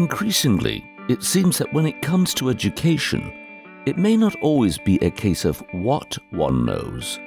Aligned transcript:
Increasingly, 0.00 0.82
it 1.10 1.22
seems 1.22 1.58
that 1.58 1.74
when 1.74 1.84
it 1.84 2.00
comes 2.00 2.32
to 2.32 2.48
education, 2.48 3.30
it 3.84 3.98
may 3.98 4.16
not 4.16 4.34
always 4.36 4.78
be 4.78 4.96
a 5.02 5.10
case 5.10 5.44
of 5.44 5.62
what 5.72 6.16
one 6.30 6.64
knows, 6.64 7.20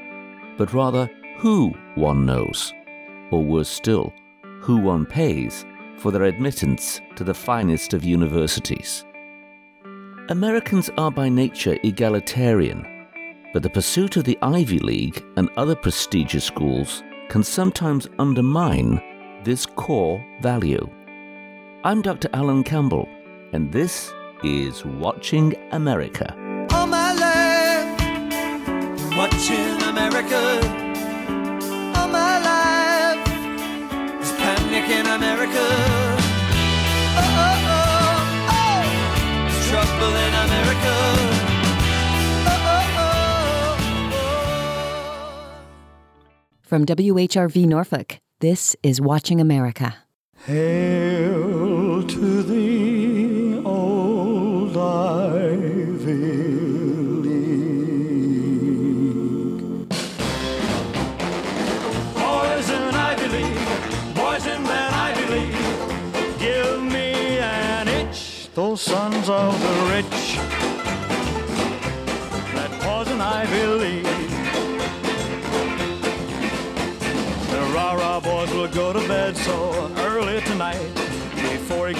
but 0.57 0.73
rather 0.73 1.07
who 1.37 1.71
one 1.93 2.25
knows, 2.25 2.73
or 3.29 3.43
worse 3.43 3.69
still, 3.69 4.11
who 4.59 4.77
one 4.77 5.05
pays 5.05 5.67
for 5.97 6.11
their 6.11 6.23
admittance 6.23 6.99
to 7.15 7.23
the 7.23 7.31
finest 7.31 7.93
of 7.93 8.03
universities. 8.03 9.05
Americans 10.29 10.89
are 10.97 11.11
by 11.11 11.29
nature 11.29 11.77
egalitarian, 11.83 13.05
but 13.53 13.61
the 13.61 13.69
pursuit 13.69 14.17
of 14.17 14.23
the 14.23 14.39
Ivy 14.41 14.79
League 14.79 15.23
and 15.37 15.47
other 15.57 15.75
prestigious 15.75 16.45
schools 16.45 17.03
can 17.29 17.43
sometimes 17.43 18.09
undermine 18.17 18.99
this 19.43 19.67
core 19.67 20.25
value. 20.41 20.89
I'm 21.85 22.01
Dr. 22.01 22.29
Alan 22.33 22.63
Campbell, 22.63 23.09
and 23.51 23.71
this 23.73 24.13
is 24.43 24.85
Watching 24.85 25.55
America 25.71 26.33
all 26.83 26.87
my 26.87 27.13
life, 27.13 27.99
watching 29.17 29.81
America. 29.83 30.41
All 31.95 32.07
my 32.07 32.39
life, 32.49 33.21
is 34.21 34.31
panic 34.33 34.89
in 34.89 35.05
America. 35.05 35.65
Oh, 37.15 37.41
oh, 37.45 37.69
oh, 37.77 38.55
oh, 38.57 38.81
it's 39.47 39.59
trouble 39.69 40.15
in 40.25 40.33
America. 40.47 40.95
Oh, 42.49 42.71
oh, 42.73 43.01
oh, 43.03 43.13
oh. 44.13 44.33
From 46.61 46.85
WHRV 46.85 47.65
Norfolk, 47.65 48.19
this 48.39 48.75
is 48.83 48.99
Watching 48.99 49.39
America. 49.39 49.95
Hail 50.45 51.82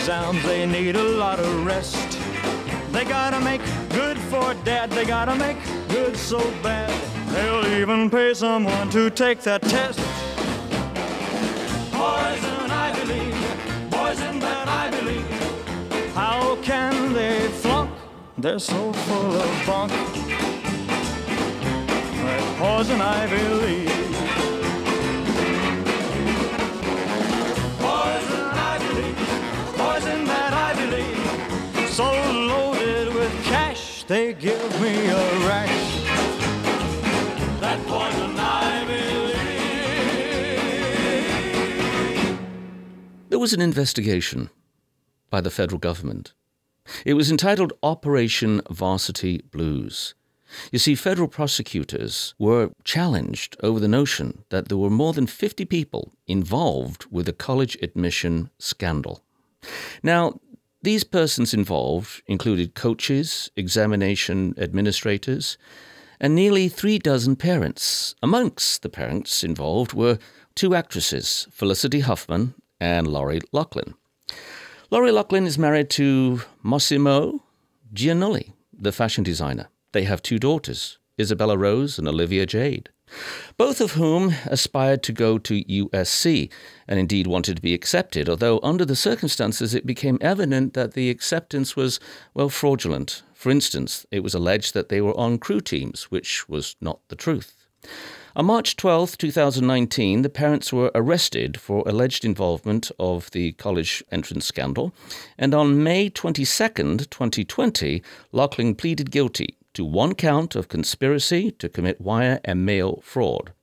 Exams, 0.03 0.43
they 0.43 0.65
need 0.65 0.97
a 0.97 1.01
lot 1.01 1.39
of 1.39 1.65
rest. 1.65 2.19
They 2.91 3.05
gotta 3.05 3.39
make 3.39 3.61
good 3.91 4.17
for 4.17 4.53
dad. 4.65 4.91
They 4.91 5.05
gotta 5.05 5.33
make 5.33 5.55
good 5.87 6.17
so 6.17 6.39
bad. 6.61 6.91
They'll 7.31 7.65
even 7.79 8.09
pay 8.09 8.33
someone 8.33 8.89
to 8.89 9.09
take 9.09 9.39
that 9.43 9.61
test. 9.61 9.99
Poison, 11.93 13.07
League, 13.07 13.89
boys 13.89 14.19
in 14.19 14.39
that 14.39 14.67
Ivy 14.67 15.01
League. 15.05 16.11
How 16.13 16.57
can 16.57 17.13
they 17.13 17.47
flunk? 17.47 17.89
They're 18.37 18.59
so 18.59 18.91
full 18.91 19.41
of 19.41 19.65
bunk. 19.65 19.93
That 22.25 22.57
poison 22.59 22.99
I 22.99 23.25
League. 23.61 23.92
Cash 34.03 34.07
they 34.07 34.33
give 34.33 34.81
me 34.81 35.07
a 35.07 35.47
rash. 35.47 36.03
That 37.59 37.85
poison 37.87 38.37
Ivy 38.37 39.17
League. 42.27 42.39
There 43.29 43.39
was 43.39 43.53
an 43.53 43.61
investigation 43.61 44.49
by 45.29 45.41
the 45.41 45.51
federal 45.51 45.79
government. 45.79 46.33
It 47.05 47.13
was 47.13 47.31
entitled 47.31 47.73
Operation 47.81 48.61
Varsity 48.69 49.41
Blues. 49.51 50.15
You 50.71 50.77
see, 50.77 50.93
federal 50.95 51.27
prosecutors 51.27 52.35
were 52.37 52.69
challenged 52.83 53.57
over 53.63 53.79
the 53.79 53.87
notion 53.87 54.43
that 54.49 54.67
there 54.67 54.77
were 54.77 54.89
more 54.89 55.13
than 55.13 55.25
50 55.25 55.65
people 55.65 56.11
involved 56.27 57.07
with 57.09 57.25
the 57.25 57.33
college 57.33 57.75
admission 57.81 58.51
scandal. 58.59 59.23
Now, 60.03 60.39
these 60.83 61.03
persons 61.03 61.53
involved 61.53 62.21
included 62.27 62.75
coaches, 62.75 63.49
examination 63.55 64.53
administrators, 64.57 65.57
and 66.19 66.35
nearly 66.35 66.69
three 66.69 66.99
dozen 66.99 67.35
parents. 67.35 68.15
Amongst 68.21 68.81
the 68.81 68.89
parents 68.89 69.43
involved 69.43 69.93
were 69.93 70.19
two 70.55 70.75
actresses, 70.75 71.47
Felicity 71.51 72.01
Huffman 72.01 72.53
and 72.79 73.07
Lori 73.07 73.39
Loughlin. 73.51 73.95
Lori 74.91 75.11
Loughlin 75.11 75.47
is 75.47 75.57
married 75.57 75.89
to 75.91 76.41
Mossimo 76.63 77.39
Giannulli, 77.93 78.53
the 78.71 78.91
fashion 78.91 79.23
designer. 79.23 79.69
They 79.93 80.03
have 80.03 80.21
two 80.21 80.37
daughters, 80.37 80.99
Isabella 81.19 81.57
Rose 81.57 81.97
and 81.97 82.07
Olivia 82.07 82.45
Jade, 82.45 82.89
both 83.57 83.81
of 83.81 83.93
whom 83.93 84.33
aspired 84.45 85.03
to 85.03 85.11
go 85.11 85.37
to 85.37 85.63
USC 85.63 86.51
and 86.87 86.99
indeed 86.99 87.27
wanted 87.27 87.55
to 87.57 87.61
be 87.61 87.73
accepted, 87.73 88.27
although 88.27 88.59
under 88.63 88.85
the 88.85 88.95
circumstances 88.95 89.73
it 89.73 89.85
became 89.85 90.17
evident 90.21 90.73
that 90.73 90.93
the 90.93 91.09
acceptance 91.09 91.75
was, 91.75 91.99
well, 92.33 92.49
fraudulent. 92.49 93.23
For 93.33 93.49
instance, 93.49 94.05
it 94.11 94.21
was 94.21 94.33
alleged 94.33 94.73
that 94.73 94.89
they 94.89 95.01
were 95.01 95.17
on 95.17 95.37
crew 95.37 95.61
teams, 95.61 96.03
which 96.05 96.47
was 96.47 96.75
not 96.81 96.99
the 97.09 97.15
truth. 97.15 97.67
On 98.35 98.45
March 98.45 98.75
12, 98.77 99.17
2019, 99.19 100.23
the 100.23 100.29
parents 100.29 100.73
were 100.73 100.91
arrested 100.95 101.59
for 101.59 101.83
alleged 101.85 102.25
involvement 102.25 102.91
of 102.97 103.29
the 103.29 103.51
college 103.53 104.03
entrance 104.11 104.45
scandal, 104.45 104.91
and 105.37 105.53
on 105.53 105.83
May 105.83 106.09
22, 106.09 106.45
2020, 106.45 108.01
Loughlin 108.31 108.73
pleaded 108.73 109.11
guilty 109.11 109.55
to 109.73 109.85
one 109.85 110.15
count 110.15 110.55
of 110.55 110.67
conspiracy 110.67 111.51
to 111.51 111.69
commit 111.69 111.99
wire 111.99 112.39
and 112.43 112.65
mail 112.65 113.01
fraud. 113.03 113.53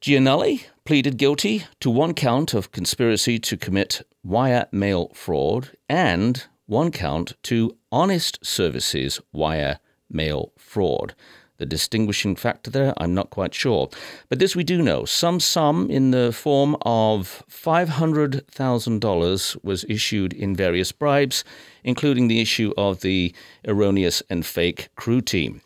Giannulli 0.00 0.64
pleaded 0.84 1.16
guilty 1.16 1.64
to 1.80 1.90
one 1.90 2.14
count 2.14 2.52
of 2.52 2.72
conspiracy 2.72 3.38
to 3.38 3.56
commit 3.56 4.02
wire 4.22 4.66
mail 4.70 5.10
fraud 5.14 5.70
and 5.88 6.44
one 6.66 6.90
count 6.90 7.34
to 7.44 7.76
honest 7.90 8.44
services 8.44 9.20
wire 9.32 9.78
mail 10.10 10.52
fraud. 10.58 11.14
The 11.58 11.66
distinguishing 11.66 12.34
factor 12.34 12.70
there, 12.70 12.94
I'm 12.96 13.14
not 13.14 13.30
quite 13.30 13.54
sure. 13.54 13.88
But 14.28 14.40
this 14.40 14.56
we 14.56 14.64
do 14.64 14.82
know. 14.82 15.04
Some 15.04 15.38
sum 15.38 15.88
in 15.90 16.10
the 16.10 16.32
form 16.32 16.76
of 16.82 17.44
$500,000 17.48 19.64
was 19.64 19.84
issued 19.88 20.32
in 20.32 20.56
various 20.56 20.90
bribes, 20.90 21.44
including 21.84 22.26
the 22.26 22.40
issue 22.40 22.72
of 22.76 23.02
the 23.02 23.32
erroneous 23.68 24.20
and 24.28 24.44
fake 24.44 24.88
crew 24.96 25.20
team. 25.20 25.60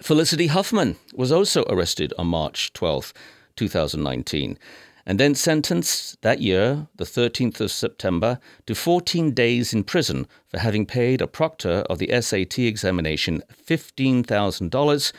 Felicity 0.00 0.46
Huffman 0.48 0.96
was 1.14 1.32
also 1.32 1.64
arrested 1.68 2.12
on 2.18 2.26
March 2.28 2.72
12, 2.72 3.12
2019, 3.56 4.56
and 5.04 5.18
then 5.18 5.34
sentenced 5.34 6.20
that 6.22 6.40
year, 6.40 6.86
the 6.96 7.04
13th 7.04 7.60
of 7.60 7.70
September, 7.70 8.38
to 8.66 8.74
14 8.74 9.32
days 9.32 9.72
in 9.72 9.84
prison 9.84 10.26
for 10.48 10.58
having 10.58 10.86
paid 10.86 11.20
a 11.20 11.26
proctor 11.26 11.84
of 11.90 11.98
the 11.98 12.10
SAT 12.20 12.58
examination 12.60 13.42
$15,000 13.66 15.12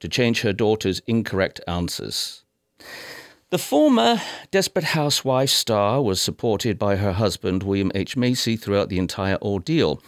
to 0.00 0.08
change 0.08 0.42
her 0.42 0.52
daughter's 0.52 1.00
incorrect 1.06 1.60
answers. 1.66 2.44
The 3.50 3.58
former 3.58 4.20
Desperate 4.50 4.86
Housewife 4.86 5.50
star 5.50 6.02
was 6.02 6.20
supported 6.20 6.78
by 6.78 6.96
her 6.96 7.12
husband, 7.12 7.62
William 7.62 7.92
H. 7.94 8.16
Macy, 8.16 8.56
throughout 8.56 8.88
the 8.88 8.98
entire 8.98 9.38
ordeal. 9.40 10.02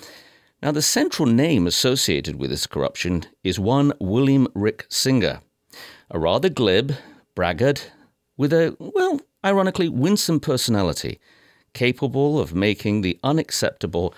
Now, 0.60 0.72
the 0.72 0.82
central 0.82 1.26
name 1.26 1.66
associated 1.66 2.36
with 2.36 2.50
this 2.50 2.66
corruption 2.66 3.26
is 3.44 3.60
one 3.60 3.92
William 4.00 4.48
Rick 4.54 4.86
Singer, 4.88 5.40
a 6.10 6.18
rather 6.18 6.48
glib, 6.48 6.94
braggart, 7.36 7.92
with 8.38 8.54
a, 8.54 8.74
well, 8.78 9.20
ironically 9.44 9.90
winsome 9.90 10.40
personality, 10.40 11.20
capable 11.74 12.40
of 12.40 12.54
making 12.54 13.02
the 13.02 13.18
unacceptable 13.22 14.14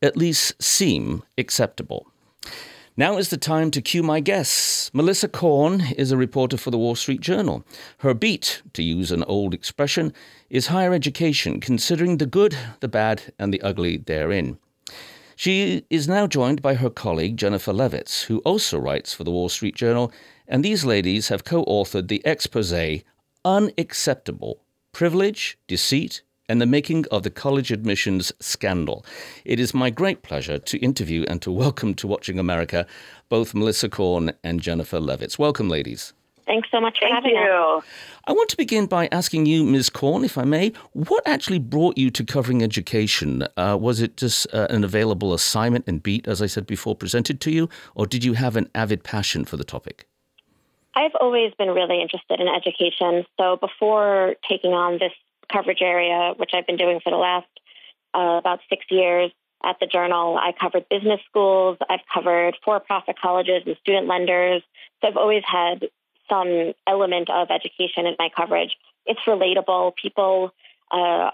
at 0.00 0.16
least 0.16 0.62
seem 0.62 1.22
acceptable. 1.36 2.06
Now 2.96 3.16
is 3.16 3.28
the 3.28 3.36
time 3.36 3.70
to 3.72 3.82
cue 3.82 4.02
my 4.02 4.18
guests. 4.18 4.92
Melissa 4.92 5.28
Korn 5.28 5.82
is 5.96 6.10
a 6.10 6.16
reporter 6.16 6.56
for 6.56 6.72
the 6.72 6.78
Wall 6.78 6.96
Street 6.96 7.20
Journal. 7.20 7.64
Her 7.98 8.12
beat, 8.12 8.62
to 8.72 8.82
use 8.82 9.12
an 9.12 9.22
old 9.24 9.54
expression, 9.54 10.12
is 10.50 10.66
higher 10.66 10.92
education, 10.92 11.60
considering 11.60 12.16
the 12.16 12.26
good, 12.26 12.56
the 12.80 12.88
bad, 12.88 13.32
and 13.38 13.54
the 13.54 13.62
ugly 13.62 13.98
therein. 13.98 14.58
She 15.36 15.84
is 15.90 16.08
now 16.08 16.26
joined 16.26 16.60
by 16.60 16.74
her 16.74 16.90
colleague 16.90 17.36
Jennifer 17.36 17.72
Levitz, 17.72 18.24
who 18.24 18.38
also 18.38 18.80
writes 18.80 19.14
for 19.14 19.22
the 19.22 19.30
Wall 19.30 19.48
Street 19.48 19.76
Journal, 19.76 20.10
and 20.48 20.64
these 20.64 20.84
ladies 20.84 21.28
have 21.28 21.44
co 21.44 21.64
authored 21.66 22.08
the 22.08 22.20
expose 22.24 22.98
Unacceptable 23.44 24.60
Privilege, 24.92 25.58
Deceit, 25.68 26.22
and 26.48 26.60
the 26.60 26.66
making 26.66 27.04
of 27.10 27.22
the 27.22 27.30
college 27.30 27.70
admissions 27.70 28.32
scandal. 28.40 29.04
It 29.44 29.60
is 29.60 29.74
my 29.74 29.90
great 29.90 30.22
pleasure 30.22 30.58
to 30.58 30.78
interview 30.78 31.24
and 31.28 31.40
to 31.42 31.52
welcome 31.52 31.94
to 31.94 32.06
Watching 32.06 32.38
America 32.38 32.86
both 33.28 33.54
Melissa 33.54 33.88
Korn 33.88 34.32
and 34.42 34.60
Jennifer 34.60 34.98
Levitz. 34.98 35.38
Welcome, 35.38 35.68
ladies. 35.68 36.14
Thanks 36.46 36.70
so 36.70 36.80
much 36.80 36.98
for 36.98 37.04
Thank 37.04 37.14
having 37.14 37.36
you. 37.36 37.42
us. 37.42 37.84
I 38.26 38.32
want 38.32 38.48
to 38.48 38.56
begin 38.56 38.86
by 38.86 39.08
asking 39.12 39.44
you, 39.44 39.64
Ms. 39.64 39.90
Korn, 39.90 40.24
if 40.24 40.38
I 40.38 40.44
may, 40.44 40.72
what 40.94 41.22
actually 41.26 41.58
brought 41.58 41.98
you 41.98 42.10
to 42.10 42.24
covering 42.24 42.62
education? 42.62 43.46
Uh, 43.56 43.76
was 43.78 44.00
it 44.00 44.16
just 44.16 44.46
uh, 44.54 44.66
an 44.70 44.82
available 44.82 45.34
assignment 45.34 45.84
and 45.86 46.02
beat, 46.02 46.26
as 46.26 46.40
I 46.40 46.46
said 46.46 46.66
before, 46.66 46.96
presented 46.96 47.40
to 47.42 47.50
you, 47.50 47.68
or 47.94 48.06
did 48.06 48.24
you 48.24 48.32
have 48.32 48.56
an 48.56 48.70
avid 48.74 49.04
passion 49.04 49.44
for 49.44 49.58
the 49.58 49.64
topic? 49.64 50.06
I've 50.98 51.14
always 51.20 51.52
been 51.54 51.70
really 51.70 52.02
interested 52.02 52.40
in 52.40 52.48
education. 52.48 53.24
So 53.38 53.56
before 53.56 54.34
taking 54.48 54.72
on 54.72 54.98
this 54.98 55.12
coverage 55.52 55.80
area, 55.80 56.34
which 56.36 56.50
I've 56.54 56.66
been 56.66 56.76
doing 56.76 56.98
for 56.98 57.10
the 57.10 57.16
last 57.16 57.46
uh, 58.14 58.38
about 58.40 58.58
six 58.68 58.84
years 58.90 59.30
at 59.64 59.76
the 59.78 59.86
Journal, 59.86 60.36
I 60.36 60.52
covered 60.60 60.88
business 60.88 61.20
schools, 61.30 61.78
I've 61.88 62.00
covered 62.12 62.56
for 62.64 62.80
profit 62.80 63.16
colleges 63.20 63.62
and 63.64 63.76
student 63.80 64.08
lenders. 64.08 64.62
So 65.00 65.06
I've 65.06 65.16
always 65.16 65.44
had 65.46 65.88
some 66.28 66.72
element 66.84 67.30
of 67.30 67.48
education 67.50 68.06
in 68.06 68.16
my 68.18 68.28
coverage. 68.36 68.76
It's 69.06 69.20
relatable. 69.20 69.94
People 70.02 70.52
uh, 70.90 71.30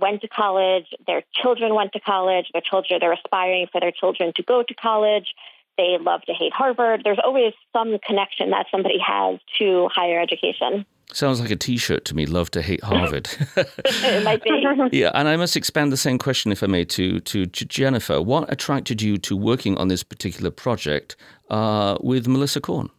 went 0.00 0.22
to 0.22 0.28
college, 0.28 0.86
their 1.06 1.22
children 1.34 1.74
went 1.74 1.92
to 1.92 2.00
college, 2.00 2.46
their 2.54 2.62
children, 2.62 3.00
they're 3.00 3.12
aspiring 3.12 3.66
for 3.70 3.82
their 3.82 3.92
children 3.92 4.32
to 4.36 4.42
go 4.42 4.62
to 4.62 4.74
college. 4.74 5.34
They 5.76 5.96
love 6.00 6.22
to 6.22 6.32
hate 6.32 6.52
Harvard. 6.52 7.02
There's 7.04 7.18
always 7.22 7.52
some 7.72 7.98
connection 8.06 8.50
that 8.50 8.66
somebody 8.70 8.98
has 9.04 9.40
to 9.58 9.88
higher 9.92 10.20
education. 10.20 10.86
Sounds 11.12 11.40
like 11.40 11.50
a 11.50 11.56
T-shirt 11.56 12.04
to 12.06 12.14
me. 12.14 12.26
Love 12.26 12.50
to 12.52 12.62
hate 12.62 12.82
Harvard. 12.82 13.28
it 13.56 14.24
might 14.24 14.42
be. 14.42 14.50
yeah, 14.92 15.10
and 15.14 15.28
I 15.28 15.36
must 15.36 15.56
expand 15.56 15.92
the 15.92 15.96
same 15.96 16.18
question, 16.18 16.50
if 16.50 16.62
I 16.62 16.66
may, 16.66 16.84
to 16.86 17.20
to 17.20 17.46
J- 17.46 17.66
Jennifer. 17.66 18.22
What 18.22 18.50
attracted 18.52 19.02
you 19.02 19.18
to 19.18 19.36
working 19.36 19.76
on 19.76 19.88
this 19.88 20.02
particular 20.02 20.50
project 20.50 21.16
uh, 21.50 21.98
with 22.00 22.26
Melissa 22.26 22.60
Korn? 22.60 22.90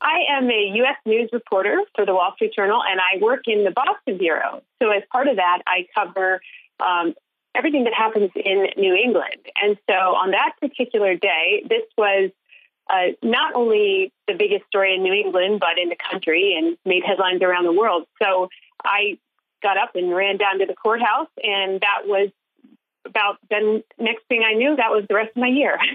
I 0.00 0.18
am 0.30 0.50
a 0.50 0.72
U.S. 0.76 0.96
news 1.06 1.30
reporter 1.32 1.82
for 1.94 2.04
the 2.04 2.14
Wall 2.14 2.32
Street 2.34 2.52
Journal, 2.54 2.80
and 2.88 3.00
I 3.00 3.22
work 3.22 3.42
in 3.46 3.64
the 3.64 3.70
Boston 3.70 4.18
bureau. 4.18 4.62
So, 4.82 4.90
as 4.90 5.02
part 5.10 5.28
of 5.28 5.36
that, 5.36 5.62
I 5.66 5.86
cover 5.94 6.40
um, 6.80 7.14
everything 7.58 7.84
that 7.84 7.94
happens 7.94 8.30
in 8.36 8.68
New 8.76 8.94
England. 8.94 9.42
And 9.60 9.76
so, 9.88 9.94
on 9.94 10.30
that 10.30 10.52
particular 10.60 11.16
day, 11.16 11.64
this 11.68 11.82
was 11.96 12.30
uh, 12.88 13.12
not 13.22 13.54
only 13.54 14.12
the 14.28 14.34
biggest 14.34 14.64
story 14.66 14.94
in 14.94 15.02
New 15.02 15.12
England, 15.12 15.60
but 15.60 15.78
in 15.80 15.88
the 15.88 15.96
country 16.10 16.56
and 16.56 16.78
made 16.86 17.02
headlines 17.04 17.42
around 17.42 17.64
the 17.64 17.72
world. 17.72 18.06
So, 18.22 18.48
I 18.84 19.18
got 19.62 19.76
up 19.76 19.96
and 19.96 20.14
ran 20.14 20.36
down 20.36 20.60
to 20.60 20.66
the 20.66 20.74
courthouse, 20.74 21.28
and 21.42 21.80
that 21.80 22.06
was 22.06 22.30
about 23.08 23.38
then 23.50 23.82
next 23.98 24.24
thing 24.28 24.42
I 24.44 24.54
knew, 24.54 24.76
that 24.76 24.90
was 24.90 25.04
the 25.08 25.14
rest 25.14 25.30
of 25.30 25.40
my 25.40 25.48
year. 25.48 25.78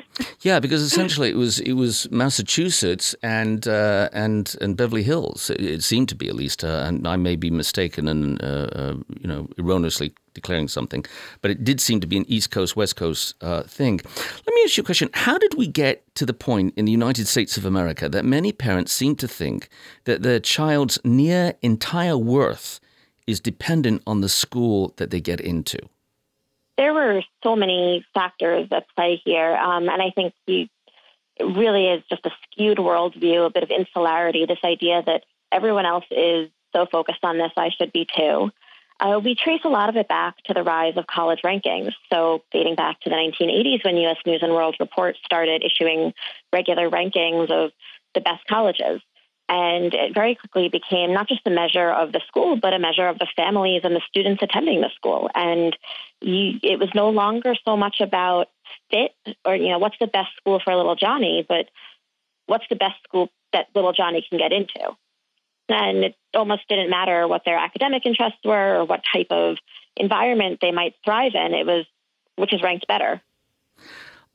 Yeah, 0.43 0.59
because 0.59 0.81
essentially 0.81 1.29
it 1.29 1.37
was 1.37 1.61
it 1.61 1.71
was 1.73 2.11
Massachusetts 2.11 3.15
and 3.23 3.65
uh, 3.65 4.09
and 4.11 4.53
and 4.59 4.75
Beverly 4.75 5.03
Hills. 5.03 5.49
It, 5.49 5.61
it 5.61 5.83
seemed 5.83 6.09
to 6.09 6.15
be 6.15 6.27
at 6.27 6.35
least, 6.35 6.65
uh, 6.65 6.83
and 6.85 7.07
I 7.07 7.15
may 7.15 7.37
be 7.37 7.49
mistaken 7.49 8.09
and 8.09 8.43
uh, 8.43 8.67
uh, 8.75 8.95
you 9.21 9.27
know 9.27 9.47
erroneously 9.57 10.13
declaring 10.33 10.67
something, 10.67 11.05
but 11.41 11.49
it 11.49 11.63
did 11.63 11.79
seem 11.79 12.01
to 12.01 12.07
be 12.07 12.17
an 12.17 12.25
East 12.27 12.51
Coast 12.51 12.75
West 12.75 12.97
Coast 12.97 13.35
uh, 13.41 13.63
thing. 13.63 14.01
Let 14.05 14.53
me 14.53 14.61
ask 14.65 14.75
you 14.75 14.81
a 14.81 14.85
question: 14.85 15.09
How 15.13 15.37
did 15.37 15.53
we 15.53 15.65
get 15.65 16.03
to 16.15 16.25
the 16.25 16.33
point 16.33 16.73
in 16.75 16.83
the 16.83 16.91
United 16.91 17.27
States 17.27 17.55
of 17.55 17.63
America 17.63 18.09
that 18.09 18.25
many 18.25 18.51
parents 18.51 18.91
seem 18.91 19.15
to 19.17 19.29
think 19.29 19.69
that 20.03 20.23
their 20.23 20.41
child's 20.41 20.99
near 21.05 21.53
entire 21.61 22.17
worth 22.17 22.81
is 23.27 23.39
dependent 23.39 24.01
on 24.05 24.19
the 24.19 24.27
school 24.27 24.93
that 24.97 25.09
they 25.09 25.21
get 25.21 25.39
into? 25.39 25.77
There 26.77 26.93
were 26.93 27.21
so 27.43 27.55
many 27.55 28.05
factors 28.13 28.67
at 28.71 28.85
play 28.95 29.21
here, 29.23 29.55
um, 29.55 29.89
and 29.89 30.01
I 30.01 30.11
think 30.11 30.33
you, 30.47 30.67
it 31.37 31.43
really 31.43 31.87
is 31.87 32.03
just 32.09 32.25
a 32.25 32.31
skewed 32.43 32.77
worldview, 32.77 33.45
a 33.45 33.49
bit 33.49 33.63
of 33.63 33.69
insularity. 33.69 34.45
This 34.45 34.59
idea 34.63 35.01
that 35.05 35.23
everyone 35.51 35.85
else 35.85 36.05
is 36.11 36.49
so 36.75 36.85
focused 36.91 37.23
on 37.23 37.37
this, 37.37 37.51
I 37.57 37.69
should 37.69 37.91
be 37.91 38.07
too. 38.17 38.51
Uh, 38.99 39.19
we 39.19 39.35
trace 39.35 39.61
a 39.63 39.69
lot 39.69 39.89
of 39.89 39.95
it 39.95 40.07
back 40.07 40.37
to 40.45 40.53
the 40.53 40.63
rise 40.63 40.95
of 40.97 41.07
college 41.07 41.41
rankings. 41.43 41.91
So, 42.11 42.43
dating 42.51 42.75
back 42.75 42.99
to 43.01 43.09
the 43.09 43.15
1980s, 43.15 43.83
when 43.83 43.97
U.S. 43.97 44.17
News 44.25 44.41
and 44.41 44.53
World 44.53 44.75
Report 44.79 45.15
started 45.25 45.63
issuing 45.63 46.13
regular 46.51 46.89
rankings 46.89 47.51
of 47.51 47.71
the 48.13 48.21
best 48.21 48.45
colleges. 48.47 49.01
And 49.49 49.93
it 49.93 50.13
very 50.13 50.35
quickly 50.35 50.69
became 50.69 51.13
not 51.13 51.27
just 51.27 51.41
a 51.45 51.49
measure 51.49 51.89
of 51.89 52.11
the 52.11 52.21
school, 52.27 52.55
but 52.55 52.73
a 52.73 52.79
measure 52.79 53.07
of 53.07 53.19
the 53.19 53.27
families 53.35 53.81
and 53.83 53.95
the 53.95 54.01
students 54.07 54.41
attending 54.41 54.81
the 54.81 54.89
school. 54.95 55.29
And 55.35 55.75
you, 56.21 56.59
it 56.63 56.79
was 56.79 56.89
no 56.95 57.09
longer 57.09 57.53
so 57.65 57.75
much 57.75 57.97
about 57.99 58.49
fit 58.89 59.11
or, 59.45 59.55
you 59.55 59.69
know, 59.69 59.79
what's 59.79 59.97
the 59.99 60.07
best 60.07 60.29
school 60.37 60.61
for 60.63 60.75
little 60.75 60.95
Johnny, 60.95 61.45
but 61.47 61.69
what's 62.45 62.65
the 62.69 62.75
best 62.75 62.95
school 63.03 63.29
that 63.51 63.67
little 63.75 63.93
Johnny 63.93 64.25
can 64.27 64.37
get 64.37 64.51
into. 64.51 64.95
And 65.69 66.03
it 66.03 66.15
almost 66.33 66.67
didn't 66.67 66.89
matter 66.89 67.27
what 67.27 67.43
their 67.45 67.57
academic 67.57 68.05
interests 68.05 68.39
were 68.43 68.77
or 68.77 68.85
what 68.85 69.01
type 69.13 69.27
of 69.29 69.57
environment 69.95 70.59
they 70.61 70.71
might 70.71 70.95
thrive 71.05 71.33
in. 71.35 71.53
It 71.53 71.65
was 71.65 71.85
which 72.35 72.53
is 72.53 72.61
ranked 72.63 72.87
better. 72.87 73.21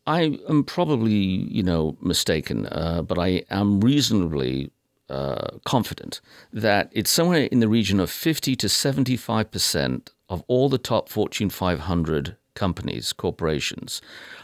I 0.07 0.39
am 0.49 0.65
probably, 0.65 1.13
you 1.13 1.63
know, 1.63 1.97
mistaken, 2.01 2.67
uh, 2.67 3.03
but 3.03 3.19
I 3.19 3.45
am 3.51 3.81
reasonably 3.81 4.71
uh, 5.11 5.59
confident 5.65 6.21
that 6.53 6.91
it's 6.93 7.11
somewhere 7.11 7.49
in 7.53 7.61
the 7.61 7.69
region 7.69 8.01
of 8.01 8.11
50 8.11 8.57
to 8.57 8.69
75 8.69 9.51
percent 9.51 10.13
of 10.29 10.43
all 10.47 10.69
the 10.69 10.79
top 10.79 11.09
Fortune 11.09 11.51
500 11.51 12.37
companies, 12.55 13.13
corporations, 13.13 14.03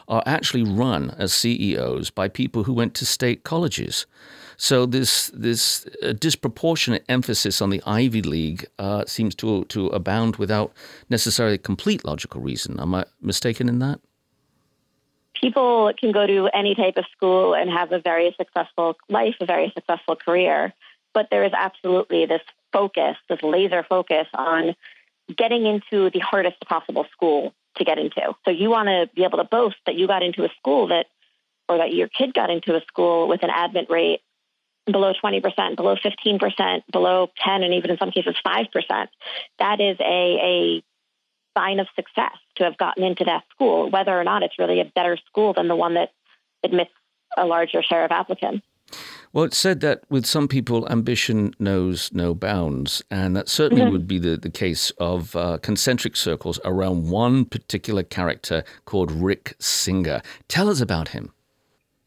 are 0.08 0.22
actually 0.24 0.62
run 0.62 1.14
as 1.18 1.32
CEOs 1.32 2.10
by 2.10 2.28
people 2.28 2.62
who 2.64 2.72
went 2.72 2.94
to 2.94 3.04
state 3.04 3.42
colleges. 3.42 4.06
So 4.56 4.86
this 4.86 5.30
this 5.34 5.86
uh, 6.02 6.12
disproportionate 6.12 7.04
emphasis 7.08 7.60
on 7.60 7.70
the 7.70 7.82
Ivy 7.84 8.22
League 8.22 8.66
uh, 8.78 9.04
seems 9.06 9.34
to 9.36 9.64
to 9.64 9.88
abound 9.88 10.36
without 10.36 10.72
necessarily 11.10 11.58
complete 11.58 12.04
logical 12.04 12.40
reason. 12.40 12.78
Am 12.80 12.94
I 12.94 13.04
mistaken 13.20 13.68
in 13.68 13.80
that? 13.80 13.98
People 15.44 15.92
can 16.00 16.10
go 16.10 16.26
to 16.26 16.48
any 16.54 16.74
type 16.74 16.96
of 16.96 17.04
school 17.14 17.54
and 17.54 17.68
have 17.68 17.92
a 17.92 17.98
very 17.98 18.34
successful 18.38 18.96
life, 19.10 19.34
a 19.42 19.44
very 19.44 19.70
successful 19.74 20.16
career. 20.16 20.72
But 21.12 21.28
there 21.30 21.44
is 21.44 21.52
absolutely 21.54 22.24
this 22.24 22.40
focus, 22.72 23.16
this 23.28 23.42
laser 23.42 23.84
focus 23.86 24.26
on 24.32 24.74
getting 25.36 25.66
into 25.66 26.08
the 26.10 26.20
hardest 26.20 26.60
possible 26.66 27.06
school 27.12 27.52
to 27.76 27.84
get 27.84 27.98
into. 27.98 28.34
So 28.46 28.50
you 28.50 28.70
want 28.70 28.88
to 28.88 29.10
be 29.14 29.24
able 29.24 29.36
to 29.36 29.44
boast 29.44 29.76
that 29.84 29.96
you 29.96 30.06
got 30.06 30.22
into 30.22 30.44
a 30.44 30.48
school 30.58 30.88
that, 30.88 31.06
or 31.68 31.76
that 31.76 31.92
your 31.92 32.08
kid 32.08 32.32
got 32.32 32.48
into 32.48 32.74
a 32.74 32.80
school 32.86 33.28
with 33.28 33.42
an 33.42 33.50
admit 33.50 33.90
rate 33.90 34.22
below 34.86 35.12
20%, 35.12 35.76
below 35.76 35.96
15%, 35.96 36.82
below 36.90 37.30
10, 37.44 37.62
and 37.62 37.74
even 37.74 37.90
in 37.90 37.98
some 37.98 38.10
cases 38.10 38.34
5%. 38.46 39.08
That 39.58 39.80
is 39.80 39.98
a, 40.00 40.38
a 40.80 40.84
sign 41.54 41.80
of 41.80 41.86
success 41.94 42.36
to 42.56 42.64
have 42.64 42.76
gotten 42.76 43.02
into 43.02 43.24
that 43.24 43.44
school, 43.50 43.90
whether 43.90 44.18
or 44.18 44.24
not 44.24 44.42
it's 44.42 44.58
really 44.58 44.80
a 44.80 44.84
better 44.84 45.16
school 45.26 45.52
than 45.54 45.68
the 45.68 45.76
one 45.76 45.94
that 45.94 46.10
admits 46.62 46.90
a 47.36 47.46
larger 47.46 47.82
share 47.82 48.04
of 48.04 48.10
applicants. 48.10 48.64
Well, 49.32 49.44
it's 49.44 49.56
said 49.56 49.80
that 49.80 50.02
with 50.08 50.26
some 50.26 50.46
people, 50.46 50.88
ambition 50.88 51.54
knows 51.58 52.12
no 52.12 52.34
bounds, 52.34 53.02
and 53.10 53.34
that 53.34 53.48
certainly 53.48 53.82
mm-hmm. 53.82 53.92
would 53.92 54.06
be 54.06 54.18
the, 54.20 54.36
the 54.36 54.50
case 54.50 54.90
of 54.98 55.34
uh, 55.34 55.58
concentric 55.58 56.14
circles 56.14 56.60
around 56.64 57.10
one 57.10 57.44
particular 57.44 58.04
character 58.04 58.62
called 58.84 59.10
Rick 59.10 59.56
Singer. 59.58 60.22
Tell 60.46 60.68
us 60.70 60.80
about 60.80 61.08
him. 61.08 61.32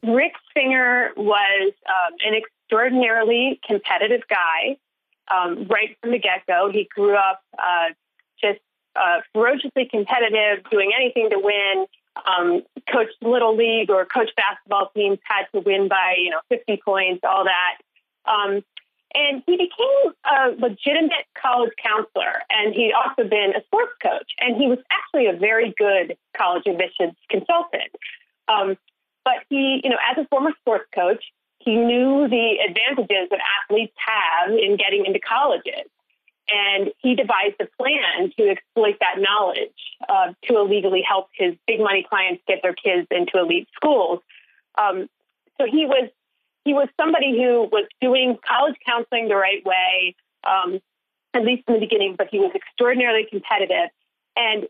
Rick 0.04 0.34
Singer 0.56 1.10
was 1.18 1.74
um, 1.90 2.14
an 2.26 2.34
extraordinarily 2.34 3.60
competitive 3.68 4.22
guy 4.30 4.78
um, 5.30 5.68
right 5.68 5.98
from 6.00 6.12
the 6.12 6.20
get 6.20 6.46
go. 6.48 6.70
He 6.72 6.88
grew 6.96 7.16
up 7.16 7.42
uh, 7.58 7.90
just 7.90 8.00
uh, 8.98 9.22
ferociously 9.34 9.86
competitive, 9.86 10.64
doing 10.70 10.92
anything 10.96 11.30
to 11.30 11.40
win. 11.40 11.86
Um, 12.26 12.64
coached 12.92 13.16
little 13.22 13.56
league 13.56 13.92
or 13.92 14.04
coach 14.04 14.32
basketball 14.36 14.90
teams 14.96 15.20
had 15.24 15.46
to 15.54 15.60
win 15.60 15.88
by 15.88 16.16
you 16.18 16.32
know 16.32 16.40
50 16.50 16.82
points, 16.84 17.22
all 17.24 17.46
that. 17.46 17.78
Um, 18.26 18.64
and 19.16 19.44
he 19.46 19.56
became 19.56 20.14
a 20.26 20.50
legitimate 20.60 21.26
college 21.42 21.72
counselor, 21.82 22.42
and 22.50 22.74
he'd 22.74 22.94
also 22.94 23.28
been 23.28 23.54
a 23.56 23.64
sports 23.66 23.94
coach, 24.02 24.32
and 24.40 24.58
he 24.58 24.68
was 24.68 24.80
actually 24.92 25.28
a 25.28 25.34
very 25.34 25.74
good 25.78 26.18
college 26.36 26.64
admissions 26.68 27.16
consultant. 27.30 27.92
Um, 28.48 28.78
but 29.24 29.44
he, 29.50 29.82
you 29.84 29.90
know, 29.90 29.98
as 30.12 30.18
a 30.18 30.28
former 30.28 30.52
sports 30.60 30.86
coach, 30.94 31.24
he 31.60 31.76
knew 31.76 32.28
the 32.30 32.60
advantages 32.68 33.30
that 33.30 33.40
athletes 33.62 33.94
have 33.98 34.52
in 34.52 34.78
getting 34.78 35.06
into 35.06 35.20
colleges. 35.20 35.90
And 36.50 36.92
he 37.00 37.16
devised 37.16 37.56
a 37.60 37.68
plan 37.82 38.32
to 38.38 38.50
exploit 38.50 38.98
that 39.02 39.20
knowledge 39.20 39.74
uh, 40.08 40.34
to 40.44 40.58
illegally 40.58 41.04
help 41.08 41.28
his 41.34 41.56
big 41.68 41.80
money 41.80 42.06
clients 42.08 42.42
get 42.48 42.62
their 42.64 42.74
kids 42.74 43.08
into 43.12 43.38
elite 43.38 43.68
schools. 43.76 44.20
Um, 44.78 45.10
so 45.60 45.66
he 45.66 45.86
was 45.86 46.10
he 46.64 46.74
was 46.74 46.90
somebody 47.00 47.32
who 47.32 47.64
was 47.72 47.88
doing 48.02 48.38
college 48.46 48.76
counseling 48.86 49.30
the 49.30 49.36
right 49.36 49.66
way, 49.66 50.16
um, 50.46 50.80
at 51.34 51.44
least 51.44 51.64
in 51.68 51.76
the 51.76 51.80
beginning, 51.80 52.16
but 52.18 52.28
he 52.30 52.40
was 52.40 52.52
extraordinarily 52.54 53.26
competitive. 53.30 53.90
And 54.36 54.68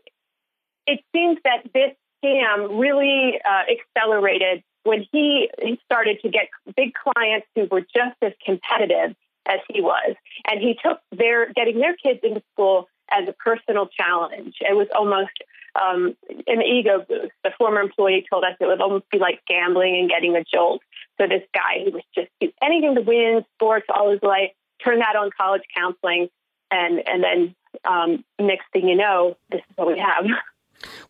it 0.86 1.00
seems 1.12 1.38
that 1.44 1.64
this 1.74 1.92
scam 2.22 2.78
really 2.78 3.40
uh, 3.44 3.64
accelerated 3.70 4.62
when 4.84 5.06
he, 5.12 5.50
he 5.60 5.78
started 5.84 6.20
to 6.22 6.28
get 6.28 6.48
big 6.76 6.92
clients 6.94 7.46
who 7.54 7.66
were 7.70 7.80
just 7.80 8.16
as 8.22 8.32
competitive 8.44 9.14
as 9.48 9.60
he 9.68 9.80
was. 9.80 10.14
And 10.50 10.60
he 10.60 10.76
took 10.82 10.98
their 11.16 11.52
getting 11.52 11.78
their 11.78 11.96
kids 11.96 12.20
into 12.22 12.42
school 12.52 12.88
as 13.10 13.28
a 13.28 13.32
personal 13.32 13.88
challenge. 13.88 14.54
It 14.60 14.76
was 14.76 14.86
almost 14.94 15.32
um, 15.80 16.16
an 16.46 16.62
ego 16.62 17.04
boost. 17.08 17.32
The 17.44 17.50
former 17.58 17.80
employee 17.80 18.26
told 18.30 18.44
us 18.44 18.56
it 18.60 18.66
would 18.66 18.80
almost 18.80 19.10
be 19.10 19.18
like 19.18 19.40
gambling 19.48 19.96
and 19.96 20.08
getting 20.08 20.36
a 20.36 20.44
jolt. 20.44 20.82
So 21.20 21.26
this 21.26 21.42
guy, 21.54 21.84
who 21.84 21.92
was 21.92 22.02
just 22.14 22.28
do 22.40 22.50
anything 22.62 22.94
to 22.94 23.00
win, 23.00 23.44
sports 23.54 23.86
all 23.92 24.10
his 24.10 24.22
life, 24.22 24.50
turn 24.84 25.00
that 25.00 25.16
on 25.16 25.30
college 25.36 25.62
counseling, 25.76 26.28
and 26.70 27.02
and 27.06 27.22
then 27.22 27.54
um, 27.84 28.24
next 28.38 28.66
thing 28.72 28.88
you 28.88 28.96
know, 28.96 29.36
this 29.50 29.60
is 29.60 29.76
what 29.76 29.88
we 29.88 29.98
have. 29.98 30.24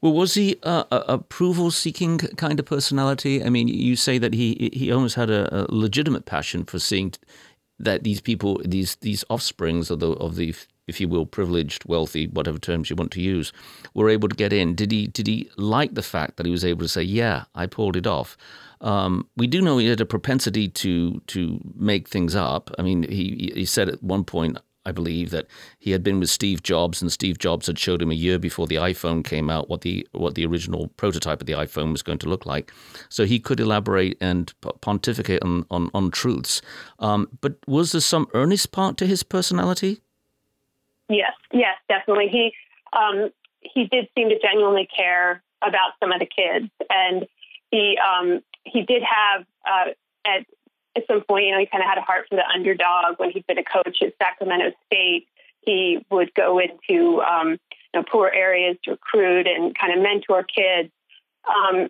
Well, 0.00 0.14
was 0.14 0.33
he 0.33 0.57
a, 0.62 0.87
a 0.90 1.04
approval-seeking 1.09 2.18
kind 2.38 2.59
of 2.59 2.64
personality? 2.64 3.45
I 3.45 3.50
mean, 3.50 3.68
you 3.68 3.97
say 3.97 4.16
that 4.16 4.33
he 4.33 4.71
he 4.73 4.90
almost 4.90 5.14
had 5.16 5.28
a, 5.28 5.54
a 5.54 5.66
legitimate 5.68 6.25
passion 6.25 6.64
for 6.64 6.78
seeing 6.78 7.12
that 7.78 8.02
these 8.04 8.20
people, 8.20 8.61
these 8.64 8.97
these 8.97 9.25
offsprings 9.28 9.90
of 9.90 10.00
the 10.00 10.12
of 10.12 10.37
the 10.37 10.54
if 10.88 11.00
you 11.00 11.06
will, 11.06 11.26
privileged, 11.26 11.85
wealthy, 11.85 12.26
whatever 12.26 12.58
terms 12.58 12.88
you 12.88 12.97
want 12.97 13.12
to 13.12 13.20
use, 13.20 13.52
were 13.94 14.08
able 14.08 14.28
to 14.28 14.35
get 14.35 14.52
in. 14.52 14.75
Did 14.75 14.90
he 14.90 15.06
did 15.06 15.26
he 15.26 15.50
like 15.56 15.94
the 15.94 16.02
fact 16.02 16.37
that 16.37 16.47
he 16.47 16.52
was 16.52 16.64
able 16.64 16.82
to 16.82 16.88
say, 16.88 17.02
"Yeah, 17.02 17.44
I 17.54 17.66
pulled 17.66 17.97
it 17.97 18.06
off"? 18.06 18.37
Um, 18.80 19.28
we 19.37 19.47
do 19.47 19.61
know 19.61 19.78
he 19.78 19.87
had 19.87 20.00
a 20.00 20.06
propensity 20.06 20.68
to 20.68 21.20
to 21.28 21.61
make 21.76 22.08
things 22.08 22.35
up. 22.35 22.70
I 22.78 22.82
mean, 22.82 23.02
he 23.04 23.52
he 23.54 23.64
said 23.64 23.88
at 23.88 24.02
one 24.02 24.25
point, 24.25 24.58
I 24.88 24.92
believe, 24.92 25.30
that 25.30 25.47
he 25.78 25.90
had 25.90 26.02
been 26.02 26.18
with 26.18 26.30
Steve 26.30 26.62
Jobs, 26.62 27.02
and 27.02 27.12
Steve 27.12 27.38
Jobs 27.38 27.66
had 27.66 27.78
showed 27.78 28.00
him 28.00 28.11
a 28.11 28.14
year 28.14 28.38
before 28.38 28.66
the 28.66 28.76
iPhone 28.76 29.25
came 29.25 29.50
out 29.50 29.68
what 29.68 29.83
the 29.83 30.07
what 30.12 30.35
the 30.35 30.47
original 30.47 30.88
prototype 30.97 31.40
of 31.40 31.47
the 31.47 31.52
iPhone 31.52 31.92
was 31.92 32.02
going 32.02 32.18
to 32.18 32.28
look 32.28 32.47
like. 32.47 32.73
So 33.09 33.25
he 33.25 33.38
could 33.38 33.61
elaborate 33.61 34.16
and 34.21 34.52
pontificate 34.80 35.42
on 35.42 35.66
on, 35.71 35.90
on 35.92 36.11
truths. 36.11 36.62
Um, 36.99 37.28
but 37.40 37.57
was 37.66 37.92
there 37.92 38.00
some 38.00 38.26
earnest 38.35 38.73
part 38.73 38.97
to 38.99 39.07
his 39.07 39.23
personality? 39.23 40.00
Yes, 41.09 41.33
yes, 41.52 41.76
definitely. 41.88 42.28
He 42.28 42.52
um, 42.92 43.30
he 43.61 43.85
did 43.87 44.09
seem 44.16 44.28
to 44.30 44.38
genuinely 44.40 44.88
care 44.95 45.42
about 45.62 45.92
some 46.00 46.12
of 46.12 46.21
the 46.21 46.26
kids, 46.26 46.71
and 46.88 47.26
he 47.71 47.99
um, 47.99 48.40
he 48.64 48.83
did 48.83 49.02
have 49.02 49.45
uh, 49.66 49.90
at 50.26 50.47
at 50.97 51.07
some 51.07 51.23
point, 51.23 51.47
you 51.47 51.52
know, 51.52 51.61
he 51.61 51.66
kind 51.66 51.83
of 51.83 51.88
had 51.88 51.99
a 51.99 52.02
heart 52.02 52.26
for 52.28 52.37
the 52.37 52.47
underdog. 52.54 53.18
When 53.18 53.30
he'd 53.30 53.47
been 53.47 53.59
a 53.59 53.64
coach 53.64 53.99
at 54.02 54.14
Sacramento 54.21 54.73
State, 54.87 55.28
he 55.62 56.04
would 56.11 56.35
go 56.35 56.59
into 56.59 57.21
um, 57.23 57.59
you 57.92 58.00
know, 58.00 58.04
poor 58.11 58.30
areas 58.33 58.76
to 58.85 58.92
recruit 58.92 59.47
and 59.47 59.76
kind 59.78 59.92
of 59.92 60.02
mentor 60.02 60.42
kids. 60.45 60.90
Um, 61.47 61.88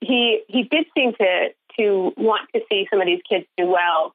he 0.00 0.42
he 0.48 0.64
did 0.64 0.86
seem 0.96 1.12
to 1.14 1.48
to 1.78 2.12
want 2.16 2.48
to 2.54 2.60
see 2.70 2.86
some 2.90 3.00
of 3.00 3.06
these 3.06 3.22
kids 3.28 3.46
do 3.56 3.66
well, 3.66 4.14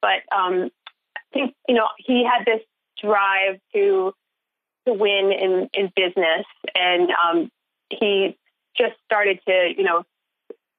but 0.00 0.22
um, 0.34 0.70
I 1.16 1.20
think 1.32 1.54
you 1.68 1.74
know 1.74 1.88
he 1.98 2.24
had 2.24 2.44
this 2.44 2.62
drive 3.00 3.60
to 3.74 4.14
to 4.86 4.92
win 4.92 5.32
in 5.32 5.68
in 5.74 5.92
business, 5.94 6.46
and 6.74 7.10
um, 7.24 7.50
he 7.90 8.36
just 8.76 8.94
started 9.04 9.40
to 9.46 9.72
you 9.76 9.84
know 9.84 10.04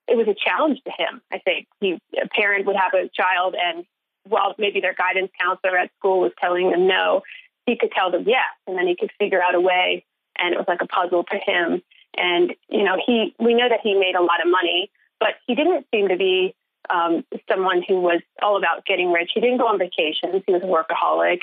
it 0.07 0.17
was 0.17 0.27
a 0.27 0.35
challenge 0.35 0.81
to 0.85 0.91
him. 0.91 1.21
I 1.31 1.39
think 1.39 1.67
he 1.79 1.99
a 2.21 2.27
parent 2.27 2.65
would 2.65 2.75
have 2.75 2.93
a 2.93 3.09
child, 3.09 3.55
and 3.55 3.85
while 4.23 4.55
maybe 4.57 4.79
their 4.79 4.93
guidance 4.93 5.31
counselor 5.39 5.77
at 5.77 5.91
school 5.99 6.21
was 6.21 6.31
telling 6.39 6.71
them 6.71 6.87
no, 6.87 7.21
he 7.65 7.77
could 7.77 7.91
tell 7.91 8.11
them 8.11 8.23
yes, 8.25 8.45
and 8.65 8.77
then 8.77 8.87
he 8.87 8.95
could 8.95 9.11
figure 9.19 9.41
out 9.41 9.55
a 9.55 9.61
way. 9.61 10.05
And 10.39 10.53
it 10.53 10.57
was 10.57 10.67
like 10.67 10.81
a 10.81 10.87
puzzle 10.87 11.23
to 11.23 11.37
him. 11.37 11.81
And 12.15 12.53
you 12.69 12.83
know, 12.83 12.97
he 13.05 13.35
we 13.39 13.53
know 13.53 13.69
that 13.69 13.81
he 13.83 13.93
made 13.93 14.15
a 14.15 14.21
lot 14.21 14.41
of 14.43 14.49
money, 14.49 14.91
but 15.19 15.35
he 15.45 15.55
didn't 15.55 15.85
seem 15.91 16.07
to 16.09 16.17
be 16.17 16.55
um, 16.89 17.25
someone 17.49 17.83
who 17.87 17.99
was 17.99 18.21
all 18.41 18.57
about 18.57 18.85
getting 18.85 19.11
rich. 19.11 19.31
He 19.33 19.41
didn't 19.41 19.57
go 19.57 19.67
on 19.67 19.77
vacations. 19.77 20.43
He 20.45 20.53
was 20.53 20.61
a 20.63 20.65
workaholic. 20.65 21.39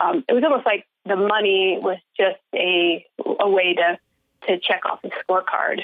Um, 0.00 0.24
it 0.28 0.32
was 0.32 0.42
almost 0.44 0.66
like 0.66 0.86
the 1.04 1.16
money 1.16 1.78
was 1.80 1.98
just 2.16 2.40
a 2.54 3.04
a 3.40 3.48
way 3.48 3.74
to 3.74 3.98
to 4.48 4.58
check 4.58 4.84
off 4.84 5.00
his 5.02 5.12
scorecard. 5.26 5.82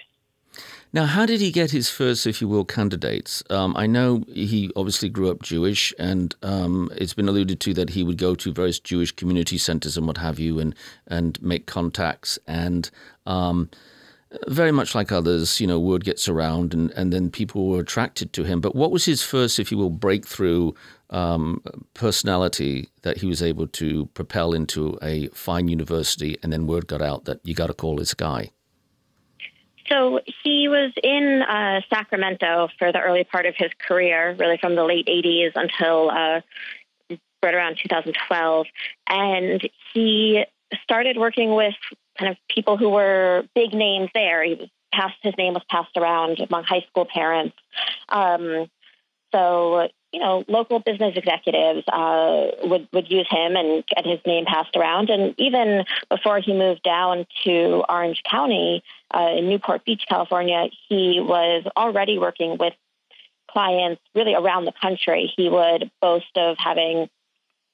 Now, 0.93 1.05
how 1.05 1.27
did 1.27 1.41
he 1.41 1.51
get 1.51 1.71
his 1.71 1.91
first, 1.91 2.27
if 2.27 2.41
you 2.41 2.49
will, 2.49 2.65
candidates? 2.65 3.43
Um, 3.51 3.77
I 3.77 3.87
know 3.87 4.25
he 4.33 4.71
obviously 4.75 5.11
grew 5.11 5.31
up 5.31 5.43
Jewish, 5.43 5.93
and 5.99 6.35
um, 6.43 6.91
it's 6.97 7.13
been 7.13 7.29
alluded 7.29 7.61
to 7.61 7.75
that 7.75 7.91
he 7.91 8.03
would 8.03 8.17
go 8.17 8.35
to 8.37 8.53
various 8.53 8.81
Jewish 8.81 9.13
community 9.13 9.59
centers 9.59 9.99
and 9.99 10.07
what 10.07 10.17
have 10.17 10.39
you, 10.39 10.59
and 10.59 10.75
and 11.07 11.41
make 11.43 11.67
contacts. 11.67 12.39
And 12.47 12.91
um, 13.27 13.69
very 14.47 14.73
much 14.73 14.95
like 14.95 15.13
others, 15.13 15.61
you 15.61 15.67
know, 15.67 15.79
word 15.79 16.05
gets 16.05 16.29
around, 16.29 16.75
and, 16.75 16.91
and 16.93 17.13
then 17.13 17.31
people 17.31 17.69
were 17.69 17.81
attracted 17.81 18.33
to 18.35 18.45
him. 18.45 18.61
But 18.61 18.75
what 18.75 18.91
was 18.91 19.05
his 19.05 19.23
first, 19.23 19.59
if 19.59 19.71
you 19.71 19.79
will, 19.79 19.91
breakthrough 19.91 20.73
um, 21.11 21.63
personality 21.95 22.89
that 23.03 23.19
he 23.19 23.27
was 23.27 23.43
able 23.43 23.67
to 23.69 24.07
propel 24.15 24.53
into 24.53 24.99
a 25.03 25.29
fine 25.29 25.69
university, 25.69 26.39
and 26.43 26.53
then 26.53 26.67
word 26.67 26.87
got 26.87 27.03
out 27.03 27.25
that 27.27 27.41
you 27.45 27.55
got 27.55 27.69
to 27.69 27.75
call 27.75 27.97
this 27.97 28.15
guy? 28.15 28.51
So 29.89 30.21
he 30.45 30.69
was 30.69 30.93
in 31.03 31.43
uh, 31.43 31.81
Sacramento 31.89 32.69
for 32.79 32.93
the 32.93 33.01
early 33.01 33.25
part 33.25 33.47
of 33.47 33.55
his 33.57 33.71
career, 33.87 34.37
really 34.39 34.59
from 34.59 34.75
the 34.75 34.85
late 34.85 35.07
80s 35.07 35.53
until 35.55 36.11
uh, 36.11 36.41
right 37.43 37.55
around 37.55 37.79
2012. 37.83 38.67
And 39.09 39.69
he 39.95 40.45
started 40.83 41.17
working 41.17 41.55
with 41.55 41.75
kind 42.19 42.31
of 42.31 42.37
people 42.49 42.77
who 42.77 42.91
were 42.91 43.45
big 43.55 43.73
names 43.73 44.11
there. 44.15 44.45
He 44.45 44.71
passed, 44.93 45.17
his 45.23 45.35
name 45.39 45.55
was 45.55 45.63
passed 45.71 45.97
around 45.97 46.41
among 46.41 46.65
high 46.65 46.85
school 46.89 47.07
parents. 47.07 47.57
Um, 48.09 48.67
so 49.33 49.89
you 50.13 50.21
know, 50.21 50.45
local 50.49 50.81
business 50.81 51.15
executives 51.17 51.87
uh, 51.89 52.47
would 52.63 52.89
would 52.93 53.11
use 53.11 53.27
him 53.31 53.57
and 53.57 53.85
get 53.87 54.07
his 54.07 54.21
name 54.27 54.47
passed 54.47 54.75
around. 54.75 55.11
And 55.11 55.35
even 55.39 55.85
before 56.09 56.41
he 56.41 56.55
moved 56.55 56.83
down 56.83 57.27
to 57.45 57.85
Orange 57.89 58.23
County 58.29 58.83
uh, 59.15 59.35
in 59.37 59.49
Newport 59.49 59.85
Beach, 59.85 60.05
California, 60.09 60.69
he 60.89 61.21
was 61.21 61.65
already 61.77 62.19
working 62.19 62.57
with 62.59 62.73
clients 63.51 64.01
really 64.15 64.35
around 64.35 64.65
the 64.65 64.73
country. 64.81 65.33
He 65.37 65.49
would 65.49 65.91
boast 66.01 66.37
of 66.37 66.57
having 66.59 67.09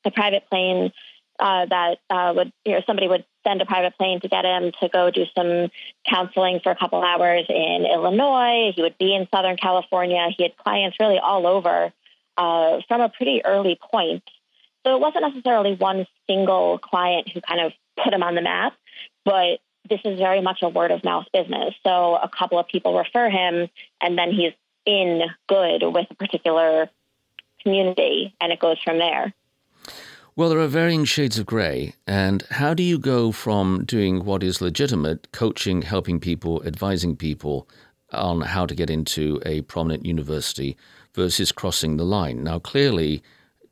a 0.04 0.10
private 0.10 0.48
plane 0.48 0.92
uh, 1.38 1.66
that 1.66 1.98
uh, 2.10 2.32
would, 2.36 2.52
you 2.64 2.72
know, 2.72 2.80
somebody 2.86 3.08
would 3.08 3.24
send 3.44 3.60
a 3.60 3.66
private 3.66 3.96
plane 3.96 4.20
to 4.20 4.28
get 4.28 4.44
him 4.44 4.72
to 4.80 4.88
go 4.88 5.10
do 5.10 5.24
some 5.34 5.68
counseling 6.08 6.60
for 6.62 6.70
a 6.70 6.76
couple 6.76 7.02
hours 7.02 7.46
in 7.48 7.86
Illinois. 7.92 8.72
He 8.74 8.82
would 8.82 8.98
be 8.98 9.14
in 9.14 9.26
Southern 9.34 9.56
California. 9.56 10.28
He 10.36 10.44
had 10.44 10.56
clients 10.56 10.96
really 11.00 11.18
all 11.18 11.46
over 11.46 11.92
uh, 12.36 12.80
from 12.88 13.00
a 13.00 13.08
pretty 13.08 13.44
early 13.44 13.78
point. 13.92 14.22
So 14.86 14.94
it 14.94 15.00
wasn't 15.00 15.24
necessarily 15.32 15.74
one 15.74 16.06
single 16.28 16.78
client 16.78 17.28
who 17.32 17.40
kind 17.40 17.60
of 17.60 17.72
put 18.02 18.12
him 18.12 18.22
on 18.22 18.34
the 18.34 18.42
map, 18.42 18.74
but 19.24 19.60
this 19.88 20.00
is 20.04 20.18
very 20.18 20.40
much 20.40 20.60
a 20.62 20.68
word 20.68 20.90
of 20.90 21.04
mouth 21.04 21.26
business. 21.32 21.74
So 21.82 22.16
a 22.16 22.28
couple 22.28 22.58
of 22.58 22.66
people 22.68 22.96
refer 22.96 23.30
him, 23.30 23.68
and 24.02 24.18
then 24.18 24.30
he's 24.32 24.52
in 24.86 25.22
good 25.48 25.82
with 25.82 26.06
a 26.10 26.14
particular 26.14 26.90
community, 27.62 28.34
and 28.40 28.52
it 28.52 28.60
goes 28.60 28.76
from 28.84 28.98
there. 28.98 29.32
Well, 30.36 30.48
there 30.48 30.58
are 30.58 30.66
varying 30.66 31.04
shades 31.04 31.38
of 31.38 31.46
grey. 31.46 31.94
And 32.06 32.42
how 32.50 32.74
do 32.74 32.82
you 32.82 32.98
go 32.98 33.30
from 33.30 33.84
doing 33.84 34.24
what 34.24 34.42
is 34.42 34.60
legitimate, 34.60 35.30
coaching, 35.32 35.82
helping 35.82 36.18
people, 36.18 36.62
advising 36.66 37.16
people 37.16 37.68
on 38.12 38.40
how 38.40 38.66
to 38.66 38.74
get 38.74 38.90
into 38.90 39.40
a 39.46 39.62
prominent 39.62 40.04
university, 40.04 40.76
versus 41.14 41.52
crossing 41.52 41.96
the 41.96 42.04
line. 42.04 42.42
Now, 42.44 42.58
clearly, 42.58 43.22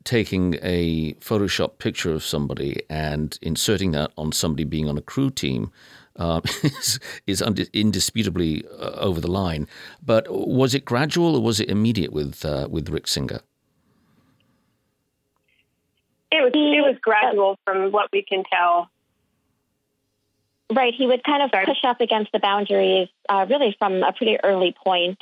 taking 0.03 0.55
a 0.61 1.13
Photoshop 1.15 1.77
picture 1.77 2.13
of 2.13 2.23
somebody 2.23 2.81
and 2.89 3.37
inserting 3.41 3.91
that 3.91 4.11
on 4.17 4.31
somebody 4.31 4.63
being 4.63 4.89
on 4.89 4.97
a 4.97 5.01
crew 5.01 5.29
team 5.29 5.71
uh, 6.17 6.41
is, 6.63 6.99
is 7.27 7.41
indisputably 7.41 8.65
uh, 8.79 8.91
over 8.91 9.21
the 9.21 9.31
line. 9.31 9.67
But 10.05 10.27
was 10.29 10.73
it 10.73 10.85
gradual 10.85 11.35
or 11.35 11.41
was 11.41 11.59
it 11.59 11.69
immediate 11.69 12.13
with 12.13 12.43
uh, 12.45 12.67
with 12.69 12.89
Rick 12.89 13.07
Singer? 13.07 13.41
It 16.31 16.41
was 16.41 16.51
it 16.53 16.81
was 16.81 16.97
gradual 17.01 17.59
from 17.65 17.91
what 17.91 18.09
we 18.11 18.23
can 18.23 18.43
tell. 18.51 18.89
Right, 20.73 20.93
he 20.97 21.05
would 21.05 21.23
kind 21.23 21.43
of 21.43 21.51
push 21.51 21.83
up 21.83 22.01
against 22.01 22.31
the 22.31 22.39
boundaries 22.39 23.07
uh, 23.29 23.45
really 23.47 23.75
from 23.77 24.01
a 24.01 24.11
pretty 24.11 24.37
early 24.43 24.73
point 24.83 25.19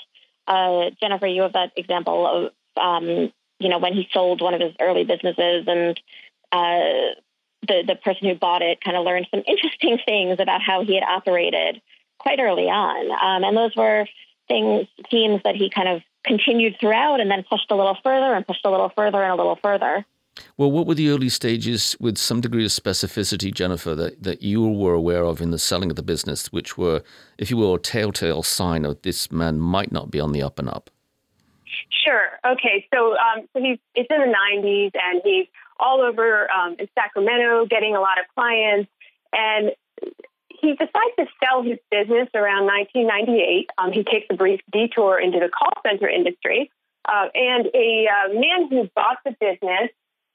uh, 0.51 0.89
Jennifer, 0.99 1.27
you 1.27 1.43
have 1.43 1.53
that 1.53 1.71
example 1.77 2.27
of, 2.27 2.81
um, 2.81 3.31
you 3.59 3.69
know, 3.69 3.79
when 3.79 3.93
he 3.93 4.07
sold 4.11 4.41
one 4.41 4.53
of 4.53 4.59
his 4.59 4.73
early 4.81 5.05
businesses 5.05 5.65
and 5.67 5.99
uh, 6.51 7.15
the, 7.67 7.83
the 7.87 7.95
person 8.03 8.27
who 8.27 8.35
bought 8.35 8.61
it 8.61 8.83
kind 8.83 8.97
of 8.97 9.05
learned 9.05 9.27
some 9.31 9.43
interesting 9.47 9.97
things 10.05 10.37
about 10.39 10.61
how 10.61 10.83
he 10.83 10.95
had 10.95 11.03
operated 11.03 11.81
quite 12.19 12.39
early 12.39 12.65
on. 12.65 13.11
Um, 13.11 13.43
and 13.43 13.55
those 13.55 13.75
were 13.75 14.05
things, 14.47 14.87
themes 15.09 15.41
that 15.45 15.55
he 15.55 15.69
kind 15.69 15.87
of 15.87 16.01
continued 16.25 16.75
throughout 16.79 17.21
and 17.21 17.31
then 17.31 17.43
pushed 17.49 17.71
a 17.71 17.75
little 17.75 17.97
further 18.03 18.33
and 18.33 18.45
pushed 18.45 18.65
a 18.65 18.69
little 18.69 18.91
further 18.95 19.23
and 19.23 19.31
a 19.31 19.35
little 19.35 19.57
further. 19.61 20.05
Well, 20.57 20.71
what 20.71 20.87
were 20.87 20.95
the 20.95 21.09
early 21.09 21.29
stages 21.29 21.95
with 21.99 22.17
some 22.17 22.41
degree 22.41 22.65
of 22.65 22.71
specificity, 22.71 23.53
Jennifer, 23.53 23.95
that, 23.95 24.23
that 24.23 24.41
you 24.41 24.65
were 24.65 24.93
aware 24.93 25.23
of 25.23 25.41
in 25.41 25.51
the 25.51 25.59
selling 25.59 25.89
of 25.89 25.95
the 25.95 26.03
business, 26.03 26.51
which 26.51 26.77
were, 26.77 27.03
if 27.37 27.49
you 27.51 27.57
will, 27.57 27.75
a 27.75 27.79
telltale 27.79 28.43
sign 28.43 28.85
of 28.85 29.01
this 29.01 29.31
man 29.31 29.59
might 29.59 29.91
not 29.91 30.09
be 30.09 30.19
on 30.19 30.31
the 30.31 30.41
up 30.41 30.57
and 30.57 30.69
up? 30.69 30.89
Sure. 32.05 32.29
Okay. 32.45 32.87
So, 32.93 33.11
um, 33.13 33.47
so 33.53 33.61
he's 33.61 33.77
it's 33.95 34.09
in 34.09 34.19
the 34.19 34.33
90s, 34.33 34.91
and 34.93 35.21
he's 35.23 35.47
all 35.79 36.01
over 36.01 36.49
um, 36.51 36.75
in 36.79 36.87
Sacramento, 36.95 37.65
getting 37.69 37.95
a 37.95 37.99
lot 37.99 38.19
of 38.19 38.25
clients, 38.33 38.89
and 39.33 39.71
he 40.49 40.73
decides 40.73 41.15
to 41.17 41.25
sell 41.43 41.63
his 41.63 41.79
business 41.89 42.29
around 42.35 42.65
1998. 42.65 43.69
Um, 43.77 43.91
he 43.91 44.03
takes 44.03 44.27
a 44.29 44.35
brief 44.35 44.61
detour 44.71 45.19
into 45.19 45.39
the 45.39 45.49
call 45.49 45.73
center 45.85 46.07
industry, 46.07 46.71
uh, 47.09 47.27
and 47.33 47.67
a 47.73 48.07
uh, 48.07 48.33
man 48.33 48.69
who 48.69 48.89
bought 48.95 49.17
the 49.25 49.35
business 49.39 49.89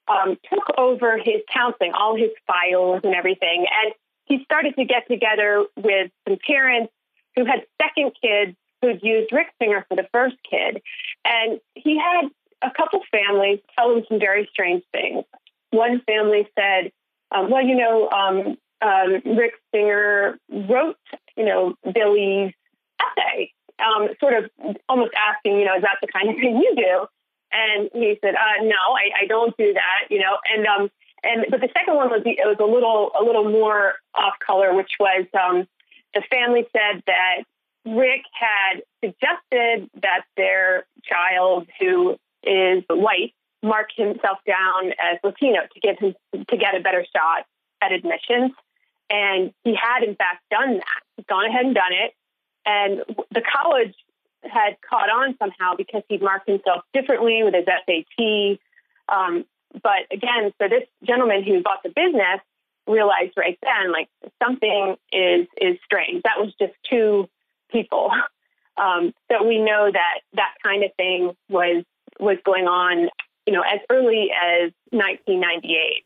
um, 0.09 0.37
took 0.53 0.79
over 0.79 1.19
his 1.19 1.43
counseling, 1.53 1.93
all 1.93 2.17
his 2.17 2.31
files 2.47 3.01
and 3.05 3.15
everything. 3.15 3.67
And 3.85 3.93
he 4.25 4.43
started 4.45 4.75
to 4.77 4.85
get 4.85 5.07
together 5.09 5.67
with 5.77 6.11
some 6.29 6.39
parents 6.47 6.93
who 7.37 7.45
had 7.45 7.67
second 7.81 8.13
kids 8.21 8.57
who'd 8.83 9.03
used 9.03 9.33
Rick 9.33 9.49
Singer 9.61 9.85
for 9.89 9.97
the 9.97 10.07
first 10.13 10.37
kid. 10.49 10.83
And 11.25 11.61
he 11.75 11.99
had 11.99 12.29
a 12.63 12.71
couple 12.71 13.01
families 13.11 13.61
tell 13.77 13.95
him 13.95 14.05
some 14.09 14.19
very 14.19 14.49
strange 14.51 14.83
things. 14.93 15.25
One 15.71 16.01
family 16.07 16.49
said, 16.59 16.93
um, 17.35 17.51
well, 17.51 17.65
you 17.65 17.77
know, 17.77 18.09
um, 18.11 18.57
um, 18.83 19.37
Rick 19.37 19.55
Singer 19.75 20.39
wrote, 20.51 20.97
you 21.37 21.45
know, 21.45 21.75
Billy's 21.93 22.53
essay, 23.01 23.53
um, 23.79 24.09
sort 24.21 24.35
of 24.35 24.51
almost 24.89 25.13
asking, 25.17 25.59
you 25.59 25.65
know, 25.65 25.77
is 25.77 25.83
that 25.83 25.99
the 26.01 26.09
kind 26.09 26.31
of 26.31 26.37
thing 26.37 26.57
you 26.57 26.75
do? 26.77 27.07
And 27.57 27.89
he 27.95 28.19
said, 28.21 28.35
uh, 28.35 28.63
no, 28.63 28.77
I, 28.77 29.25
I 29.25 29.27
don't 29.27 29.57
do 29.57 29.73
that, 29.73 30.11
you 30.11 30.21
know. 30.21 30.37
And 30.55 30.67
um, 30.67 30.91
and 31.23 31.47
but 31.51 31.61
the 31.61 31.71
second 31.73 31.95
one 31.95 32.11
was 32.11 32.23
it 32.25 32.39
was 32.45 32.59
a 32.61 32.65
little 32.65 33.13
a 33.19 33.25
little 33.25 33.51
more 33.51 33.95
off 34.15 34.35
color, 34.45 34.75
which 34.75 34.93
was 35.01 35.25
um, 35.33 35.67
the 36.15 36.23
family 36.31 36.67
said 36.73 37.03
that 37.07 37.45
Rick 37.87 38.23
had 38.33 38.83
suggested 39.03 39.89
that 40.03 40.25
their 40.37 40.85
child, 41.03 41.67
who 41.81 42.17
is 42.43 42.85
white, 42.91 43.33
mark 43.63 43.89
himself 43.97 44.39
down 44.47 44.93
as 45.01 45.19
Latino 45.25 45.61
to 45.73 45.81
give 45.81 45.99
him 45.99 46.15
to 46.33 46.57
get 46.57 46.75
a 46.75 46.81
better 46.81 47.07
shot 47.15 47.47
at 47.81 47.93
admissions. 47.93 48.53
And 49.09 49.53
he 49.65 49.75
had 49.75 50.03
in 50.03 50.15
fact 50.17 50.43
done 50.51 50.75
that. 50.75 51.01
He's 51.17 51.27
gone 51.27 51.47
ahead 51.47 51.65
and 51.65 51.75
done 51.75 51.93
it. 51.93 52.13
And 52.67 53.03
the 53.31 53.41
college 53.41 53.95
had 54.50 54.76
caught 54.88 55.11
on 55.11 55.37
somehow 55.38 55.75
because 55.76 56.03
he'd 56.09 56.23
marked 56.23 56.49
himself 56.49 56.83
differently 56.93 57.43
with 57.43 57.55
his 57.55 57.65
SAT. 57.65 58.59
Um, 59.09 59.45
but 59.73 60.07
again, 60.11 60.53
so 60.61 60.69
this 60.69 60.85
gentleman 61.05 61.45
who 61.45 61.62
bought 61.62 61.83
the 61.83 61.91
business 61.91 62.41
realized 62.87 63.33
right 63.37 63.59
then, 63.62 63.93
like 63.93 64.09
something 64.43 64.97
is 65.12 65.47
is 65.61 65.79
strange. 65.85 66.23
That 66.23 66.38
was 66.38 66.53
just 66.61 66.75
two 66.88 67.29
people. 67.71 68.11
Um, 68.79 69.15
so 69.33 69.43
we 69.43 69.59
know 69.59 69.91
that 69.91 70.21
that 70.35 70.55
kind 70.62 70.85
of 70.85 70.91
thing 70.99 71.35
was 71.49 71.83
was 72.21 72.37
going 72.45 72.67
on, 72.67 73.09
you 73.47 73.55
know, 73.55 73.62
as 73.62 73.81
early 73.91 74.31
as 74.31 74.73
1998. 74.91 76.05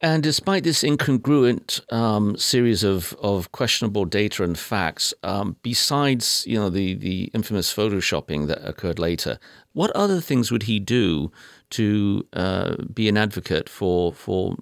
And 0.00 0.22
despite 0.22 0.62
this 0.62 0.84
incongruent 0.84 1.80
um, 1.92 2.36
series 2.36 2.84
of, 2.84 3.16
of 3.20 3.50
questionable 3.50 4.04
data 4.04 4.44
and 4.44 4.56
facts, 4.56 5.12
um, 5.24 5.56
besides 5.62 6.44
you 6.46 6.56
know 6.56 6.70
the, 6.70 6.94
the 6.94 7.30
infamous 7.34 7.74
photoshopping 7.74 8.46
that 8.46 8.66
occurred 8.66 9.00
later, 9.00 9.38
what 9.72 9.90
other 9.92 10.20
things 10.20 10.52
would 10.52 10.64
he 10.64 10.78
do 10.78 11.32
to 11.70 12.24
uh, 12.32 12.76
be 12.94 13.08
an 13.08 13.16
advocate 13.16 13.68
for 13.68 14.12
for 14.12 14.56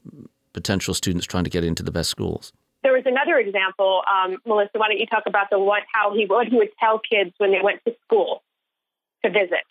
potential 0.55 0.95
students 0.95 1.27
trying 1.27 1.45
to 1.45 1.51
get 1.51 1.65
into 1.65 1.83
the 1.83 1.93
best 1.93 2.09
schools? 2.09 2.55
There 2.83 2.95
was 2.95 3.05
another 3.05 3.37
example, 3.37 4.03
um, 4.11 4.39
Melissa. 4.47 4.79
Why 4.79 4.89
don't 4.89 4.99
you 4.99 5.07
talk 5.07 5.25
about 5.27 5.51
the 5.51 5.59
what 5.59 5.83
how 5.93 6.15
he 6.15 6.25
what 6.25 6.47
he 6.51 6.57
would 6.57 6.73
tell 6.81 6.99
kids 6.99 7.33
when 7.37 7.51
they 7.51 7.61
went 7.63 7.85
to 7.85 7.95
school 8.07 8.43
to 9.23 9.31
visit? 9.31 9.67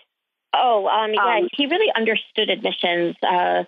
Oh, 0.54 0.88
um, 0.88 1.12
yeah, 1.13 1.38
Um, 1.39 1.49
he 1.58 1.65
really 1.65 1.91
understood 1.97 2.49
admissions. 2.49 3.15
Uh, 3.23 3.63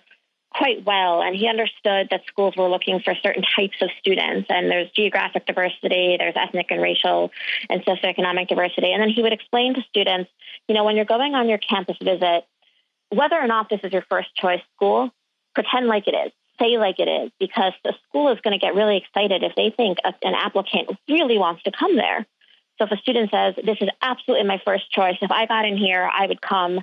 quite 0.58 0.84
well, 0.84 1.22
and 1.22 1.36
he 1.36 1.46
understood 1.46 2.08
that 2.10 2.22
schools 2.26 2.54
were 2.56 2.68
looking 2.68 2.98
for 2.98 3.14
certain 3.22 3.44
types 3.56 3.76
of 3.80 3.88
students, 4.00 4.48
and 4.50 4.68
there's 4.68 4.90
geographic 4.90 5.46
diversity, 5.46 6.16
there's 6.18 6.34
ethnic 6.36 6.66
and 6.70 6.82
racial 6.82 7.30
and 7.70 7.84
socioeconomic 7.84 8.48
diversity. 8.48 8.92
And 8.92 9.00
then 9.00 9.08
he 9.08 9.22
would 9.22 9.32
explain 9.32 9.74
to 9.74 9.82
students, 9.88 10.28
you 10.66 10.74
know, 10.74 10.84
when 10.84 10.96
you're 10.96 11.04
going 11.04 11.36
on 11.36 11.48
your 11.48 11.58
campus 11.58 11.96
visit, 12.02 12.44
whether 13.10 13.36
or 13.36 13.46
not 13.46 13.70
this 13.70 13.80
is 13.84 13.92
your 13.92 14.04
first 14.10 14.34
choice 14.34 14.60
school, 14.74 15.10
pretend 15.54 15.86
like 15.86 16.08
it 16.08 16.14
is. 16.14 16.32
Say 16.60 16.76
like 16.76 16.98
it 16.98 17.08
is, 17.08 17.30
because 17.38 17.72
the 17.84 17.94
school 18.08 18.32
is 18.32 18.40
going 18.40 18.58
to 18.58 18.64
get 18.64 18.74
really 18.74 18.96
excited 18.96 19.44
if 19.44 19.54
they 19.54 19.70
think 19.70 19.98
an 20.04 20.34
applicant 20.34 20.90
really 21.08 21.38
wants 21.38 21.62
to 21.62 21.70
come 21.70 21.94
there. 21.94 22.26
So 22.78 22.86
if 22.86 22.90
a 22.90 22.96
student 22.96 23.30
says, 23.30 23.54
This 23.64 23.78
is 23.80 23.88
absolutely 24.02 24.46
my 24.46 24.60
first 24.64 24.90
choice, 24.90 25.16
if 25.22 25.30
I 25.30 25.46
got 25.46 25.66
in 25.66 25.76
here, 25.76 26.10
I 26.12 26.26
would 26.26 26.40
come, 26.40 26.80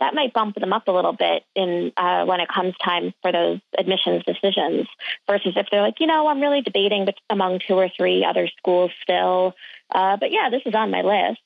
that 0.00 0.14
might 0.14 0.32
bump 0.32 0.56
them 0.56 0.72
up 0.72 0.88
a 0.88 0.92
little 0.92 1.12
bit 1.12 1.44
in 1.54 1.92
uh, 1.96 2.24
when 2.24 2.40
it 2.40 2.48
comes 2.48 2.74
time 2.82 3.12
for 3.22 3.32
those 3.32 3.60
admissions 3.78 4.22
decisions. 4.24 4.86
Versus 5.28 5.54
if 5.56 5.66
they're 5.70 5.82
like, 5.82 6.00
you 6.00 6.06
know, 6.06 6.26
I'm 6.28 6.40
really 6.40 6.62
debating 6.62 7.06
among 7.30 7.60
two 7.66 7.74
or 7.74 7.88
three 7.96 8.24
other 8.24 8.48
schools 8.58 8.90
still, 9.02 9.54
uh, 9.94 10.16
but 10.16 10.32
yeah, 10.32 10.50
this 10.50 10.62
is 10.66 10.74
on 10.74 10.90
my 10.90 11.02
list. 11.02 11.40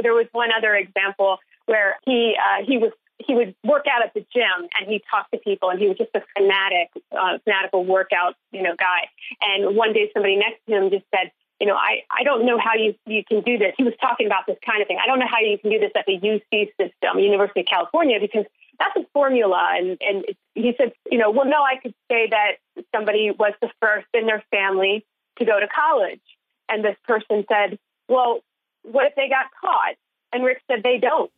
There 0.00 0.14
was 0.14 0.26
one 0.32 0.50
other 0.56 0.74
example 0.74 1.38
where 1.66 1.96
he 2.04 2.36
uh, 2.38 2.64
he 2.64 2.78
was 2.78 2.92
he 3.18 3.34
would 3.34 3.54
work 3.64 3.86
out 3.90 4.04
at 4.04 4.12
the 4.12 4.26
gym 4.34 4.68
and 4.78 4.90
he 4.90 5.02
talked 5.10 5.30
to 5.32 5.38
people 5.38 5.70
and 5.70 5.78
he 5.78 5.86
was 5.86 5.96
just 5.96 6.10
a 6.14 6.22
fanatic, 6.36 6.90
uh, 7.12 7.38
fanatical 7.44 7.84
workout 7.84 8.34
you 8.52 8.62
know 8.62 8.74
guy. 8.78 9.08
And 9.40 9.76
one 9.76 9.92
day 9.92 10.10
somebody 10.12 10.36
next 10.36 10.60
to 10.68 10.76
him 10.76 10.90
just 10.90 11.04
said, 11.14 11.30
you 11.64 11.70
know, 11.70 11.76
I, 11.76 12.02
I 12.10 12.24
don't 12.24 12.44
know 12.44 12.58
how 12.58 12.74
you, 12.74 12.94
you 13.06 13.24
can 13.24 13.40
do 13.40 13.56
this. 13.56 13.72
He 13.78 13.84
was 13.84 13.94
talking 13.98 14.26
about 14.26 14.44
this 14.46 14.58
kind 14.66 14.82
of 14.82 14.86
thing. 14.86 14.98
I 15.02 15.06
don't 15.06 15.18
know 15.18 15.26
how 15.26 15.40
you 15.40 15.56
can 15.56 15.70
do 15.70 15.78
this 15.78 15.92
at 15.96 16.04
the 16.04 16.18
UC 16.20 16.68
system, 16.76 17.18
University 17.18 17.60
of 17.60 17.66
California, 17.66 18.20
because 18.20 18.44
that's 18.78 18.94
a 18.96 19.06
formula. 19.14 19.70
And, 19.74 19.96
and 20.02 20.26
he 20.54 20.74
said, 20.76 20.92
you 21.10 21.16
know, 21.16 21.30
well, 21.30 21.46
no, 21.46 21.62
I 21.62 21.76
could 21.82 21.94
say 22.10 22.28
that 22.28 22.84
somebody 22.94 23.30
was 23.30 23.54
the 23.62 23.70
first 23.80 24.06
in 24.12 24.26
their 24.26 24.44
family 24.50 25.06
to 25.38 25.46
go 25.46 25.58
to 25.58 25.66
college. 25.66 26.20
And 26.68 26.84
this 26.84 26.96
person 27.08 27.46
said, 27.48 27.78
well, 28.10 28.40
what 28.82 29.06
if 29.06 29.14
they 29.14 29.30
got 29.30 29.46
caught? 29.58 29.94
And 30.34 30.44
Rick 30.44 30.60
said, 30.70 30.82
they 30.82 30.98
don't. 30.98 31.30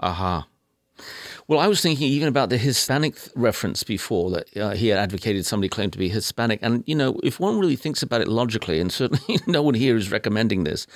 Aha. 0.00 0.46
Well, 1.50 1.58
I 1.58 1.66
was 1.66 1.80
thinking 1.80 2.06
even 2.06 2.28
about 2.28 2.48
the 2.48 2.58
Hispanic 2.58 3.16
reference 3.34 3.82
before 3.82 4.30
that 4.30 4.56
uh, 4.56 4.70
he 4.70 4.86
had 4.86 5.00
advocated 5.00 5.44
somebody 5.44 5.68
claimed 5.68 5.92
to 5.94 5.98
be 5.98 6.08
Hispanic. 6.08 6.60
And, 6.62 6.84
you 6.86 6.94
know, 6.94 7.18
if 7.24 7.40
one 7.40 7.58
really 7.58 7.74
thinks 7.74 8.04
about 8.04 8.20
it 8.20 8.28
logically, 8.28 8.78
and 8.78 8.92
certainly 8.92 9.40
no 9.48 9.60
one 9.60 9.74
here 9.74 9.96
is 9.96 10.12
recommending 10.12 10.62
this, 10.62 10.86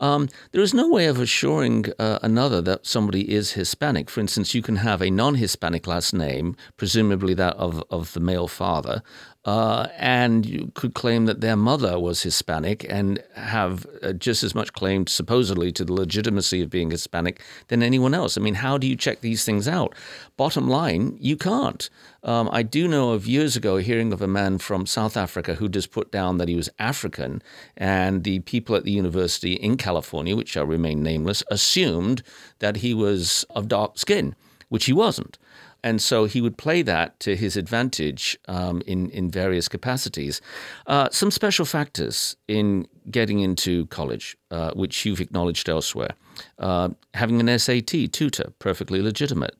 um, 0.00 0.30
there 0.52 0.62
is 0.62 0.72
no 0.72 0.88
way 0.88 1.08
of 1.08 1.20
assuring 1.20 1.92
uh, 1.98 2.20
another 2.22 2.62
that 2.62 2.86
somebody 2.86 3.30
is 3.30 3.52
Hispanic. 3.52 4.08
For 4.08 4.20
instance, 4.20 4.54
you 4.54 4.62
can 4.62 4.76
have 4.76 5.02
a 5.02 5.10
non 5.10 5.34
Hispanic 5.34 5.86
last 5.86 6.14
name, 6.14 6.56
presumably 6.78 7.34
that 7.34 7.54
of, 7.56 7.84
of 7.90 8.14
the 8.14 8.20
male 8.20 8.48
father, 8.48 9.02
uh, 9.48 9.88
and 9.96 10.44
you 10.44 10.70
could 10.74 10.92
claim 10.92 11.24
that 11.24 11.40
their 11.40 11.56
mother 11.56 11.98
was 11.98 12.22
Hispanic 12.22 12.84
and 12.86 13.24
have 13.32 13.86
uh, 14.02 14.12
just 14.12 14.42
as 14.42 14.54
much 14.54 14.74
claim, 14.74 15.06
supposedly, 15.06 15.72
to 15.72 15.86
the 15.86 15.92
legitimacy 15.94 16.60
of 16.60 16.68
being 16.68 16.90
Hispanic 16.90 17.40
than 17.68 17.82
anyone 17.82 18.12
else. 18.12 18.36
I 18.36 18.42
mean, 18.42 18.56
how 18.56 18.76
do 18.76 18.86
you 18.86 18.94
check 18.94 19.22
these 19.22 19.46
things 19.46 19.66
out? 19.66 19.94
Bottom 20.36 20.68
line, 20.68 21.16
you 21.18 21.34
can't. 21.38 21.88
Um, 22.22 22.50
I 22.52 22.62
do 22.62 22.86
know 22.86 23.12
of 23.12 23.26
years 23.26 23.56
ago 23.56 23.78
hearing 23.78 24.12
of 24.12 24.20
a 24.20 24.28
man 24.28 24.58
from 24.58 24.84
South 24.84 25.16
Africa 25.16 25.54
who 25.54 25.70
just 25.70 25.92
put 25.92 26.12
down 26.12 26.36
that 26.36 26.48
he 26.48 26.54
was 26.54 26.68
African, 26.78 27.40
and 27.74 28.24
the 28.24 28.40
people 28.40 28.76
at 28.76 28.84
the 28.84 28.92
university 28.92 29.54
in 29.54 29.78
California, 29.78 30.36
which 30.36 30.50
shall 30.50 30.66
remain 30.66 31.02
nameless, 31.02 31.42
assumed 31.50 32.22
that 32.58 32.76
he 32.76 32.92
was 32.92 33.46
of 33.48 33.66
dark 33.66 33.96
skin, 33.96 34.36
which 34.68 34.84
he 34.84 34.92
wasn't. 34.92 35.38
And 35.84 36.02
so 36.02 36.24
he 36.24 36.40
would 36.40 36.58
play 36.58 36.82
that 36.82 37.20
to 37.20 37.36
his 37.36 37.56
advantage 37.56 38.38
um, 38.48 38.82
in, 38.86 39.10
in 39.10 39.30
various 39.30 39.68
capacities. 39.68 40.40
Uh, 40.86 41.08
some 41.10 41.30
special 41.30 41.64
factors 41.64 42.36
in 42.48 42.86
getting 43.10 43.40
into 43.40 43.86
college, 43.86 44.36
uh, 44.50 44.72
which 44.72 45.06
you've 45.06 45.20
acknowledged 45.20 45.68
elsewhere. 45.68 46.10
Uh, 46.58 46.90
having 47.14 47.40
an 47.40 47.58
SAT 47.58 48.12
tutor, 48.12 48.52
perfectly 48.58 49.00
legitimate. 49.00 49.56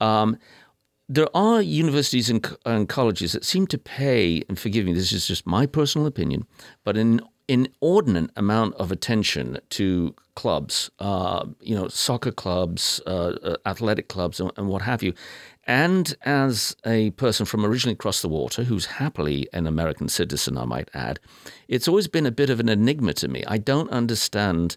Um, 0.00 0.36
there 1.08 1.28
are 1.34 1.60
universities 1.60 2.30
and, 2.30 2.56
and, 2.64 2.88
colleges 2.88 3.32
that 3.32 3.44
seem 3.44 3.66
to 3.68 3.78
pay, 3.78 4.42
and 4.48 4.58
forgive 4.58 4.86
me, 4.86 4.92
this 4.92 5.12
is 5.12 5.26
just 5.26 5.46
my 5.46 5.66
personal 5.66 6.06
opinion, 6.06 6.46
but 6.84 6.96
an 6.96 7.20
inordinate 7.48 8.30
amount 8.36 8.74
of 8.76 8.90
attention 8.90 9.58
to 9.68 10.14
clubs, 10.34 10.90
uh, 11.00 11.44
you 11.60 11.74
know, 11.74 11.88
soccer 11.88 12.32
clubs, 12.32 13.00
uh, 13.06 13.56
athletic 13.66 14.08
clubs, 14.08 14.40
and, 14.40 14.50
and 14.56 14.68
what 14.68 14.82
have 14.82 15.02
you. 15.02 15.12
And 15.64 16.14
as 16.22 16.76
a 16.84 17.10
person 17.12 17.46
from 17.46 17.64
originally 17.64 17.94
across 17.94 18.20
the 18.20 18.28
water, 18.28 18.64
who's 18.64 18.86
happily 18.86 19.48
an 19.52 19.66
American 19.66 20.08
citizen, 20.08 20.58
I 20.58 20.64
might 20.64 20.90
add, 20.92 21.20
it's 21.68 21.86
always 21.86 22.08
been 22.08 22.26
a 22.26 22.32
bit 22.32 22.50
of 22.50 22.58
an 22.58 22.68
enigma 22.68 23.12
to 23.14 23.28
me. 23.28 23.44
I 23.46 23.58
don't 23.58 23.90
understand 23.90 24.76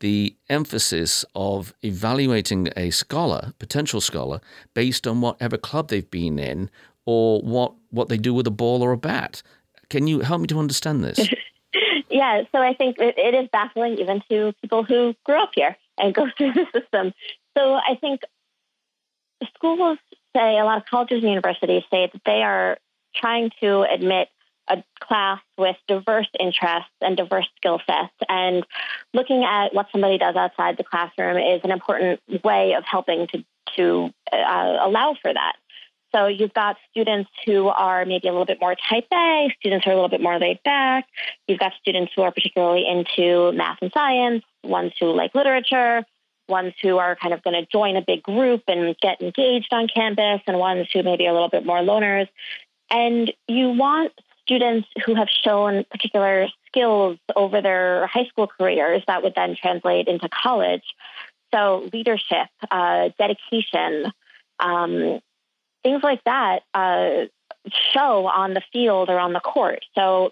the 0.00 0.34
emphasis 0.48 1.24
of 1.34 1.74
evaluating 1.82 2.68
a 2.76 2.90
scholar, 2.90 3.52
potential 3.58 4.00
scholar, 4.00 4.40
based 4.74 5.06
on 5.06 5.20
whatever 5.20 5.56
club 5.56 5.88
they've 5.88 6.10
been 6.10 6.38
in 6.38 6.70
or 7.04 7.40
what, 7.42 7.74
what 7.90 8.08
they 8.08 8.16
do 8.16 8.32
with 8.32 8.46
a 8.46 8.50
ball 8.50 8.82
or 8.82 8.92
a 8.92 8.96
bat. 8.96 9.42
Can 9.90 10.06
you 10.06 10.20
help 10.20 10.40
me 10.40 10.46
to 10.48 10.58
understand 10.58 11.04
this? 11.04 11.28
yeah, 12.10 12.42
so 12.50 12.58
I 12.58 12.74
think 12.74 12.96
it, 12.98 13.14
it 13.18 13.34
is 13.34 13.48
baffling 13.52 13.98
even 13.98 14.22
to 14.30 14.52
people 14.62 14.82
who 14.82 15.14
grew 15.24 15.42
up 15.42 15.50
here 15.54 15.76
and 15.98 16.14
go 16.14 16.26
through 16.38 16.54
the 16.54 16.66
system. 16.72 17.12
So 17.56 17.74
I 17.74 17.96
think 18.00 18.22
schools 19.54 19.98
say, 20.34 20.58
a 20.58 20.64
lot 20.64 20.78
of 20.78 20.86
colleges 20.86 21.22
and 21.22 21.30
universities 21.30 21.82
say 21.90 22.10
that 22.12 22.22
they 22.24 22.42
are 22.42 22.78
trying 23.14 23.50
to 23.60 23.82
admit 23.82 24.28
a 24.68 24.82
class 25.00 25.40
with 25.58 25.76
diverse 25.88 26.28
interests 26.38 26.90
and 27.00 27.16
diverse 27.16 27.48
skill 27.56 27.80
sets. 27.86 28.14
And 28.28 28.64
looking 29.12 29.44
at 29.44 29.74
what 29.74 29.88
somebody 29.92 30.18
does 30.18 30.36
outside 30.36 30.76
the 30.76 30.84
classroom 30.84 31.36
is 31.36 31.60
an 31.64 31.70
important 31.70 32.20
way 32.44 32.74
of 32.74 32.84
helping 32.84 33.26
to, 33.28 33.44
to 33.76 34.10
uh, 34.32 34.78
allow 34.82 35.16
for 35.20 35.32
that. 35.32 35.54
So 36.14 36.26
you've 36.26 36.52
got 36.52 36.76
students 36.90 37.30
who 37.46 37.68
are 37.68 38.04
maybe 38.04 38.28
a 38.28 38.32
little 38.32 38.44
bit 38.44 38.60
more 38.60 38.76
type 38.88 39.06
A, 39.12 39.48
students 39.58 39.84
who 39.84 39.90
are 39.90 39.94
a 39.94 39.96
little 39.96 40.10
bit 40.10 40.20
more 40.20 40.38
laid 40.38 40.62
back. 40.62 41.06
You've 41.48 41.58
got 41.58 41.72
students 41.80 42.12
who 42.14 42.22
are 42.22 42.30
particularly 42.30 42.86
into 42.86 43.50
math 43.52 43.78
and 43.80 43.90
science, 43.92 44.44
ones 44.62 44.92
who 45.00 45.06
like 45.12 45.34
literature, 45.34 46.04
ones 46.48 46.74
who 46.82 46.98
are 46.98 47.16
kind 47.16 47.34
of 47.34 47.42
going 47.42 47.54
to 47.54 47.66
join 47.70 47.96
a 47.96 48.02
big 48.02 48.22
group 48.22 48.62
and 48.68 48.96
get 48.98 49.20
engaged 49.20 49.72
on 49.72 49.88
campus, 49.88 50.40
and 50.46 50.58
ones 50.58 50.88
who 50.92 51.02
maybe 51.02 51.26
a 51.26 51.32
little 51.32 51.48
bit 51.48 51.64
more 51.64 51.78
loners. 51.78 52.28
And 52.90 53.32
you 53.48 53.70
want 53.70 54.12
students 54.42 54.88
who 55.04 55.14
have 55.14 55.28
shown 55.28 55.84
particular 55.90 56.48
skills 56.66 57.18
over 57.36 57.60
their 57.60 58.06
high 58.06 58.26
school 58.26 58.46
careers 58.46 59.02
that 59.06 59.22
would 59.22 59.34
then 59.34 59.56
translate 59.60 60.08
into 60.08 60.28
college. 60.28 60.82
So, 61.54 61.88
leadership, 61.92 62.48
uh, 62.70 63.10
dedication, 63.18 64.10
um, 64.58 65.20
things 65.82 66.02
like 66.02 66.22
that 66.24 66.60
uh, 66.72 67.26
show 67.92 68.26
on 68.26 68.54
the 68.54 68.62
field 68.72 69.10
or 69.10 69.18
on 69.18 69.32
the 69.32 69.40
court. 69.40 69.84
So, 69.94 70.30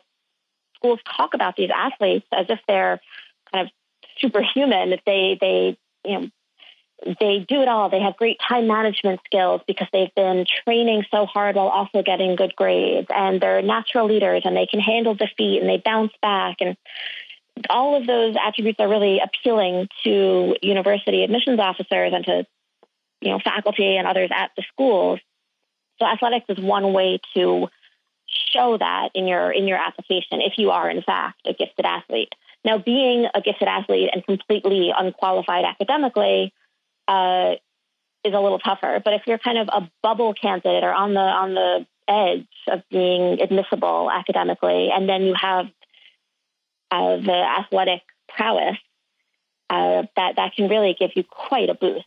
schools 0.77 0.99
talk 1.17 1.35
about 1.35 1.57
these 1.57 1.71
athletes 1.75 2.27
as 2.33 2.47
if 2.49 2.59
they're 2.67 3.01
kind 3.53 3.67
of 3.67 3.73
superhuman. 4.19 4.97
They 5.05 5.37
they 5.41 5.79
you 6.05 6.21
know 6.21 6.29
they 7.19 7.45
do 7.49 7.63
it 7.63 7.69
all. 7.69 7.89
They 7.89 8.01
have 8.01 8.17
great 8.17 8.39
time 8.47 8.67
management 8.67 9.21
skills 9.25 9.63
because 9.67 9.89
they've 9.93 10.15
been 10.15 10.45
training 10.65 11.05
so 11.11 11.27
hard 11.27 11.57
while 11.57 11.69
also 11.69 12.03
getting 12.03 12.37
good 12.37 12.55
grades. 12.55 13.09
And 13.15 13.41
they're 13.41 13.63
natural 13.63 14.07
leaders 14.07 14.43
and 14.45 14.57
they 14.57 14.67
can 14.67 14.81
handle 14.81 15.15
defeat 15.15 15.61
and 15.61 15.69
they 15.69 15.81
bounce 15.83 16.13
back. 16.21 16.57
And 16.61 16.77
all 17.69 17.97
of 17.97 18.07
those 18.07 18.37
attributes 18.43 18.81
are 18.81 18.89
really 18.89 19.21
appealing 19.21 19.89
to 20.05 20.57
university 20.63 21.25
admissions 21.25 21.59
officers 21.59 22.13
and 22.15 22.25
to 22.25 22.47
you 23.21 23.31
know 23.31 23.39
faculty 23.39 23.97
and 23.97 24.07
others 24.07 24.31
at 24.35 24.51
the 24.57 24.65
schools. 24.73 25.21
So 25.99 26.07
athletics 26.07 26.47
is 26.49 26.59
one 26.59 26.93
way 26.93 27.21
to 27.35 27.69
show 28.53 28.79
that 28.79 29.11
in 29.15 29.27
your 29.27 29.51
in 29.51 29.67
your 29.67 29.79
application 29.79 30.41
if 30.41 30.55
you 30.57 30.71
are 30.71 30.89
in 30.89 31.03
fact 31.03 31.41
a 31.47 31.53
gifted 31.53 31.85
athlete. 31.85 32.33
Now, 32.65 32.79
being 32.79 33.27
a 33.35 33.41
gifted 33.41 33.69
athlete 33.69 34.11
and 34.13 34.25
completely 34.25 34.93
unqualified 34.97 35.65
academically 35.65 36.53
uh, 37.09 37.55
is 38.25 38.35
a 38.35 38.41
little 38.41 38.59
tougher. 38.59 39.01
But 39.03 39.15
if 39.15 39.23
you're 39.27 39.39
kind 39.39 39.59
of 39.59 39.69
a 39.69 39.91
bubble 40.03 40.35
candidate 40.35 40.85
or 40.85 40.93
on 40.93 41.15
the 41.15 41.21
on 41.21 41.55
the 41.55 41.87
edge 42.07 42.47
of 42.69 42.83
being 42.91 43.41
admissible 43.41 44.11
academically, 44.11 44.91
and 44.91 45.09
then 45.09 45.23
you 45.23 45.35
have 45.41 45.67
uh, 46.91 47.17
the 47.17 47.47
athletic 47.59 48.03
prowess, 48.29 48.77
uh, 49.71 50.03
that 50.17 50.37
that 50.37 50.55
can 50.55 50.69
really 50.69 50.95
give 50.99 51.13
you 51.15 51.25
quite 51.25 51.71
a 51.71 51.75
boost. 51.75 52.07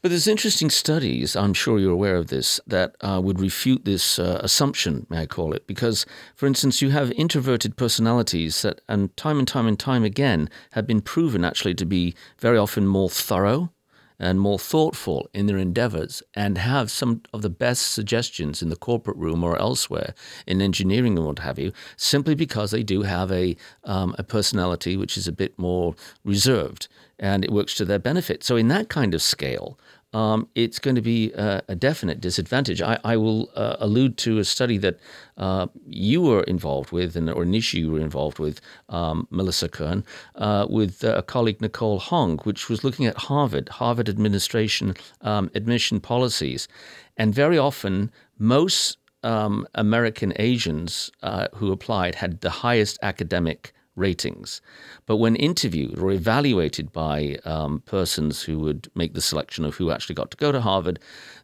But 0.00 0.10
there's 0.10 0.28
interesting 0.28 0.70
studies, 0.70 1.34
I'm 1.34 1.54
sure 1.54 1.78
you're 1.78 1.92
aware 1.92 2.16
of 2.16 2.28
this, 2.28 2.60
that 2.66 2.94
uh, 3.00 3.20
would 3.22 3.40
refute 3.40 3.84
this 3.84 4.18
uh, 4.18 4.40
assumption, 4.42 5.06
may 5.10 5.22
I 5.22 5.26
call 5.26 5.52
it. 5.52 5.66
Because, 5.66 6.06
for 6.36 6.46
instance, 6.46 6.80
you 6.80 6.90
have 6.90 7.10
introverted 7.12 7.76
personalities 7.76 8.62
that, 8.62 8.80
and 8.88 9.16
time 9.16 9.38
and 9.40 9.48
time 9.48 9.66
and 9.66 9.78
time 9.78 10.04
again, 10.04 10.48
have 10.72 10.86
been 10.86 11.00
proven 11.00 11.44
actually 11.44 11.74
to 11.74 11.86
be 11.86 12.14
very 12.38 12.56
often 12.56 12.86
more 12.86 13.10
thorough 13.10 13.72
and 14.18 14.40
more 14.40 14.58
thoughtful 14.58 15.28
in 15.32 15.46
their 15.46 15.58
endeavors 15.58 16.22
and 16.34 16.58
have 16.58 16.90
some 16.90 17.22
of 17.32 17.42
the 17.42 17.50
best 17.50 17.92
suggestions 17.92 18.62
in 18.62 18.68
the 18.68 18.76
corporate 18.76 19.16
room 19.16 19.44
or 19.44 19.58
elsewhere 19.58 20.14
in 20.46 20.60
engineering 20.60 21.16
and 21.16 21.26
what 21.26 21.38
have 21.40 21.58
you, 21.58 21.72
simply 21.96 22.34
because 22.34 22.70
they 22.70 22.82
do 22.82 23.02
have 23.02 23.30
a, 23.30 23.56
um, 23.84 24.14
a 24.18 24.22
personality 24.22 24.96
which 24.96 25.16
is 25.16 25.28
a 25.28 25.32
bit 25.32 25.58
more 25.58 25.94
reserved 26.24 26.88
and 27.18 27.44
it 27.44 27.50
works 27.50 27.74
to 27.74 27.84
their 27.84 27.98
benefit. 27.98 28.44
So, 28.44 28.56
in 28.56 28.68
that 28.68 28.88
kind 28.88 29.14
of 29.14 29.22
scale, 29.22 29.78
um, 30.12 30.48
it's 30.54 30.78
going 30.78 30.96
to 30.96 31.02
be 31.02 31.32
a, 31.32 31.62
a 31.68 31.74
definite 31.74 32.20
disadvantage. 32.20 32.80
I, 32.80 32.98
I 33.04 33.16
will 33.16 33.50
uh, 33.54 33.76
allude 33.80 34.16
to 34.18 34.38
a 34.38 34.44
study 34.44 34.78
that 34.78 34.98
uh, 35.36 35.66
you 35.86 36.22
were 36.22 36.42
involved 36.44 36.92
with, 36.92 37.16
and 37.16 37.28
or 37.30 37.42
an 37.42 37.54
issue 37.54 37.78
you 37.78 37.90
were 37.90 38.00
involved 38.00 38.38
with, 38.38 38.60
um, 38.88 39.26
Melissa 39.30 39.68
Korn, 39.68 40.04
uh, 40.36 40.66
with 40.68 41.04
uh, 41.04 41.16
a 41.16 41.22
colleague 41.22 41.60
Nicole 41.60 41.98
Hong, 41.98 42.38
which 42.38 42.68
was 42.68 42.84
looking 42.84 43.06
at 43.06 43.16
Harvard, 43.16 43.68
Harvard 43.68 44.08
administration 44.08 44.94
um, 45.20 45.50
admission 45.54 46.00
policies, 46.00 46.68
and 47.16 47.34
very 47.34 47.58
often 47.58 48.10
most 48.38 48.98
um, 49.22 49.66
American 49.74 50.32
Asians 50.36 51.10
uh, 51.22 51.48
who 51.54 51.72
applied 51.72 52.14
had 52.14 52.40
the 52.40 52.50
highest 52.50 52.98
academic 53.02 53.72
ratings. 53.98 54.60
But 55.06 55.16
when 55.16 55.36
interviewed 55.36 55.98
or 55.98 56.12
evaluated 56.12 56.92
by 56.92 57.38
um, 57.44 57.80
persons 57.86 58.42
who 58.42 58.58
would 58.60 58.90
make 58.94 59.14
the 59.14 59.20
selection 59.20 59.64
of 59.64 59.76
who 59.76 59.90
actually 59.90 60.14
got 60.14 60.30
to 60.30 60.36
go 60.36 60.52
to 60.52 60.60
Harvard, 60.60 60.98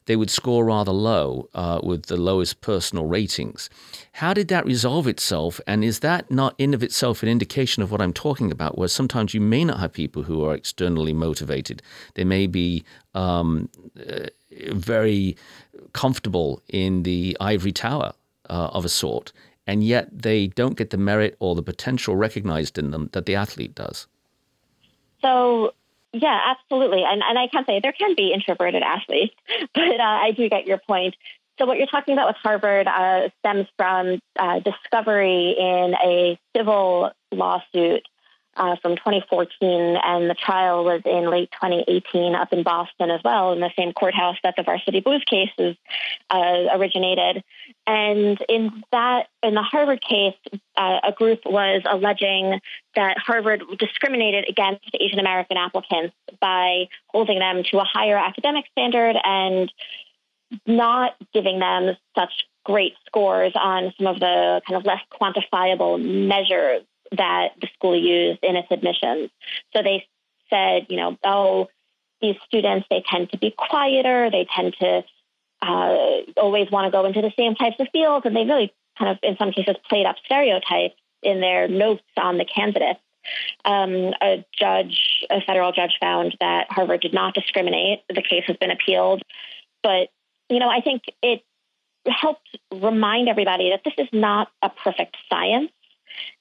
they 0.06 0.16
would 0.16 0.30
score 0.30 0.64
rather 0.64 0.92
low 0.92 1.48
uh, 1.54 1.80
with 1.82 2.06
the 2.06 2.16
lowest 2.16 2.60
personal 2.60 3.06
ratings. 3.06 3.70
How 4.12 4.34
did 4.34 4.48
that 4.48 4.66
resolve 4.66 5.06
itself? 5.06 5.60
And 5.66 5.82
is 5.82 6.00
that 6.00 6.30
not 6.30 6.54
in 6.58 6.74
of 6.74 6.82
itself 6.82 7.22
an 7.22 7.28
indication 7.28 7.82
of 7.82 7.90
what 7.90 8.00
I'm 8.00 8.12
talking 8.12 8.52
about, 8.52 8.76
where 8.76 8.88
sometimes 8.88 9.34
you 9.34 9.40
may 9.40 9.64
not 9.64 9.80
have 9.80 9.92
people 9.92 10.22
who 10.22 10.44
are 10.44 10.54
externally 10.54 11.12
motivated? 11.12 11.82
They 12.14 12.24
may 12.24 12.46
be 12.46 12.84
um, 13.14 13.68
uh, 13.98 14.26
very 14.72 15.36
comfortable 15.92 16.62
in 16.68 17.02
the 17.04 17.36
ivory 17.40 17.72
tower 17.72 18.12
uh, 18.50 18.68
of 18.72 18.84
a 18.84 18.88
sort 18.88 19.32
and 19.66 19.82
yet 19.84 20.08
they 20.12 20.48
don't 20.48 20.76
get 20.76 20.90
the 20.90 20.96
merit 20.96 21.36
or 21.40 21.54
the 21.54 21.62
potential 21.62 22.16
recognized 22.16 22.78
in 22.78 22.90
them 22.90 23.08
that 23.12 23.26
the 23.26 23.34
athlete 23.34 23.74
does. 23.74 24.06
So, 25.22 25.72
yeah, 26.12 26.38
absolutely. 26.46 27.02
And, 27.04 27.22
and 27.22 27.38
I 27.38 27.48
can 27.48 27.64
say 27.64 27.80
there 27.80 27.92
can 27.92 28.14
be 28.14 28.32
introverted 28.32 28.82
athletes, 28.82 29.34
but 29.74 30.00
uh, 30.00 30.02
I 30.02 30.32
do 30.36 30.48
get 30.48 30.66
your 30.66 30.78
point. 30.78 31.16
So, 31.58 31.66
what 31.66 31.78
you're 31.78 31.86
talking 31.86 32.14
about 32.14 32.28
with 32.28 32.36
Harvard 32.42 32.88
uh, 32.88 33.28
stems 33.38 33.66
from 33.76 34.20
uh, 34.38 34.60
discovery 34.60 35.56
in 35.58 35.94
a 36.04 36.38
civil 36.56 37.12
lawsuit 37.30 38.02
uh, 38.56 38.76
from 38.82 38.96
2014, 38.96 39.96
and 40.02 40.30
the 40.30 40.34
trial 40.34 40.84
was 40.84 41.02
in 41.04 41.30
late 41.30 41.50
2018 41.52 42.34
up 42.34 42.52
in 42.52 42.62
Boston 42.62 43.10
as 43.10 43.20
well, 43.24 43.52
in 43.52 43.60
the 43.60 43.70
same 43.76 43.92
courthouse 43.92 44.36
that 44.42 44.54
the 44.56 44.62
Varsity 44.62 45.00
Blues 45.00 45.24
case 45.28 45.50
is, 45.58 45.76
uh, 46.30 46.66
originated. 46.74 47.42
And 47.86 48.38
in 48.48 48.82
that, 48.92 49.26
in 49.42 49.54
the 49.54 49.62
Harvard 49.62 50.00
case, 50.00 50.34
uh, 50.76 51.00
a 51.04 51.12
group 51.12 51.40
was 51.44 51.82
alleging 51.84 52.60
that 52.96 53.18
Harvard 53.18 53.62
discriminated 53.78 54.48
against 54.48 54.84
Asian 54.98 55.18
American 55.18 55.58
applicants 55.58 56.14
by 56.40 56.88
holding 57.08 57.38
them 57.38 57.62
to 57.70 57.78
a 57.78 57.84
higher 57.84 58.16
academic 58.16 58.64
standard 58.72 59.16
and 59.22 59.70
not 60.66 61.14
giving 61.34 61.58
them 61.58 61.94
such 62.16 62.32
great 62.64 62.94
scores 63.06 63.52
on 63.54 63.92
some 63.98 64.06
of 64.06 64.18
the 64.18 64.62
kind 64.66 64.78
of 64.78 64.86
less 64.86 65.00
quantifiable 65.12 66.02
measures 66.02 66.82
that 67.12 67.48
the 67.60 67.68
school 67.74 67.96
used 67.96 68.42
in 68.42 68.56
its 68.56 68.68
admissions. 68.70 69.30
So 69.74 69.82
they 69.82 70.06
said, 70.48 70.86
you 70.88 70.96
know, 70.96 71.18
oh, 71.24 71.68
these 72.22 72.36
students, 72.46 72.86
they 72.88 73.04
tend 73.06 73.30
to 73.32 73.38
be 73.38 73.54
quieter, 73.56 74.30
they 74.30 74.46
tend 74.56 74.74
to 74.80 75.04
uh, 75.64 76.40
always 76.40 76.70
want 76.70 76.86
to 76.86 76.90
go 76.90 77.04
into 77.04 77.22
the 77.22 77.32
same 77.36 77.54
types 77.54 77.76
of 77.78 77.88
fields, 77.92 78.26
and 78.26 78.36
they 78.36 78.44
really 78.44 78.72
kind 78.98 79.10
of, 79.10 79.18
in 79.22 79.36
some 79.36 79.52
cases, 79.52 79.76
played 79.88 80.06
up 80.06 80.16
stereotypes 80.24 80.94
in 81.22 81.40
their 81.40 81.68
notes 81.68 82.02
on 82.16 82.38
the 82.38 82.44
candidates. 82.44 83.00
Um, 83.64 84.12
a 84.20 84.44
judge, 84.58 85.24
a 85.30 85.40
federal 85.40 85.72
judge, 85.72 85.96
found 86.00 86.36
that 86.40 86.66
Harvard 86.70 87.00
did 87.00 87.14
not 87.14 87.34
discriminate. 87.34 88.00
The 88.08 88.22
case 88.22 88.44
has 88.46 88.56
been 88.58 88.70
appealed, 88.70 89.22
but 89.82 90.08
you 90.50 90.58
know, 90.58 90.68
I 90.68 90.82
think 90.82 91.04
it 91.22 91.42
helped 92.06 92.58
remind 92.70 93.30
everybody 93.30 93.70
that 93.70 93.80
this 93.82 93.94
is 93.96 94.08
not 94.12 94.48
a 94.60 94.68
perfect 94.68 95.16
science 95.30 95.70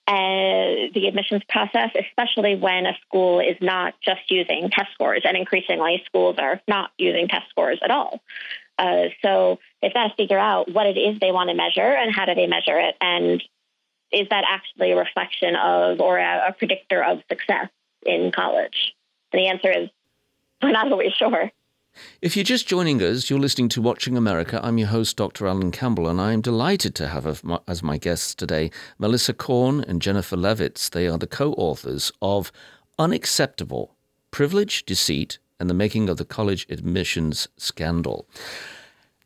uh, 0.05 0.91
the 0.93 1.05
admissions 1.07 1.41
process, 1.47 1.91
especially 1.95 2.55
when 2.55 2.85
a 2.85 2.93
school 3.05 3.39
is 3.39 3.55
not 3.61 3.93
just 4.03 4.19
using 4.29 4.69
test 4.69 4.91
scores, 4.93 5.21
and 5.23 5.37
increasingly 5.37 6.03
schools 6.05 6.35
are 6.39 6.61
not 6.67 6.91
using 6.97 7.27
test 7.27 7.49
scores 7.49 7.79
at 7.81 7.89
all. 7.89 8.19
Uh, 8.77 9.05
so 9.21 9.59
they've 9.81 9.93
got 9.93 10.07
to 10.07 10.15
figure 10.15 10.39
out 10.39 10.71
what 10.71 10.85
it 10.85 10.97
is 10.97 11.19
they 11.19 11.31
want 11.31 11.49
to 11.49 11.55
measure 11.55 11.81
and 11.81 12.13
how 12.13 12.25
do 12.25 12.35
they 12.35 12.47
measure 12.47 12.79
it, 12.79 12.95
and 13.01 13.41
is 14.11 14.27
that 14.29 14.43
actually 14.47 14.91
a 14.91 14.95
reflection 14.95 15.55
of 15.55 15.99
or 15.99 16.19
a, 16.19 16.49
a 16.49 16.53
predictor 16.53 17.03
of 17.03 17.19
success 17.29 17.69
in 18.05 18.31
college? 18.31 18.93
And 19.31 19.41
the 19.41 19.47
answer 19.47 19.71
is 19.71 19.89
we're 20.61 20.71
not 20.71 20.91
always 20.91 21.13
sure. 21.13 21.51
If 22.21 22.35
you're 22.35 22.43
just 22.43 22.67
joining 22.67 23.01
us, 23.01 23.29
you're 23.29 23.39
listening 23.39 23.69
to 23.69 23.81
Watching 23.81 24.17
America. 24.17 24.59
I'm 24.63 24.77
your 24.79 24.87
host, 24.87 25.17
Dr. 25.17 25.45
Alan 25.45 25.71
Campbell, 25.71 26.07
and 26.07 26.19
I 26.19 26.31
am 26.31 26.41
delighted 26.41 26.95
to 26.95 27.07
have 27.09 27.43
as 27.67 27.83
my 27.83 27.97
guests 27.97 28.33
today 28.33 28.71
Melissa 28.97 29.33
Korn 29.33 29.81
and 29.81 30.01
Jennifer 30.01 30.35
Levitz. 30.35 30.89
They 30.89 31.07
are 31.07 31.19
the 31.19 31.27
co 31.27 31.53
authors 31.53 32.11
of 32.21 32.51
Unacceptable 32.97 33.95
Privilege, 34.31 34.85
Deceit, 34.85 35.37
and 35.59 35.69
the 35.69 35.73
Making 35.73 36.09
of 36.09 36.17
the 36.17 36.25
College 36.25 36.65
Admissions 36.69 37.47
Scandal. 37.57 38.27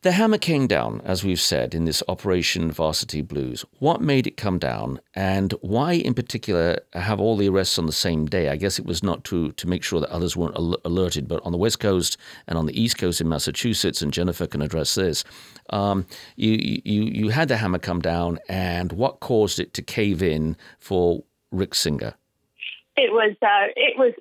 The 0.04 0.12
hammer 0.12 0.38
came 0.38 0.68
down, 0.68 1.02
as 1.04 1.24
we've 1.24 1.40
said, 1.40 1.74
in 1.74 1.86
this 1.86 2.04
Operation 2.08 2.72
Varsity 2.72 3.22
Blues. 3.22 3.66
What 3.80 4.00
made 4.00 4.28
it 4.28 4.38
come 4.38 4.60
down, 4.60 5.02
and 5.16 5.54
why, 5.62 5.94
in 5.94 6.14
particular, 6.14 6.80
have 6.94 7.20
all 7.20 7.36
the 7.36 7.50
arrests 7.50 7.80
on 7.80 7.88
the 7.88 7.92
same 7.92 8.28
day? 8.28 8.50
I 8.50 8.58
guess 8.58 8.78
it 8.78 8.86
was 8.86 9.02
not 9.02 9.24
to, 9.26 9.52
to 9.54 9.68
make 9.68 9.84
sure 9.84 10.00
that 10.00 10.12
others 10.12 10.38
weren't 10.38 10.56
al- 10.56 10.78
alerted, 10.86 11.28
but 11.28 11.44
on 11.44 11.52
the 11.52 11.58
West 11.58 11.80
Coast 11.80 12.16
and 12.48 12.60
on 12.60 12.68
the 12.68 12.80
East 12.80 13.00
Coast 13.00 13.20
in 13.20 13.28
Massachusetts, 13.28 14.04
and 14.04 14.14
Jennifer 14.14 14.46
can 14.46 14.62
address 14.62 14.94
this. 14.94 15.24
Um, 15.72 16.06
you, 16.36 16.52
you, 16.86 17.02
you 17.02 17.30
had 17.30 17.48
the 17.48 17.58
hammer 17.58 17.80
come 17.80 18.00
down, 18.00 18.38
and 18.48 18.92
what 18.92 19.20
caused 19.20 19.60
it 19.60 19.74
to 19.74 19.82
cave 19.82 20.22
in 20.22 20.56
for 20.80 21.24
Rick 21.52 21.74
Singer? 21.74 22.14
It 23.00 23.12
was 23.12 23.36
uh, 23.44 23.68
it 23.76 23.98
was 23.98 24.14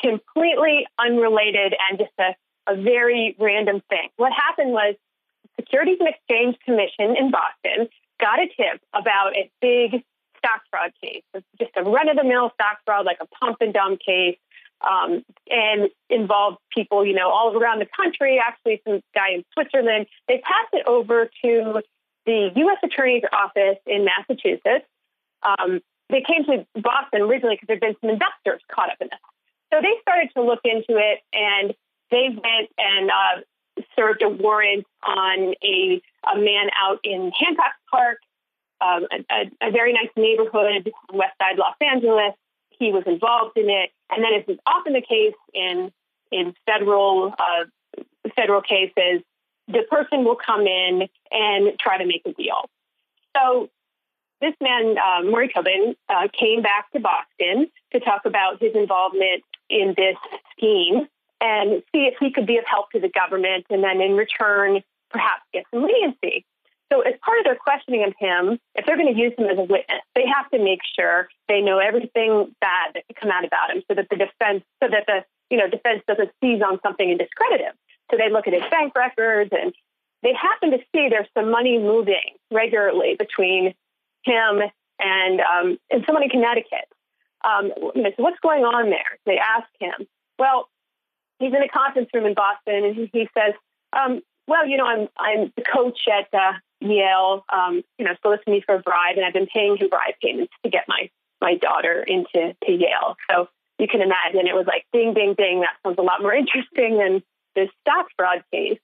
completely 0.00 0.86
unrelated 0.98 1.74
and 1.88 1.98
just 1.98 2.12
a, 2.18 2.34
a 2.70 2.76
very 2.76 3.36
random 3.38 3.82
thing. 3.88 4.08
What 4.16 4.32
happened 4.32 4.72
was 4.72 4.94
Securities 5.58 5.98
and 6.00 6.08
Exchange 6.08 6.56
Commission 6.64 7.16
in 7.16 7.30
Boston 7.30 7.88
got 8.20 8.38
a 8.38 8.46
tip 8.46 8.80
about 8.94 9.36
a 9.36 9.50
big 9.60 10.02
stock 10.38 10.62
fraud 10.70 10.92
case. 11.02 11.22
It's 11.34 11.46
just 11.58 11.72
a 11.76 11.82
run 11.82 12.08
of 12.08 12.16
the 12.16 12.24
mill 12.24 12.50
stock 12.54 12.78
fraud, 12.84 13.06
like 13.06 13.18
a 13.20 13.26
pump 13.26 13.58
and 13.60 13.72
dump 13.72 14.00
case, 14.00 14.38
um, 14.80 15.24
and 15.48 15.90
involved 16.08 16.58
people, 16.74 17.04
you 17.04 17.14
know, 17.14 17.30
all 17.30 17.56
around 17.56 17.80
the 17.80 17.88
country. 17.96 18.40
Actually, 18.44 18.80
some 18.86 19.00
guy 19.14 19.30
in 19.34 19.44
Switzerland. 19.52 20.06
They 20.28 20.38
passed 20.38 20.72
it 20.72 20.86
over 20.86 21.30
to 21.44 21.82
the 22.26 22.50
U.S. 22.54 22.78
Attorney's 22.82 23.22
Office 23.32 23.78
in 23.86 24.04
Massachusetts. 24.04 24.86
Um, 25.42 25.80
they 26.08 26.22
came 26.26 26.44
to 26.44 26.66
Boston 26.80 27.22
originally 27.22 27.56
because 27.56 27.66
there'd 27.68 27.80
been 27.80 27.96
some 28.00 28.10
investors 28.10 28.62
caught 28.70 28.90
up 28.90 28.98
in 29.00 29.08
this. 29.10 29.20
So 29.72 29.80
they 29.80 29.94
started 30.02 30.30
to 30.34 30.42
look 30.42 30.60
into 30.64 30.98
it, 30.98 31.20
and 31.32 31.74
they 32.10 32.28
went 32.28 32.70
and 32.76 33.10
uh, 33.10 33.82
served 33.96 34.22
a 34.22 34.28
warrant 34.28 34.86
on 35.06 35.54
a, 35.62 36.02
a 36.32 36.38
man 36.38 36.70
out 36.78 36.98
in 37.04 37.30
Hancock 37.38 37.74
Park, 37.90 38.18
um, 38.80 39.06
a, 39.30 39.50
a, 39.62 39.70
very 39.70 39.92
nice 39.92 40.08
neighborhood 40.16 40.90
West 41.12 41.34
Side 41.40 41.58
Los 41.58 41.74
Angeles. 41.80 42.32
He 42.70 42.92
was 42.92 43.04
involved 43.06 43.56
in 43.56 43.68
it, 43.68 43.90
and 44.10 44.24
then, 44.24 44.32
as 44.34 44.44
is 44.48 44.58
often 44.66 44.94
the 44.94 45.02
case 45.02 45.34
in 45.52 45.92
in 46.32 46.54
federal 46.66 47.34
uh, 47.38 48.02
federal 48.34 48.62
cases, 48.62 49.22
the 49.68 49.82
person 49.90 50.24
will 50.24 50.36
come 50.36 50.66
in 50.66 51.08
and 51.30 51.78
try 51.78 51.98
to 51.98 52.06
make 52.06 52.22
a 52.26 52.32
deal. 52.32 52.68
So 53.36 53.68
this 54.40 54.54
man, 54.60 54.96
uh, 54.96 55.22
Morrie 55.22 55.52
Tobin, 55.52 55.94
uh, 56.08 56.28
came 56.32 56.62
back 56.62 56.90
to 56.92 57.00
Boston 57.00 57.70
to 57.92 58.00
talk 58.00 58.22
about 58.24 58.60
his 58.60 58.74
involvement 58.74 59.44
in 59.70 59.94
this 59.96 60.16
scheme 60.52 61.06
and 61.40 61.82
see 61.92 62.04
if 62.06 62.14
he 62.20 62.30
could 62.30 62.46
be 62.46 62.58
of 62.58 62.64
help 62.66 62.90
to 62.90 63.00
the 63.00 63.08
government 63.08 63.66
and 63.70 63.82
then 63.82 64.00
in 64.00 64.12
return 64.16 64.82
perhaps 65.10 65.42
get 65.52 65.64
some 65.72 65.84
leniency. 65.84 66.44
So 66.92 67.02
as 67.02 67.14
part 67.24 67.38
of 67.38 67.44
their 67.44 67.56
questioning 67.56 68.04
of 68.04 68.14
him, 68.18 68.58
if 68.74 68.84
they're 68.84 68.96
going 68.96 69.14
to 69.14 69.18
use 69.18 69.32
him 69.38 69.46
as 69.46 69.58
a 69.58 69.62
witness, 69.62 70.02
they 70.14 70.26
have 70.26 70.50
to 70.50 70.58
make 70.58 70.80
sure 70.98 71.28
they 71.48 71.60
know 71.60 71.78
everything 71.78 72.54
bad 72.60 72.94
that 72.94 73.06
could 73.06 73.16
come 73.16 73.30
out 73.30 73.44
about 73.44 73.70
him 73.70 73.82
so 73.88 73.94
that 73.94 74.08
the 74.10 74.16
defense 74.16 74.64
so 74.82 74.90
that 74.90 75.06
the 75.06 75.24
you 75.50 75.56
know 75.56 75.68
defense 75.68 76.02
doesn't 76.08 76.30
seize 76.40 76.60
on 76.62 76.80
something 76.82 77.08
and 77.08 77.18
discredit 77.18 77.60
him. 77.60 77.74
So 78.10 78.16
they 78.16 78.30
look 78.30 78.48
at 78.48 78.54
his 78.54 78.68
bank 78.70 78.94
records 78.96 79.50
and 79.52 79.72
they 80.22 80.34
happen 80.34 80.72
to 80.72 80.78
see 80.92 81.08
there's 81.08 81.30
some 81.32 81.50
money 81.50 81.78
moving 81.78 82.34
regularly 82.50 83.14
between 83.16 83.74
him 84.24 84.60
and 84.98 85.40
um, 85.40 85.78
and 85.90 86.02
someone 86.06 86.24
in 86.24 86.30
Connecticut. 86.30 86.90
Um, 87.44 87.72
you 87.94 88.02
know, 88.02 88.10
so 88.16 88.22
what's 88.22 88.40
going 88.40 88.64
on 88.64 88.90
there? 88.90 89.18
They 89.26 89.38
ask 89.38 89.68
him. 89.78 90.06
Well, 90.38 90.68
he's 91.38 91.52
in 91.52 91.62
a 91.62 91.68
conference 91.68 92.08
room 92.14 92.26
in 92.26 92.34
Boston, 92.34 92.84
and 92.84 93.08
he, 93.12 93.28
says, 93.36 93.54
um, 93.92 94.20
"Well, 94.46 94.66
you 94.66 94.76
know, 94.76 94.86
I'm 94.86 95.08
I'm 95.18 95.52
the 95.56 95.62
coach 95.62 96.00
at 96.08 96.28
uh, 96.38 96.52
Yale. 96.80 97.44
Um, 97.52 97.82
you 97.98 98.04
know, 98.04 98.12
soliciting 98.22 98.54
me 98.54 98.62
for 98.64 98.76
a 98.76 98.80
bribe, 98.80 99.16
and 99.16 99.24
I've 99.24 99.32
been 99.32 99.48
paying 99.52 99.76
him 99.76 99.88
bribe 99.88 100.14
payments 100.22 100.52
to 100.64 100.70
get 100.70 100.84
my 100.88 101.10
my 101.40 101.56
daughter 101.56 102.04
into 102.06 102.54
to 102.64 102.72
Yale. 102.72 103.16
So 103.30 103.48
you 103.78 103.88
can 103.88 104.02
imagine 104.02 104.46
it 104.46 104.54
was 104.54 104.66
like 104.66 104.84
ding, 104.92 105.14
ding, 105.14 105.34
ding. 105.36 105.60
That 105.60 105.76
sounds 105.82 105.98
a 105.98 106.02
lot 106.02 106.20
more 106.20 106.34
interesting 106.42 106.98
than 106.98 107.22
this 107.56 107.68
stock 107.80 108.06
fraud 108.16 108.44
case. 108.52 108.78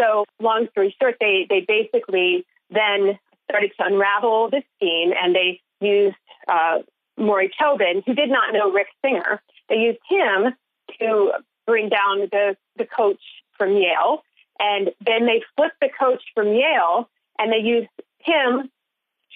So 0.00 0.24
long 0.40 0.68
story 0.72 0.94
short, 1.00 1.16
they 1.20 1.46
they 1.48 1.64
basically 1.66 2.44
then 2.70 3.18
started 3.48 3.72
to 3.78 3.86
unravel 3.86 4.50
the 4.50 4.62
scheme, 4.76 5.12
and 5.20 5.34
they 5.34 5.60
used 5.80 6.16
uh, 6.48 6.78
Morrie 7.18 7.50
Tobin, 7.58 8.02
who 8.06 8.14
did 8.14 8.30
not 8.30 8.52
know 8.52 8.70
Rick 8.70 8.88
Singer. 9.04 9.42
They 9.68 9.76
used 9.76 9.98
him 10.08 10.54
to 10.98 11.32
bring 11.66 11.88
down 11.88 12.28
the, 12.32 12.56
the 12.76 12.86
coach 12.86 13.22
from 13.56 13.76
Yale. 13.76 14.22
And 14.58 14.90
then 15.04 15.26
they 15.26 15.42
flipped 15.56 15.80
the 15.80 15.88
coach 15.98 16.22
from 16.34 16.48
Yale 16.48 17.08
and 17.38 17.52
they 17.52 17.58
used 17.58 17.88
him 18.18 18.70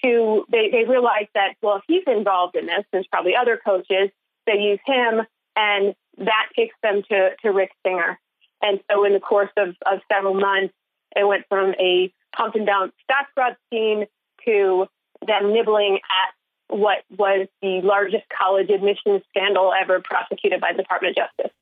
to, 0.03 0.45
they, 0.51 0.69
they 0.71 0.83
realized 0.83 1.29
that, 1.33 1.55
well, 1.61 1.77
if 1.77 1.83
he's 1.87 2.03
involved 2.05 2.55
in 2.55 2.65
this, 2.65 2.85
there's 2.91 3.07
probably 3.07 3.35
other 3.35 3.59
coaches. 3.63 4.09
They 4.45 4.59
use 4.59 4.79
him 4.85 5.21
and 5.55 5.95
that 6.17 6.47
takes 6.55 6.75
them 6.83 7.01
to, 7.09 7.31
to 7.41 7.49
Rick 7.51 7.71
Singer. 7.85 8.19
And 8.61 8.79
so 8.89 9.05
in 9.05 9.13
the 9.13 9.19
course 9.19 9.49
of, 9.57 9.69
of 9.91 9.99
several 10.11 10.33
months, 10.33 10.73
it 11.15 11.25
went 11.27 11.45
from 11.49 11.73
a 11.79 12.13
pump 12.35 12.55
and 12.55 12.65
dump 12.65 12.93
stock 13.03 13.27
fraud 13.33 13.55
scheme 13.67 14.05
to 14.45 14.87
them 15.25 15.53
nibbling 15.53 15.95
at 15.95 16.33
what 16.69 17.03
was 17.17 17.47
the 17.61 17.81
largest 17.83 18.23
college 18.35 18.69
admissions 18.69 19.21
scandal 19.29 19.71
ever 19.73 20.01
prosecuted 20.01 20.61
by 20.61 20.71
the 20.71 20.83
Department 20.83 21.17
of 21.17 21.27
Justice. 21.37 21.55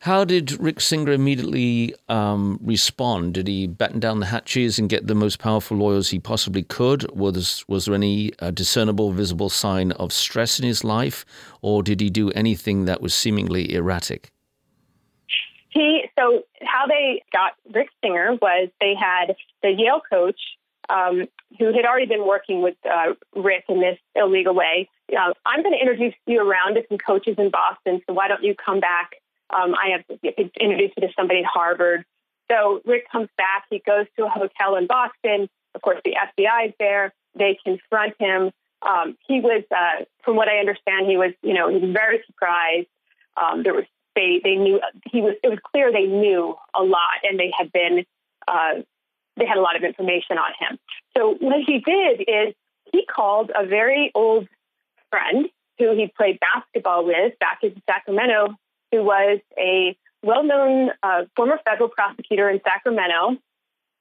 How 0.00 0.24
did 0.24 0.60
Rick 0.60 0.80
Singer 0.80 1.12
immediately 1.12 1.94
um, 2.08 2.60
respond? 2.62 3.34
Did 3.34 3.48
he 3.48 3.66
batten 3.66 3.98
down 3.98 4.20
the 4.20 4.26
hatches 4.26 4.78
and 4.78 4.88
get 4.88 5.06
the 5.06 5.14
most 5.14 5.38
powerful 5.38 5.76
lawyers 5.76 6.10
he 6.10 6.18
possibly 6.18 6.62
could? 6.62 7.10
Was, 7.10 7.64
was 7.66 7.86
there 7.86 7.94
any 7.94 8.32
uh, 8.38 8.50
discernible, 8.50 9.10
visible 9.10 9.48
sign 9.48 9.92
of 9.92 10.12
stress 10.12 10.60
in 10.60 10.66
his 10.66 10.84
life, 10.84 11.24
or 11.60 11.82
did 11.82 12.00
he 12.00 12.10
do 12.10 12.30
anything 12.32 12.84
that 12.84 13.00
was 13.00 13.14
seemingly 13.14 13.74
erratic? 13.74 14.30
He 15.70 16.04
so 16.18 16.42
how 16.62 16.86
they 16.86 17.22
got 17.32 17.52
Rick 17.74 17.88
Singer 18.02 18.38
was 18.40 18.68
they 18.80 18.94
had 18.94 19.34
the 19.62 19.70
Yale 19.70 20.00
coach 20.08 20.40
um, 20.88 21.26
who 21.58 21.66
had 21.72 21.84
already 21.84 22.06
been 22.06 22.26
working 22.26 22.62
with 22.62 22.76
uh, 22.84 23.14
Rick 23.34 23.64
in 23.68 23.80
this 23.80 23.98
illegal 24.14 24.54
way. 24.54 24.88
Uh, 25.12 25.32
I'm 25.44 25.62
going 25.62 25.74
to 25.74 25.80
introduce 25.80 26.14
you 26.26 26.40
around 26.40 26.74
to 26.74 26.82
some 26.88 26.98
coaches 26.98 27.36
in 27.38 27.50
Boston, 27.50 28.00
so 28.06 28.14
why 28.14 28.28
don't 28.28 28.42
you 28.42 28.54
come 28.54 28.80
back 28.80 29.12
um, 29.50 29.74
I 29.74 29.96
have 29.96 30.04
introduced 30.60 30.94
you 30.96 31.06
to 31.06 31.12
somebody 31.16 31.40
at 31.40 31.46
Harvard. 31.46 32.04
So 32.50 32.80
Rick 32.84 33.10
comes 33.10 33.28
back. 33.36 33.64
He 33.70 33.80
goes 33.84 34.06
to 34.16 34.26
a 34.26 34.28
hotel 34.28 34.76
in 34.76 34.86
Boston. 34.86 35.48
Of 35.74 35.82
course, 35.82 36.00
the 36.04 36.14
FBI 36.14 36.68
is 36.68 36.74
there. 36.78 37.12
They 37.36 37.58
confront 37.64 38.14
him. 38.18 38.50
Um, 38.82 39.16
he 39.26 39.40
was, 39.40 39.62
uh, 39.70 40.04
from 40.22 40.36
what 40.36 40.48
I 40.48 40.58
understand, 40.58 41.06
he 41.06 41.16
was, 41.16 41.32
you 41.42 41.54
know, 41.54 41.68
he 41.68 41.78
was 41.78 41.92
very 41.92 42.22
surprised. 42.26 42.88
Um, 43.36 43.62
there 43.62 43.74
was 43.74 43.84
they 44.14 44.40
they 44.42 44.54
knew 44.54 44.80
he 45.10 45.20
was. 45.20 45.34
It 45.42 45.48
was 45.48 45.58
clear 45.70 45.92
they 45.92 46.06
knew 46.06 46.56
a 46.74 46.82
lot, 46.82 47.20
and 47.22 47.38
they 47.38 47.52
had 47.56 47.70
been 47.70 48.06
uh, 48.48 48.80
they 49.36 49.46
had 49.46 49.58
a 49.58 49.60
lot 49.60 49.76
of 49.76 49.82
information 49.82 50.38
on 50.38 50.52
him. 50.58 50.78
So 51.16 51.36
what 51.40 51.60
he 51.66 51.78
did 51.78 52.22
is 52.22 52.54
he 52.92 53.04
called 53.06 53.50
a 53.54 53.66
very 53.66 54.10
old 54.14 54.48
friend 55.10 55.46
who 55.78 55.94
he 55.94 56.10
played 56.16 56.38
basketball 56.40 57.04
with 57.04 57.38
back 57.38 57.58
in 57.62 57.80
Sacramento 57.88 58.56
who 58.92 59.02
was 59.02 59.40
a 59.58 59.96
well 60.22 60.44
known 60.44 60.90
uh, 61.02 61.22
former 61.34 61.58
federal 61.64 61.88
prosecutor 61.88 62.48
in 62.48 62.60
Sacramento, 62.64 63.40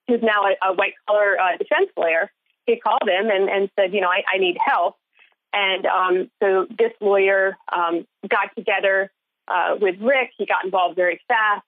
who's 0.07 0.21
now 0.21 0.43
a, 0.43 0.69
a 0.69 0.73
white 0.73 0.93
collar 1.07 1.37
uh, 1.39 1.57
defense 1.57 1.89
lawyer. 1.97 2.31
He 2.65 2.79
called 2.79 3.07
him 3.07 3.29
and, 3.29 3.49
and 3.49 3.69
said, 3.77 3.93
You 3.93 4.01
know, 4.01 4.09
I, 4.09 4.23
I 4.33 4.37
need 4.37 4.57
help. 4.63 4.95
And 5.53 5.85
um, 5.85 6.31
so 6.41 6.67
this 6.77 6.91
lawyer 6.99 7.57
um, 7.73 8.05
got 8.27 8.55
together 8.57 9.11
uh, 9.47 9.75
with 9.79 9.95
Rick. 10.01 10.31
He 10.37 10.45
got 10.45 10.65
involved 10.65 10.95
very 10.95 11.21
fast. 11.27 11.63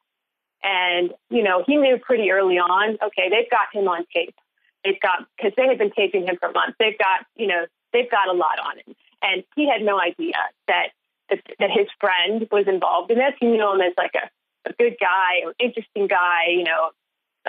And, 0.67 1.13
you 1.29 1.43
know, 1.43 1.63
he 1.65 1.77
knew 1.77 1.97
pretty 1.97 2.29
early 2.29 2.57
on, 2.57 2.97
okay, 3.01 3.29
they've 3.29 3.49
got 3.49 3.71
him 3.71 3.87
on 3.87 4.05
tape. 4.13 4.35
They've 4.83 4.99
got, 4.99 5.25
because 5.37 5.53
they 5.55 5.65
had 5.65 5.77
been 5.77 5.91
taping 5.91 6.27
him 6.27 6.35
for 6.39 6.51
months, 6.51 6.75
they've 6.77 6.97
got, 6.97 7.25
you 7.37 7.47
know, 7.47 7.65
they've 7.93 8.11
got 8.11 8.27
a 8.27 8.33
lot 8.33 8.59
on 8.59 8.77
him. 8.79 8.95
And 9.21 9.43
he 9.55 9.69
had 9.69 9.81
no 9.81 9.99
idea 9.99 10.35
that 10.67 10.89
that, 11.29 11.71
his 11.71 11.87
friend 11.99 12.47
was 12.51 12.67
involved 12.67 13.11
in 13.11 13.17
this. 13.17 13.33
He 13.39 13.47
knew 13.47 13.71
him 13.71 13.81
as 13.81 13.93
like 13.97 14.15
a, 14.15 14.29
a 14.69 14.73
good 14.73 14.97
guy, 14.99 15.47
an 15.47 15.53
interesting 15.59 16.07
guy, 16.07 16.47
you 16.49 16.63
know. 16.63 16.91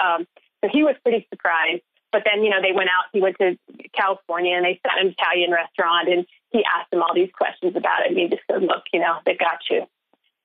Um, 0.01 0.27
so 0.63 0.71
he 0.73 0.85
was 0.85 0.95
pretty 1.03 1.27
surprised. 1.31 1.83
But 2.11 2.23
then, 2.25 2.43
you 2.43 2.51
know, 2.51 2.63
they 2.63 2.73
went 2.73 2.89
out. 2.89 3.05
He 3.13 3.21
went 3.21 3.37
to 3.39 3.59
California 3.93 4.57
and 4.57 4.65
they 4.65 4.81
sat 4.83 4.99
in 5.01 5.09
an 5.09 5.15
Italian 5.19 5.53
restaurant, 5.53 6.09
and 6.09 6.25
he 6.51 6.65
asked 6.65 6.93
him 6.93 7.03
all 7.03 7.15
these 7.15 7.31
questions 7.37 7.77
about 7.77 8.03
it. 8.03 8.09
And 8.09 8.19
he 8.19 8.29
just 8.29 8.43
said, 8.51 8.63
"Look, 8.63 8.85
you 8.93 9.01
know, 9.01 9.19
they 9.27 9.37
got 9.37 9.59
you, 9.71 9.87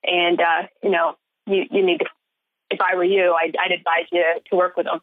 and 0.04 0.42
uh, 0.42 0.64
you 0.84 0.90
know, 0.90 1.16
you 1.46 1.66
you 1.72 1.86
need 1.86 2.00
to. 2.00 2.06
If 2.74 2.82
I 2.82 2.96
were 2.96 3.04
you, 3.04 3.34
I'd, 3.34 3.56
I'd 3.64 3.72
advise 3.72 4.08
you 4.12 4.24
to 4.50 4.56
work 4.56 4.76
with 4.78 4.86
them." 4.86 5.00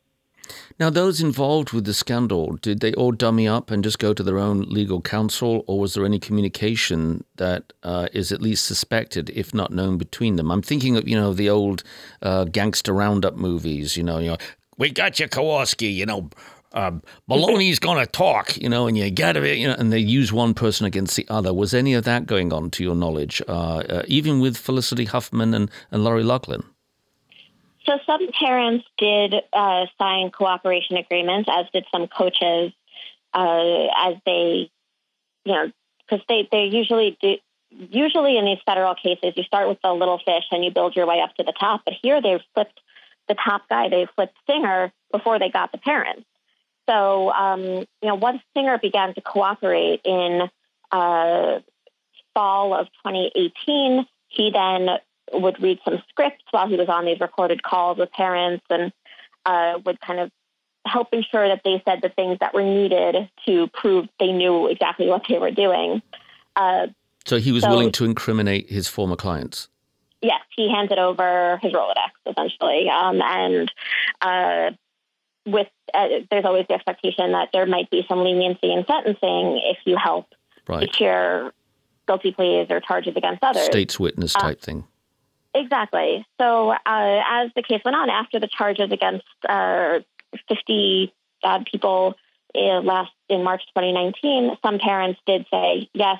Now, 0.78 0.88
those 0.88 1.20
involved 1.20 1.72
with 1.72 1.84
the 1.84 1.92
scandal, 1.92 2.56
did 2.56 2.80
they 2.80 2.94
all 2.94 3.12
dummy 3.12 3.46
up 3.46 3.70
and 3.70 3.84
just 3.84 3.98
go 3.98 4.14
to 4.14 4.22
their 4.22 4.38
own 4.38 4.62
legal 4.62 5.00
counsel, 5.00 5.64
or 5.66 5.78
was 5.78 5.94
there 5.94 6.04
any 6.04 6.18
communication 6.18 7.24
that 7.36 7.72
uh, 7.82 8.08
is 8.12 8.32
at 8.32 8.40
least 8.40 8.64
suspected, 8.64 9.30
if 9.30 9.52
not 9.52 9.72
known, 9.72 9.98
between 9.98 10.36
them? 10.36 10.50
I'm 10.50 10.62
thinking 10.62 10.96
of 10.96 11.06
you 11.08 11.16
know 11.16 11.32
the 11.32 11.50
old 11.50 11.82
uh, 12.22 12.44
gangster 12.44 12.92
roundup 12.92 13.36
movies. 13.36 13.96
You 13.96 14.04
know, 14.04 14.18
you 14.18 14.30
know, 14.30 14.36
we 14.78 14.90
got 14.90 15.20
you, 15.20 15.28
Kowalski. 15.28 15.88
You 15.88 16.06
know, 16.06 16.30
uh, 16.72 16.92
Maloney's 17.28 17.78
gonna 17.78 18.06
talk. 18.06 18.56
You 18.56 18.68
know, 18.68 18.86
and 18.86 18.96
you 18.96 19.10
got 19.10 19.32
to, 19.32 19.54
you 19.54 19.68
know, 19.68 19.76
and 19.78 19.92
they 19.92 19.98
use 19.98 20.32
one 20.32 20.54
person 20.54 20.86
against 20.86 21.14
the 21.16 21.26
other. 21.28 21.52
Was 21.52 21.74
any 21.74 21.94
of 21.94 22.04
that 22.04 22.26
going 22.26 22.52
on, 22.52 22.70
to 22.70 22.82
your 22.82 22.96
knowledge, 22.96 23.42
uh, 23.48 23.78
uh, 23.78 24.02
even 24.06 24.40
with 24.40 24.56
Felicity 24.56 25.04
Huffman 25.04 25.52
and, 25.52 25.70
and 25.90 26.04
Lori 26.04 26.24
Loughlin? 26.24 26.64
So 27.86 27.98
some 28.06 28.28
parents 28.38 28.84
did 28.98 29.34
uh, 29.52 29.86
sign 29.98 30.30
cooperation 30.30 30.96
agreements, 30.96 31.48
as 31.50 31.66
did 31.72 31.86
some 31.92 32.08
coaches, 32.08 32.72
uh, 33.32 33.86
as 33.96 34.16
they, 34.26 34.70
you 35.44 35.52
know, 35.52 35.72
because 36.08 36.24
they 36.28 36.48
they 36.50 36.64
usually 36.64 37.16
do. 37.20 37.36
Usually 37.72 38.36
in 38.36 38.44
these 38.44 38.58
federal 38.66 38.96
cases, 38.96 39.34
you 39.36 39.44
start 39.44 39.68
with 39.68 39.78
the 39.80 39.92
little 39.92 40.18
fish 40.18 40.42
and 40.50 40.64
you 40.64 40.72
build 40.72 40.96
your 40.96 41.06
way 41.06 41.20
up 41.20 41.32
to 41.36 41.44
the 41.44 41.52
top. 41.52 41.82
But 41.84 41.94
here 42.02 42.20
they've 42.20 42.40
flipped 42.52 42.80
the 43.28 43.36
top 43.36 43.68
guy. 43.68 43.88
They 43.88 44.08
flipped 44.16 44.34
Singer 44.44 44.92
before 45.12 45.38
they 45.38 45.50
got 45.50 45.70
the 45.70 45.78
parents. 45.78 46.26
So 46.88 47.30
um, 47.30 47.62
you 47.62 47.86
know, 48.02 48.16
once 48.16 48.42
Singer 48.56 48.78
began 48.78 49.14
to 49.14 49.20
cooperate 49.20 50.00
in 50.04 50.50
uh, 50.90 51.60
fall 52.34 52.74
of 52.74 52.86
2018, 53.04 54.04
he 54.26 54.50
then 54.50 54.88
would 55.32 55.62
read 55.62 55.78
some 55.84 56.02
scripts 56.08 56.44
while 56.50 56.68
he 56.68 56.76
was 56.76 56.88
on 56.88 57.04
these 57.04 57.20
recorded 57.20 57.62
calls 57.62 57.98
with 57.98 58.10
parents 58.12 58.64
and 58.70 58.92
uh, 59.46 59.78
would 59.84 60.00
kind 60.00 60.20
of 60.20 60.30
help 60.86 61.08
ensure 61.12 61.48
that 61.48 61.60
they 61.64 61.82
said 61.84 62.00
the 62.02 62.08
things 62.08 62.38
that 62.40 62.54
were 62.54 62.62
needed 62.62 63.28
to 63.46 63.68
prove 63.68 64.08
they 64.18 64.32
knew 64.32 64.66
exactly 64.68 65.06
what 65.06 65.22
they 65.28 65.38
were 65.38 65.50
doing. 65.50 66.02
Uh, 66.56 66.86
so 67.24 67.38
he 67.38 67.52
was 67.52 67.62
so, 67.62 67.70
willing 67.70 67.92
to 67.92 68.04
incriminate 68.04 68.70
his 68.70 68.88
former 68.88 69.16
clients. 69.16 69.68
Yes, 70.22 70.40
he 70.56 70.70
handed 70.70 70.98
over 70.98 71.58
his 71.62 71.72
Rolodex 71.72 72.10
essentially, 72.26 72.88
um, 72.90 73.22
and 73.22 73.72
uh, 74.20 74.70
with 75.46 75.68
uh, 75.94 76.08
there's 76.30 76.44
always 76.44 76.66
the 76.68 76.74
expectation 76.74 77.32
that 77.32 77.48
there 77.52 77.66
might 77.66 77.90
be 77.90 78.04
some 78.08 78.22
leniency 78.22 78.72
in 78.72 78.84
sentencing 78.86 79.60
if 79.64 79.78
you 79.84 79.96
help 79.96 80.26
right. 80.68 80.82
secure 80.82 81.52
guilty 82.06 82.32
pleas 82.32 82.66
or 82.70 82.80
charges 82.80 83.14
against 83.16 83.42
others. 83.42 83.64
State's 83.64 83.98
witness 83.98 84.34
uh, 84.36 84.40
type 84.40 84.60
thing. 84.60 84.84
Exactly. 85.54 86.24
So 86.40 86.70
uh, 86.70 86.76
as 86.86 87.50
the 87.56 87.62
case 87.62 87.80
went 87.84 87.96
on, 87.96 88.08
after 88.08 88.38
the 88.38 88.46
charges 88.48 88.92
against 88.92 89.24
uh, 89.48 90.00
50 90.48 91.12
odd 91.42 91.66
people 91.70 92.14
in 92.54 92.84
last 92.84 93.12
in 93.28 93.42
March 93.42 93.62
2019, 93.76 94.56
some 94.62 94.78
parents 94.78 95.20
did 95.26 95.46
say, 95.50 95.88
"Yes, 95.92 96.18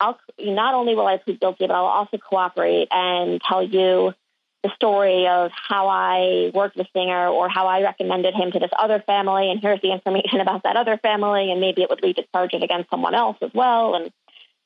I'll 0.00 0.18
not 0.38 0.74
only 0.74 0.94
will 0.94 1.06
I 1.06 1.18
plead 1.18 1.40
guilty, 1.40 1.66
but 1.66 1.74
I'll 1.74 1.84
also 1.84 2.18
cooperate 2.18 2.88
and 2.90 3.40
tell 3.40 3.62
you 3.62 4.14
the 4.62 4.70
story 4.74 5.26
of 5.28 5.50
how 5.52 5.88
I 5.88 6.50
worked 6.54 6.76
with 6.76 6.86
Singer 6.94 7.28
or 7.28 7.48
how 7.48 7.66
I 7.66 7.82
recommended 7.82 8.34
him 8.34 8.50
to 8.52 8.58
this 8.58 8.70
other 8.78 9.00
family, 9.00 9.50
and 9.50 9.60
here's 9.60 9.80
the 9.80 9.92
information 9.92 10.40
about 10.40 10.64
that 10.64 10.76
other 10.76 10.98
family, 10.98 11.52
and 11.52 11.60
maybe 11.60 11.82
it 11.82 11.90
would 11.90 12.02
lead 12.02 12.16
to 12.16 12.24
charges 12.34 12.62
against 12.62 12.90
someone 12.90 13.14
else 13.14 13.36
as 13.42 13.50
well." 13.54 13.94
And 13.94 14.12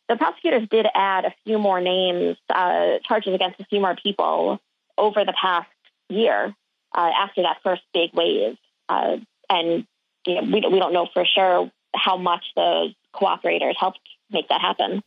the 0.09 0.17
prosecutors 0.17 0.67
did 0.71 0.87
add 0.95 1.25
a 1.25 1.35
few 1.45 1.59
more 1.59 1.81
names, 1.81 2.37
uh, 2.49 2.99
charges 3.05 3.35
against 3.35 3.61
a 3.61 3.65
few 3.65 3.81
more 3.81 3.95
people 3.95 4.61
over 4.97 5.25
the 5.25 5.35
past 5.41 5.69
year 6.09 6.55
uh, 6.95 7.11
after 7.17 7.43
that 7.43 7.59
first 7.63 7.83
big 7.93 8.11
wave. 8.15 8.57
Uh, 8.89 9.19
and 9.51 9.87
you 10.27 10.35
know, 10.35 10.43
we, 10.43 10.67
we 10.73 10.79
don't 10.79 10.93
know 10.93 11.09
for 11.13 11.25
sure 11.25 11.71
how 11.95 12.17
much 12.17 12.45
those 12.57 12.95
cooperators 13.15 13.75
helped 13.79 14.01
make 14.31 14.49
that 14.49 14.61
happen. 14.61 15.03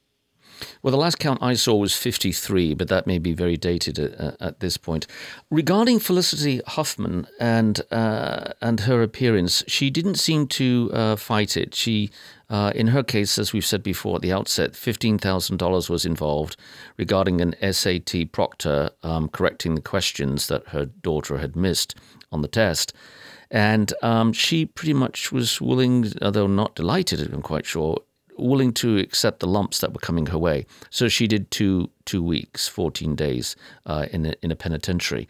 Well, 0.82 0.92
the 0.92 0.98
last 0.98 1.20
count 1.20 1.42
I 1.42 1.54
saw 1.54 1.76
was 1.76 1.96
53, 1.96 2.74
but 2.76 2.88
that 2.88 3.08
may 3.08 3.18
be 3.20 3.34
very 3.34 3.58
dated 3.58 3.98
at, 4.00 4.38
at 4.40 4.60
this 4.60 4.78
point. 4.78 5.08
Regarding 5.50 6.00
Felicity 6.00 6.62
Huffman 6.68 7.28
and 7.40 7.82
uh, 7.92 8.54
and 8.62 8.82
her 8.82 9.02
appearance, 9.02 9.64
she 9.68 9.90
didn't 9.90 10.16
seem 10.16 10.48
to 10.48 10.92
uh, 10.94 11.16
fight 11.16 11.58
it. 11.58 11.74
She 11.76 12.12
uh, 12.52 12.74
in 12.76 12.88
her 12.88 13.02
case, 13.02 13.40
as 13.40 13.54
we've 13.54 13.66
said 13.66 13.82
before 13.82 14.18
at 14.18 14.22
the 14.22 14.34
outset, 14.34 14.74
$15,000 14.74 15.90
was 15.90 16.06
involved 16.06 16.58
regarding 16.98 17.40
an 17.40 17.56
SAT 17.74 18.34
proctor 18.34 18.90
um, 19.04 19.30
correcting 19.30 19.76
the 19.76 19.82
questions 19.82 20.48
that 20.48 20.68
her 20.68 20.86
daughter 20.86 21.38
had 21.38 21.56
missed 21.56 21.96
on 22.30 22.42
the 22.42 22.50
test. 22.50 22.94
And 23.50 23.94
um, 24.02 24.34
she 24.34 24.66
pretty 24.66 24.94
much 24.94 25.32
was 25.32 25.62
willing, 25.62 26.12
although 26.22 26.48
not 26.48 26.76
delighted, 26.76 27.34
I'm 27.34 27.42
quite 27.42 27.66
sure, 27.66 28.02
willing 28.38 28.74
to 28.74 28.98
accept 28.98 29.40
the 29.40 29.48
lumps 29.48 29.80
that 29.80 29.94
were 29.94 30.00
coming 30.00 30.28
her 30.28 30.38
way. 30.38 30.66
So 30.90 31.08
she 31.08 31.28
did 31.28 31.52
two 31.52 31.90
two 32.06 32.24
weeks, 32.24 32.68
14 32.68 33.16
days 33.16 33.56
uh, 33.86 34.08
in, 34.12 34.26
a, 34.26 34.34
in 34.42 34.52
a 34.52 34.56
penitentiary. 34.56 35.28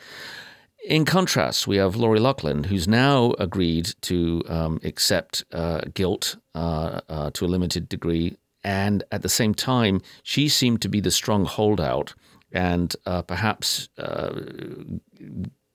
In 0.84 1.06
contrast, 1.06 1.68
we 1.68 1.78
have 1.78 1.96
Lori 1.96 2.20
Loughlin, 2.20 2.64
who's 2.64 2.88
now 2.88 3.36
agreed 3.38 3.94
to 4.02 4.42
um, 4.48 4.80
accept 4.84 5.44
uh, 5.54 5.82
guilt 5.94 6.38
uh, 6.56 7.02
uh, 7.08 7.30
to 7.32 7.46
a 7.46 7.48
limited 7.48 7.88
degree. 7.88 8.36
And 8.64 9.04
at 9.12 9.22
the 9.22 9.30
same 9.30 9.54
time, 9.54 10.02
she 10.24 10.50
seemed 10.50 10.82
to 10.82 10.90
be 10.90 11.00
the 11.00 11.12
strong 11.12 11.46
holdout 11.46 12.16
and 12.52 12.96
uh, 13.06 13.22
perhaps 13.22 13.90
uh, 14.00 14.42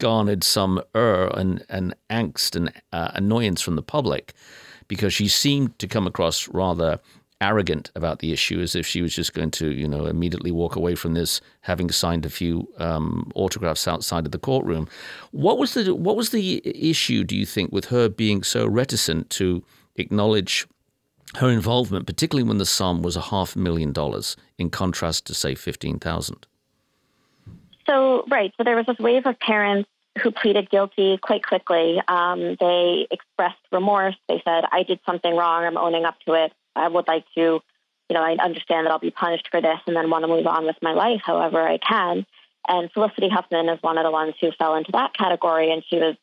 garnered 0.00 0.42
some 0.42 0.82
ur 0.94 1.28
and, 1.28 1.64
and 1.68 1.94
angst 2.10 2.56
and 2.56 2.72
annoyance 2.92 3.62
from 3.62 3.76
the 3.76 3.82
public 3.82 4.34
because 4.88 5.12
she 5.12 5.28
seemed 5.28 5.78
to 5.78 5.86
come 5.86 6.06
across 6.06 6.48
rather 6.48 7.00
arrogant 7.40 7.90
about 7.94 8.20
the 8.20 8.32
issue, 8.32 8.60
as 8.60 8.74
if 8.74 8.86
she 8.86 9.02
was 9.02 9.14
just 9.14 9.34
going 9.34 9.50
to, 9.50 9.70
you 9.70 9.86
know, 9.86 10.06
immediately 10.06 10.50
walk 10.50 10.76
away 10.76 10.94
from 10.94 11.14
this, 11.14 11.40
having 11.60 11.90
signed 11.90 12.24
a 12.24 12.30
few 12.30 12.66
um, 12.78 13.30
autographs 13.34 13.86
outside 13.86 14.24
of 14.24 14.32
the 14.32 14.38
courtroom. 14.38 14.88
What 15.32 15.58
was 15.58 15.74
the 15.74 15.94
what 15.94 16.16
was 16.16 16.30
the 16.30 16.62
issue? 16.64 17.24
Do 17.24 17.36
you 17.36 17.46
think 17.46 17.72
with 17.72 17.86
her 17.86 18.08
being 18.08 18.42
so 18.42 18.66
reticent 18.66 19.30
to 19.30 19.62
acknowledge 19.96 20.66
her 21.36 21.50
involvement, 21.50 22.06
particularly 22.06 22.48
when 22.48 22.58
the 22.58 22.66
sum 22.66 23.02
was 23.02 23.16
a 23.16 23.20
half 23.20 23.56
million 23.56 23.92
dollars, 23.92 24.36
in 24.58 24.70
contrast 24.70 25.26
to 25.26 25.34
say 25.34 25.54
fifteen 25.54 25.98
thousand? 25.98 26.46
So 27.86 28.24
right, 28.30 28.52
so 28.56 28.64
there 28.64 28.76
was 28.76 28.86
this 28.86 28.98
wave 28.98 29.26
of 29.26 29.38
parents 29.40 29.88
who 30.22 30.30
pleaded 30.30 30.70
guilty 30.70 31.18
quite 31.18 31.44
quickly. 31.44 32.00
Um, 32.08 32.56
they 32.58 33.06
expressed 33.10 33.60
remorse. 33.72 34.16
They 34.28 34.40
said, 34.44 34.64
"I 34.70 34.82
did 34.82 35.00
something 35.06 35.34
wrong. 35.34 35.64
I'm 35.64 35.76
owning 35.76 36.04
up 36.04 36.18
to 36.26 36.34
it." 36.34 36.52
I 36.74 36.88
would 36.88 37.08
like 37.08 37.24
to, 37.34 37.40
you 37.40 38.14
know, 38.14 38.22
I 38.22 38.36
understand 38.42 38.86
that 38.86 38.92
I'll 38.92 38.98
be 38.98 39.10
punished 39.10 39.48
for 39.50 39.60
this 39.60 39.78
and 39.86 39.96
then 39.96 40.10
want 40.10 40.24
to 40.24 40.28
move 40.28 40.46
on 40.46 40.66
with 40.66 40.76
my 40.82 40.92
life 40.92 41.22
however 41.24 41.66
I 41.66 41.78
can. 41.78 42.26
And 42.68 42.90
Felicity 42.92 43.28
Huffman 43.28 43.68
is 43.68 43.82
one 43.82 43.96
of 43.96 44.04
the 44.04 44.10
ones 44.10 44.34
who 44.40 44.50
fell 44.52 44.74
into 44.74 44.92
that 44.92 45.14
category, 45.14 45.72
and 45.72 45.84
she 45.88 45.96
was 45.96 46.16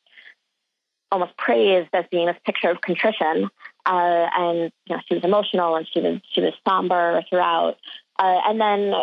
almost 1.12 1.38
praised 1.38 1.89
as 1.93 2.06
being 2.12 2.25
this 2.25 2.38
picture 2.45 2.69
of 2.69 2.82
contrition. 2.82 3.49
Uh, 3.86 4.27
and 4.38 4.71
you 4.86 4.95
know, 4.95 5.01
she 5.08 5.15
was 5.15 5.23
emotional 5.23 5.75
and 5.75 5.88
she 5.91 5.99
was 5.99 6.19
she 6.32 6.41
was 6.41 6.53
somber 6.67 7.21
throughout. 7.29 7.77
Uh, 8.17 8.39
and 8.47 8.60
then 8.60 8.93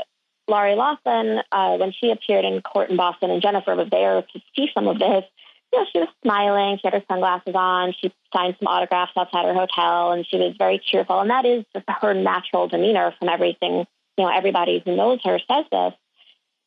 Lori 0.50 0.74
Loughlin, 0.74 1.40
uh, 1.52 1.76
when 1.76 1.92
she 1.92 2.10
appeared 2.10 2.44
in 2.44 2.60
court 2.60 2.90
in 2.90 2.96
Boston, 2.96 3.30
and 3.30 3.40
Jennifer 3.40 3.74
was 3.74 3.88
there 3.90 4.22
to 4.22 4.40
see 4.54 4.68
some 4.74 4.88
of 4.88 4.98
this, 4.98 5.24
you 5.72 5.78
know, 5.78 5.86
she 5.92 5.98
was 6.00 6.08
smiling. 6.22 6.78
She 6.78 6.82
had 6.84 6.94
her 6.94 7.04
sunglasses 7.08 7.54
on. 7.54 7.94
She 8.00 8.12
signed 8.34 8.56
some 8.58 8.66
autographs 8.66 9.12
outside 9.16 9.46
her 9.46 9.54
hotel, 9.54 10.12
and 10.12 10.26
she 10.26 10.36
was 10.36 10.54
very 10.58 10.80
cheerful. 10.84 11.20
And 11.20 11.30
that 11.30 11.44
is 11.44 11.64
just 11.72 11.84
her 11.88 12.12
natural 12.12 12.66
demeanor 12.66 13.14
from 13.18 13.28
everything. 13.28 13.86
You 14.18 14.24
know, 14.24 14.28
everybody 14.28 14.82
who 14.84 14.96
knows 14.96 15.20
her 15.24 15.38
says 15.38 15.64
this. 15.70 15.94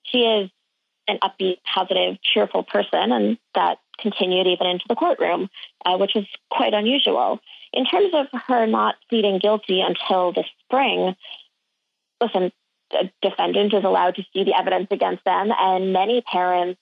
She 0.03 0.19
is 0.19 0.49
an 1.07 1.19
upbeat, 1.21 1.57
positive, 1.65 2.17
cheerful 2.21 2.63
person, 2.63 3.11
and 3.11 3.37
that 3.55 3.79
continued 3.99 4.47
even 4.47 4.67
into 4.67 4.85
the 4.87 4.95
courtroom, 4.95 5.49
uh, 5.85 5.97
which 5.97 6.13
was 6.15 6.25
quite 6.49 6.73
unusual. 6.73 7.39
In 7.73 7.85
terms 7.85 8.13
of 8.13 8.27
her 8.47 8.65
not 8.65 8.95
pleading 9.09 9.39
guilty 9.39 9.81
until 9.81 10.31
the 10.31 10.45
spring, 10.61 11.15
listen, 12.21 12.51
a 12.93 13.11
defendant 13.21 13.73
is 13.73 13.83
allowed 13.83 14.15
to 14.15 14.23
see 14.33 14.43
the 14.43 14.57
evidence 14.57 14.87
against 14.91 15.23
them, 15.25 15.51
and 15.57 15.93
many 15.93 16.21
parents 16.21 16.79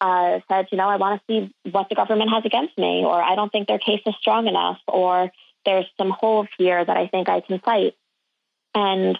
uh, 0.00 0.40
said, 0.48 0.66
you 0.72 0.78
know, 0.78 0.88
I 0.88 0.96
want 0.96 1.20
to 1.20 1.24
see 1.32 1.70
what 1.70 1.88
the 1.88 1.94
government 1.94 2.30
has 2.30 2.44
against 2.44 2.76
me, 2.76 3.04
or 3.04 3.22
I 3.22 3.34
don't 3.34 3.50
think 3.50 3.68
their 3.68 3.78
case 3.78 4.00
is 4.06 4.14
strong 4.20 4.48
enough, 4.48 4.78
or 4.88 5.30
there's 5.64 5.86
some 5.96 6.10
holes 6.10 6.48
here 6.58 6.84
that 6.84 6.96
I 6.96 7.06
think 7.06 7.28
I 7.28 7.40
can 7.40 7.60
fight. 7.60 7.94
And 8.74 9.18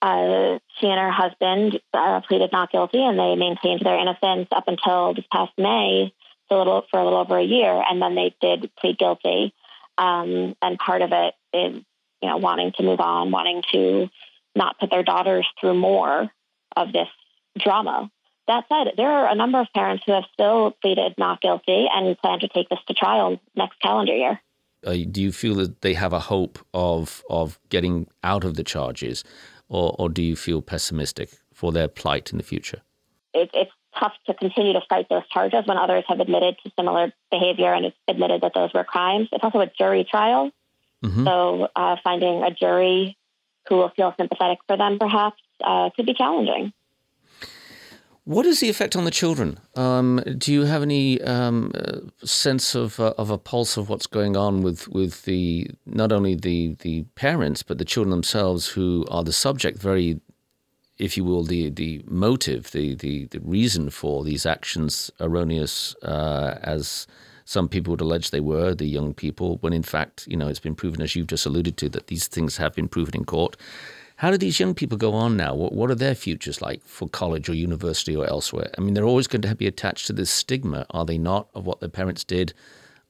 uh, 0.00 0.58
she 0.78 0.86
and 0.86 0.98
her 0.98 1.10
husband 1.10 1.80
uh, 1.92 2.20
pleaded 2.26 2.50
not 2.52 2.72
guilty, 2.72 3.02
and 3.04 3.18
they 3.18 3.36
maintained 3.36 3.82
their 3.84 3.98
innocence 3.98 4.48
up 4.52 4.68
until 4.68 5.14
this 5.14 5.26
past 5.30 5.52
May, 5.58 6.14
for 6.48 6.56
a 6.56 6.58
little 6.58 6.84
for 6.90 6.98
a 6.98 7.04
little 7.04 7.20
over 7.20 7.38
a 7.38 7.44
year, 7.44 7.82
and 7.88 8.00
then 8.00 8.14
they 8.14 8.34
did 8.40 8.70
plead 8.76 8.98
guilty. 8.98 9.54
Um, 9.98 10.56
and 10.62 10.78
part 10.78 11.02
of 11.02 11.12
it 11.12 11.34
is 11.52 11.82
you 12.22 12.28
know, 12.28 12.36
wanting 12.38 12.72
to 12.76 12.82
move 12.82 13.00
on, 13.00 13.30
wanting 13.30 13.62
to 13.72 14.08
not 14.54 14.78
put 14.78 14.90
their 14.90 15.02
daughters 15.02 15.46
through 15.60 15.74
more 15.74 16.30
of 16.76 16.92
this 16.92 17.08
drama. 17.58 18.10
That 18.48 18.64
said, 18.68 18.94
there 18.96 19.10
are 19.10 19.30
a 19.30 19.34
number 19.34 19.60
of 19.60 19.68
parents 19.74 20.02
who 20.04 20.12
have 20.12 20.24
still 20.32 20.72
pleaded 20.82 21.14
not 21.16 21.40
guilty 21.40 21.86
and 21.92 22.18
plan 22.18 22.40
to 22.40 22.48
take 22.48 22.68
this 22.68 22.80
to 22.88 22.94
trial 22.94 23.38
next 23.54 23.80
calendar 23.80 24.14
year. 24.14 24.40
Uh, 24.84 24.96
do 25.10 25.22
you 25.22 25.30
feel 25.30 25.54
that 25.54 25.80
they 25.82 25.94
have 25.94 26.12
a 26.12 26.18
hope 26.18 26.58
of 26.74 27.22
of 27.30 27.60
getting 27.68 28.08
out 28.24 28.44
of 28.44 28.56
the 28.56 28.64
charges, 28.64 29.22
or, 29.68 29.94
or 29.96 30.08
do 30.08 30.22
you 30.22 30.34
feel 30.34 30.60
pessimistic 30.60 31.30
for 31.52 31.70
their 31.70 31.86
plight 31.86 32.32
in 32.32 32.38
the 32.38 32.44
future? 32.44 32.82
It, 33.32 33.48
it's 33.54 33.70
tough 33.98 34.14
to 34.26 34.34
continue 34.34 34.72
to 34.72 34.80
fight 34.88 35.08
those 35.08 35.26
charges 35.28 35.62
when 35.66 35.78
others 35.78 36.04
have 36.08 36.18
admitted 36.18 36.56
to 36.64 36.72
similar 36.76 37.12
behavior 37.30 37.72
and 37.72 37.92
admitted 38.08 38.40
that 38.40 38.54
those 38.54 38.74
were 38.74 38.82
crimes. 38.82 39.28
It's 39.30 39.44
also 39.44 39.60
a 39.60 39.70
jury 39.78 40.04
trial, 40.10 40.50
mm-hmm. 41.04 41.24
so 41.24 41.68
uh, 41.76 41.96
finding 42.02 42.42
a 42.42 42.50
jury 42.50 43.16
who 43.68 43.76
will 43.76 43.90
feel 43.90 44.14
sympathetic 44.18 44.58
for 44.66 44.76
them 44.76 44.98
perhaps 44.98 45.40
uh, 45.64 45.90
could 45.94 46.06
be 46.06 46.14
challenging. 46.14 46.72
What 48.24 48.46
is 48.46 48.60
the 48.60 48.68
effect 48.68 48.94
on 48.94 49.04
the 49.04 49.10
children? 49.10 49.58
Um, 49.74 50.22
do 50.38 50.52
you 50.52 50.62
have 50.62 50.82
any 50.82 51.20
um, 51.22 51.72
uh, 51.74 51.98
sense 52.24 52.76
of 52.76 53.00
uh, 53.00 53.14
of 53.18 53.30
a 53.30 53.38
pulse 53.38 53.76
of 53.76 53.88
what's 53.88 54.06
going 54.06 54.36
on 54.36 54.62
with, 54.62 54.86
with 54.86 55.24
the 55.24 55.68
not 55.86 56.12
only 56.12 56.36
the, 56.36 56.76
the 56.80 57.02
parents 57.16 57.64
but 57.64 57.78
the 57.78 57.84
children 57.84 58.10
themselves 58.10 58.68
who 58.68 59.04
are 59.10 59.24
the 59.24 59.32
subject, 59.32 59.78
very, 59.78 60.20
if 60.98 61.16
you 61.16 61.24
will, 61.24 61.42
the 61.42 61.70
the 61.70 62.04
motive, 62.06 62.70
the 62.70 62.94
the, 62.94 63.26
the 63.26 63.40
reason 63.40 63.90
for 63.90 64.22
these 64.22 64.46
actions 64.46 65.10
erroneous 65.20 65.96
uh, 66.04 66.58
as 66.62 67.08
some 67.52 67.68
people 67.68 67.90
would 67.90 68.00
allege 68.00 68.30
they 68.30 68.40
were 68.40 68.74
the 68.74 68.86
young 68.86 69.12
people, 69.12 69.58
when 69.60 69.74
in 69.74 69.82
fact, 69.82 70.26
you 70.26 70.38
know, 70.38 70.48
it's 70.48 70.58
been 70.58 70.74
proven 70.74 71.02
as 71.02 71.14
you've 71.14 71.26
just 71.26 71.44
alluded 71.44 71.76
to 71.76 71.88
that 71.90 72.06
these 72.06 72.26
things 72.26 72.56
have 72.56 72.74
been 72.74 72.88
proven 72.88 73.14
in 73.14 73.24
court. 73.26 73.56
How 74.16 74.30
do 74.30 74.38
these 74.38 74.58
young 74.58 74.74
people 74.74 74.96
go 74.96 75.12
on 75.12 75.36
now? 75.36 75.54
What, 75.54 75.74
what 75.74 75.90
are 75.90 75.94
their 75.94 76.14
futures 76.14 76.62
like 76.62 76.82
for 76.84 77.08
college 77.08 77.50
or 77.50 77.54
university 77.54 78.16
or 78.16 78.26
elsewhere? 78.26 78.70
I 78.78 78.80
mean, 78.80 78.94
they're 78.94 79.04
always 79.04 79.26
going 79.26 79.42
to 79.42 79.54
be 79.54 79.66
attached 79.66 80.06
to 80.06 80.14
this 80.14 80.30
stigma, 80.30 80.86
are 80.90 81.04
they 81.04 81.18
not, 81.18 81.48
of 81.54 81.66
what 81.66 81.80
their 81.80 81.90
parents 81.90 82.24
did, 82.24 82.54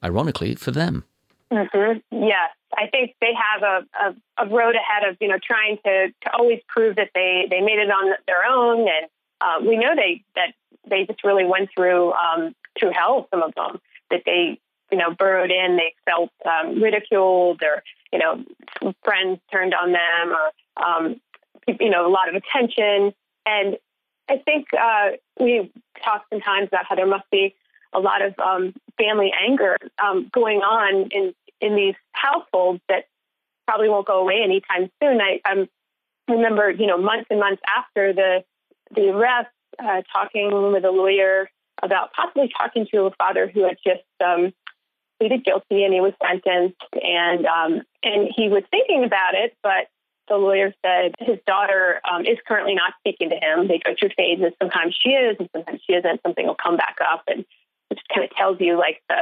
ironically, 0.03 0.55
for 0.55 0.71
them? 0.71 1.05
Mm-hmm. 1.49 2.23
Yes, 2.23 2.49
I 2.75 2.87
think 2.87 3.15
they 3.21 3.31
have 3.33 3.63
a, 3.63 3.85
a, 4.03 4.45
a, 4.45 4.49
road 4.49 4.75
ahead 4.75 5.07
of 5.07 5.17
you 5.21 5.27
know 5.27 5.37
trying 5.41 5.77
to, 5.85 6.07
to 6.09 6.33
always 6.33 6.59
prove 6.67 6.95
that 6.95 7.11
they, 7.13 7.45
they 7.49 7.61
made 7.61 7.79
it 7.79 7.91
on 7.91 8.13
their 8.25 8.43
own, 8.43 8.79
and 8.79 9.07
uh, 9.39 9.59
we 9.61 9.77
know 9.77 9.95
they 9.95 10.23
that 10.35 10.53
they 10.89 11.05
just 11.05 11.23
really 11.23 11.45
went 11.45 11.69
through 11.73 12.11
um, 12.13 12.55
through 12.77 12.91
hell. 12.91 13.27
Some 13.31 13.43
of 13.43 13.53
them 13.53 13.79
that 14.13 14.23
they 14.25 14.59
you 14.91 14.97
know 14.97 15.13
burrowed 15.13 15.51
in, 15.51 15.75
they 15.75 15.93
felt 16.05 16.29
um, 16.45 16.81
ridiculed, 16.81 17.61
or 17.63 17.83
you 18.13 18.19
know 18.19 18.43
friends 19.03 19.39
turned 19.51 19.73
on 19.73 19.91
them, 19.91 20.31
or 20.31 20.85
um, 20.85 21.21
you 21.67 21.89
know, 21.89 22.07
a 22.07 22.11
lot 22.11 22.29
of 22.29 22.35
attention. 22.35 23.13
And 23.45 23.77
I 24.29 24.37
think 24.37 24.67
uh, 24.73 25.11
we 25.39 25.71
talked 26.03 26.29
sometimes 26.29 26.67
about 26.67 26.85
how 26.85 26.95
there 26.95 27.07
must 27.07 27.29
be 27.31 27.55
a 27.93 27.99
lot 27.99 28.21
of 28.21 28.33
um, 28.39 28.73
family 28.97 29.31
anger 29.47 29.77
um, 30.03 30.29
going 30.33 30.59
on 30.59 31.09
in 31.11 31.33
in 31.61 31.75
these 31.75 31.95
households 32.11 32.81
that 32.89 33.05
probably 33.67 33.87
won't 33.87 34.05
go 34.05 34.19
away 34.19 34.41
anytime 34.43 34.89
soon. 35.01 35.19
I 35.21 35.39
um, 35.49 35.69
remember, 36.27 36.69
you 36.69 36.87
know, 36.87 36.97
months 36.97 37.27
and 37.29 37.39
months 37.39 37.61
after 37.67 38.13
the 38.13 38.43
the 38.93 39.09
arrest, 39.09 39.49
uh, 39.79 40.01
talking 40.11 40.71
with 40.71 40.85
a 40.85 40.91
lawyer 40.91 41.49
about 41.83 42.13
possibly 42.13 42.51
talking 42.57 42.87
to 42.91 43.05
a 43.05 43.11
father 43.11 43.47
who 43.47 43.63
had 43.63 43.77
just 43.85 44.03
um, 44.23 44.53
pleaded 45.19 45.43
guilty 45.45 45.83
and 45.83 45.93
he 45.93 46.01
was 46.01 46.13
sentenced, 46.21 46.81
and 46.93 47.45
um, 47.45 47.81
and 48.03 48.29
he 48.35 48.49
was 48.49 48.63
thinking 48.71 49.03
about 49.03 49.35
it, 49.35 49.55
but 49.61 49.87
the 50.27 50.35
lawyer 50.35 50.73
said 50.85 51.13
his 51.19 51.37
daughter 51.45 51.99
um, 52.09 52.25
is 52.25 52.37
currently 52.47 52.75
not 52.75 52.93
speaking 52.99 53.29
to 53.29 53.35
him. 53.35 53.67
They 53.67 53.79
go 53.83 53.93
through 53.97 54.11
phases. 54.15 54.53
Sometimes 54.61 54.97
she 54.99 55.09
is, 55.09 55.35
and 55.39 55.49
sometimes 55.53 55.81
she 55.85 55.93
isn't. 55.93 56.21
Something 56.23 56.47
will 56.47 56.55
come 56.55 56.77
back 56.77 56.97
up, 57.01 57.23
and 57.27 57.45
it 57.89 57.95
just 57.95 58.07
kind 58.09 58.23
of 58.23 58.35
tells 58.35 58.59
you 58.59 58.77
like 58.77 59.01
the 59.09 59.21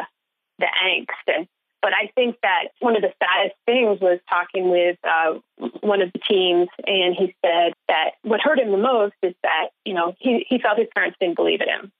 the 0.60 0.68
angst. 0.84 1.36
And 1.36 1.48
but 1.82 1.94
I 1.94 2.12
think 2.14 2.38
that 2.44 2.70
one 2.80 2.96
of 2.96 3.02
the 3.02 3.14
saddest 3.22 3.56
things 3.66 4.00
was 4.00 4.20
talking 4.30 4.70
with 4.70 4.98
uh, 5.04 5.40
one 5.82 6.02
of 6.02 6.12
the 6.14 6.20
teams, 6.20 6.70
and 6.86 7.16
he 7.16 7.36
said 7.44 7.74
that 7.88 8.12
what 8.22 8.42
hurt 8.42 8.60
him 8.60 8.72
the 8.72 8.78
most 8.78 9.16
is 9.24 9.34
that 9.44 9.70
you 9.86 9.94
know 9.94 10.14
he 10.20 10.46
he 10.48 10.60
felt 10.60 10.78
his 10.78 10.88
parents 10.94 11.18
didn't 11.20 11.36
believe 11.36 11.62
in 11.62 11.70
him, 11.70 11.92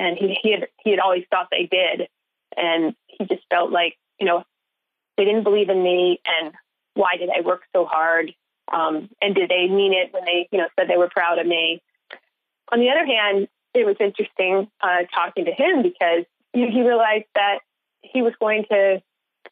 and 0.00 0.16
he 0.16 0.36
he 0.42 0.52
had 0.52 0.66
he 0.82 0.90
had 0.90 0.98
always 0.98 1.24
thought 1.30 1.48
they 1.50 1.68
did, 1.70 2.08
and 2.56 2.94
he 3.06 3.26
just 3.26 3.42
felt 3.50 3.70
like 3.70 3.96
you 4.18 4.26
know 4.26 4.44
they 5.16 5.24
didn't 5.24 5.44
believe 5.44 5.68
in 5.68 5.82
me, 5.82 6.20
and 6.24 6.54
why 6.94 7.16
did 7.18 7.28
I 7.28 7.42
work 7.42 7.62
so 7.74 7.84
hard? 7.84 8.32
Um, 8.72 9.10
and 9.20 9.34
did 9.34 9.50
they 9.50 9.66
mean 9.68 9.92
it 9.92 10.12
when 10.12 10.24
they, 10.24 10.48
you 10.50 10.58
know, 10.58 10.68
said 10.78 10.88
they 10.88 10.96
were 10.96 11.10
proud 11.10 11.38
of 11.38 11.46
me? 11.46 11.82
On 12.72 12.78
the 12.78 12.88
other 12.88 13.04
hand, 13.04 13.48
it 13.74 13.84
was 13.84 13.96
interesting 14.00 14.70
uh, 14.80 15.02
talking 15.12 15.44
to 15.44 15.52
him 15.52 15.82
because 15.82 16.24
he, 16.52 16.82
realized 16.82 17.26
that 17.34 17.58
he 18.02 18.22
was 18.22 18.32
going 18.40 18.64
to 18.70 19.02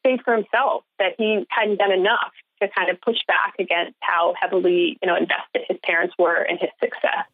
think 0.02 0.22
for 0.24 0.34
himself 0.34 0.84
that 0.98 1.14
he 1.18 1.44
hadn't 1.50 1.78
done 1.78 1.92
enough 1.92 2.32
to 2.62 2.68
kind 2.68 2.90
of 2.90 3.00
push 3.00 3.18
back 3.26 3.54
against 3.58 3.96
how 4.00 4.34
heavily, 4.40 4.98
you 5.02 5.06
know, 5.06 5.16
invested 5.16 5.64
his 5.68 5.78
parents 5.82 6.14
were 6.18 6.42
in 6.42 6.58
his 6.58 6.70
success. 6.80 7.26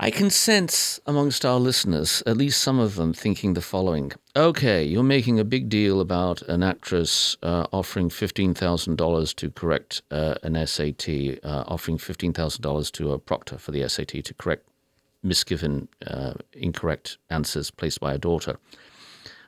I 0.00 0.10
can 0.10 0.28
sense 0.28 0.98
amongst 1.06 1.44
our 1.44 1.60
listeners, 1.60 2.20
at 2.26 2.36
least 2.36 2.60
some 2.60 2.80
of 2.80 2.96
them, 2.96 3.12
thinking 3.12 3.54
the 3.54 3.60
following 3.60 4.10
Okay, 4.34 4.82
you're 4.82 5.04
making 5.04 5.38
a 5.38 5.44
big 5.44 5.68
deal 5.68 6.00
about 6.00 6.42
an 6.42 6.64
actress 6.64 7.36
uh, 7.44 7.66
offering 7.72 8.08
$15,000 8.08 9.36
to 9.36 9.50
correct 9.50 10.02
uh, 10.10 10.34
an 10.42 10.54
SAT, 10.66 11.08
uh, 11.44 11.62
offering 11.68 11.98
$15,000 11.98 12.92
to 12.92 13.12
a 13.12 13.18
proctor 13.20 13.56
for 13.56 13.70
the 13.70 13.88
SAT 13.88 14.24
to 14.24 14.34
correct 14.34 14.66
misgiven, 15.24 15.86
uh, 16.08 16.34
incorrect 16.54 17.18
answers 17.30 17.70
placed 17.70 18.00
by 18.00 18.14
a 18.14 18.18
daughter. 18.18 18.58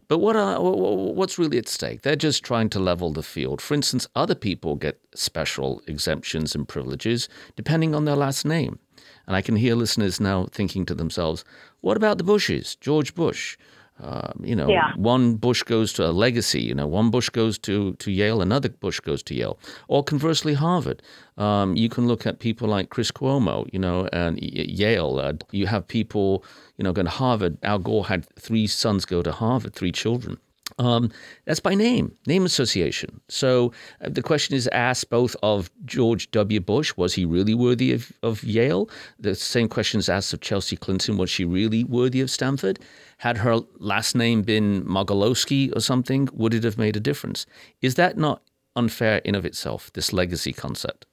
But 0.07 0.18
what 0.18 0.36
are, 0.36 0.61
what's 0.61 1.40
really 1.40 1.59
at 1.59 1.68
stake? 1.68 2.03
They're 2.03 2.14
just 2.14 2.44
trying 2.44 2.70
to 2.70 2.78
level 2.78 3.12
the 3.12 3.24
field. 3.24 3.61
For 3.61 3.74
instance, 3.74 4.07
other 4.14 4.36
people 4.36 4.76
get 4.76 5.01
special 5.12 5.82
exemptions 5.88 6.55
and 6.55 6.68
privileges 6.68 7.28
depending 7.57 7.97
on 7.97 8.05
their 8.05 8.14
last 8.14 8.44
name. 8.44 8.78
And 9.26 9.36
I 9.36 9.42
can 9.42 9.56
hear 9.56 9.74
listeners 9.74 10.20
now 10.20 10.46
thinking 10.52 10.86
to 10.86 10.94
themselves, 10.94 11.44
what 11.80 11.96
about 11.96 12.18
the 12.18 12.24
Bushes, 12.24 12.76
George 12.76 13.14
Bush? 13.14 13.56
Uh, 14.02 14.32
you 14.42 14.54
know, 14.54 14.68
yeah. 14.68 14.92
one 14.96 15.36
Bush 15.36 15.62
goes 15.62 15.92
to 15.94 16.06
a 16.06 16.12
legacy. 16.12 16.60
You 16.60 16.74
know, 16.74 16.86
one 16.86 17.10
Bush 17.10 17.30
goes 17.30 17.58
to, 17.60 17.94
to 17.94 18.10
Yale, 18.10 18.42
another 18.42 18.68
Bush 18.68 19.00
goes 19.00 19.22
to 19.24 19.34
Yale, 19.34 19.58
or 19.88 20.04
conversely, 20.04 20.52
Harvard. 20.52 21.02
Um, 21.38 21.74
you 21.76 21.88
can 21.88 22.06
look 22.06 22.26
at 22.26 22.38
people 22.38 22.68
like 22.68 22.90
Chris 22.90 23.10
Cuomo, 23.10 23.66
you 23.72 23.78
know, 23.78 24.06
and 24.12 24.38
Yale. 24.42 25.18
Uh, 25.18 25.32
you 25.50 25.66
have 25.66 25.88
people, 25.88 26.44
you 26.76 26.84
know, 26.84 26.92
going 26.92 27.06
to 27.06 27.10
Harvard. 27.10 27.56
Al 27.62 27.78
Gore 27.78 28.06
had 28.06 28.26
three 28.38 28.66
sons 28.66 29.06
go 29.06 29.22
to 29.22 29.32
Harvard, 29.32 29.74
three 29.74 29.92
children. 29.92 30.36
Um, 30.78 31.10
that's 31.46 31.60
by 31.60 31.74
name, 31.74 32.14
name 32.26 32.44
association. 32.44 33.20
So 33.28 33.72
uh, 34.02 34.10
the 34.10 34.22
question 34.22 34.54
is 34.54 34.68
asked 34.68 35.08
both 35.08 35.34
of 35.42 35.70
George 35.86 36.30
W. 36.32 36.60
Bush, 36.60 36.94
was 36.96 37.14
he 37.14 37.24
really 37.24 37.54
worthy 37.54 37.92
of, 37.92 38.12
of 38.22 38.44
Yale? 38.44 38.90
The 39.18 39.34
same 39.34 39.68
question 39.68 39.98
is 40.00 40.08
asked 40.10 40.34
of 40.34 40.42
Chelsea 40.42 40.76
Clinton, 40.76 41.16
was 41.16 41.30
she 41.30 41.44
really 41.46 41.82
worthy 41.84 42.20
of 42.20 42.30
Stanford? 42.30 42.78
Had 43.18 43.38
her 43.38 43.60
last 43.78 44.14
name 44.14 44.42
been 44.42 44.84
Mogilewski 44.84 45.74
or 45.74 45.80
something, 45.80 46.28
would 46.34 46.52
it 46.52 46.64
have 46.64 46.76
made 46.76 46.96
a 46.96 47.00
difference? 47.00 47.46
Is 47.80 47.94
that 47.94 48.18
not 48.18 48.42
unfair 48.74 49.18
in 49.24 49.34
of 49.34 49.46
itself, 49.46 49.90
this 49.94 50.12
legacy 50.12 50.52
concept? 50.52 51.06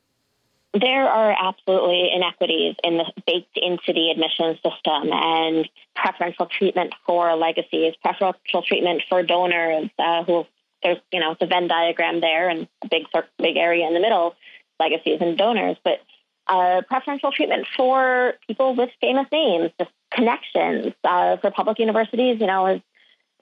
There 0.73 1.07
are 1.07 1.35
absolutely 1.39 2.09
inequities 2.15 2.75
in 2.83 2.97
the, 2.97 3.05
baked 3.27 3.57
into 3.57 3.93
the 3.93 4.09
admission 4.09 4.55
system 4.55 5.11
and 5.11 5.69
preferential 5.95 6.47
treatment 6.47 6.95
for 7.05 7.35
legacies, 7.35 7.93
preferential 8.01 8.63
treatment 8.63 9.03
for 9.07 9.21
donors 9.21 9.89
uh, 9.99 10.23
who 10.23 10.47
there's 10.81 10.97
you 11.11 11.19
know 11.19 11.35
the 11.39 11.45
Venn 11.45 11.67
diagram 11.67 12.21
there 12.21 12.49
and 12.49 12.67
a 12.83 12.87
big 12.87 13.03
big 13.37 13.57
area 13.57 13.87
in 13.87 13.93
the 13.93 13.99
middle, 13.99 14.35
legacies 14.79 15.19
and 15.21 15.37
donors, 15.37 15.77
but 15.83 15.99
uh, 16.47 16.81
preferential 16.87 17.31
treatment 17.31 17.67
for 17.75 18.33
people 18.47 18.75
with 18.75 18.89
famous 18.99 19.27
names, 19.31 19.71
just 19.79 19.91
connections 20.11 20.93
uh, 21.03 21.37
for 21.37 21.51
public 21.51 21.79
universities. 21.79 22.37
You 22.39 22.47
know, 22.47 22.67
is 22.67 22.81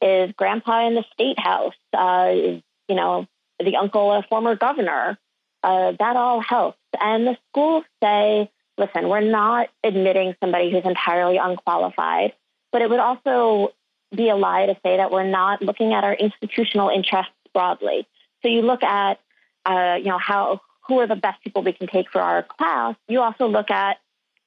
is 0.02 0.34
grandpa 0.36 0.88
in 0.88 0.96
the 0.96 1.04
state 1.14 1.40
house? 1.40 1.74
Uh, 1.94 2.32
is 2.34 2.62
you 2.88 2.96
know 2.96 3.28
the 3.60 3.76
uncle 3.76 4.12
a 4.12 4.24
former 4.24 4.56
governor? 4.56 5.18
Uh, 5.64 5.94
that 6.00 6.16
all 6.16 6.42
helps. 6.42 6.78
And 7.00 7.28
the 7.28 7.38
schools 7.50 7.84
say, 8.04 8.50
listen, 8.78 9.10
we're 9.10 9.22
not 9.22 9.70
admitting 9.84 10.36
somebody 10.40 10.72
who's 10.72 10.86
entirely 10.86 11.38
unqualified, 11.38 12.34
but 12.72 12.82
it 12.82 12.90
would 12.90 13.00
also 13.00 13.74
be 14.16 14.30
a 14.30 14.36
lie 14.36 14.66
to 14.66 14.76
say 14.84 14.98
that 14.98 15.12
we're 15.12 15.30
not 15.30 15.62
looking 15.62 15.94
at 15.94 16.04
our 16.04 16.14
institutional 16.14 16.90
interests 16.90 17.34
broadly. 17.54 18.08
So 18.42 18.50
you 18.50 18.62
look 18.62 18.84
at, 18.84 19.20
uh, 19.66 19.98
you 20.00 20.10
know, 20.10 20.18
how 20.18 20.62
who 20.88 21.00
are 21.00 21.08
the 21.08 21.16
best 21.16 21.42
people 21.44 21.64
we 21.64 21.74
can 21.74 21.88
take 21.88 22.10
for 22.12 22.22
our 22.22 22.44
class. 22.44 22.96
You 23.08 23.22
also 23.22 23.48
look 23.48 23.70
at 23.72 23.98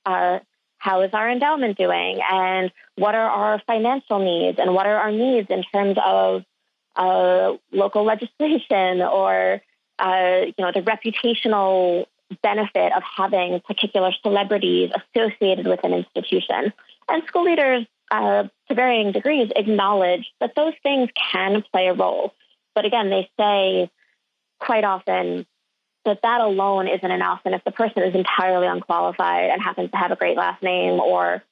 uh, 0.04 0.40
how 0.78 1.02
is 1.02 1.10
our 1.14 1.30
endowment 1.30 1.78
doing, 1.78 2.20
and 2.30 2.70
what 2.96 3.14
are 3.14 3.30
our 3.30 3.62
financial 3.66 4.18
needs, 4.18 4.58
and 4.58 4.74
what 4.74 4.86
are 4.86 4.96
our 4.96 5.12
needs 5.12 5.48
in 5.48 5.62
terms 5.72 5.96
of 6.04 6.44
uh, 6.96 7.54
local 7.72 8.04
legislation 8.04 9.00
or 9.20 9.62
you 10.00 10.54
know, 10.58 10.72
the 10.72 10.82
reputational 10.82 12.06
benefit 12.42 12.92
of 12.92 13.02
having 13.02 13.60
particular 13.60 14.12
celebrities 14.22 14.90
associated 15.14 15.66
with 15.66 15.80
an 15.84 15.92
institution. 15.92 16.72
And 17.08 17.22
school 17.26 17.44
leaders, 17.44 17.86
uh, 18.10 18.44
to 18.68 18.74
varying 18.74 19.12
degrees, 19.12 19.50
acknowledge 19.54 20.32
that 20.40 20.54
those 20.56 20.74
things 20.82 21.10
can 21.32 21.62
play 21.72 21.88
a 21.88 21.94
role. 21.94 22.32
But 22.74 22.84
again, 22.84 23.10
they 23.10 23.30
say 23.38 23.90
quite 24.58 24.84
often 24.84 25.46
that 26.04 26.20
that 26.22 26.40
alone 26.40 26.88
isn't 26.88 27.10
enough. 27.10 27.40
And 27.44 27.54
if 27.54 27.64
the 27.64 27.70
person 27.70 28.02
is 28.02 28.14
entirely 28.14 28.66
unqualified 28.66 29.50
and 29.50 29.62
happens 29.62 29.90
to 29.90 29.96
have 29.96 30.10
a 30.10 30.16
great 30.16 30.36
last 30.36 30.62
name 30.62 31.00
or, 31.00 31.42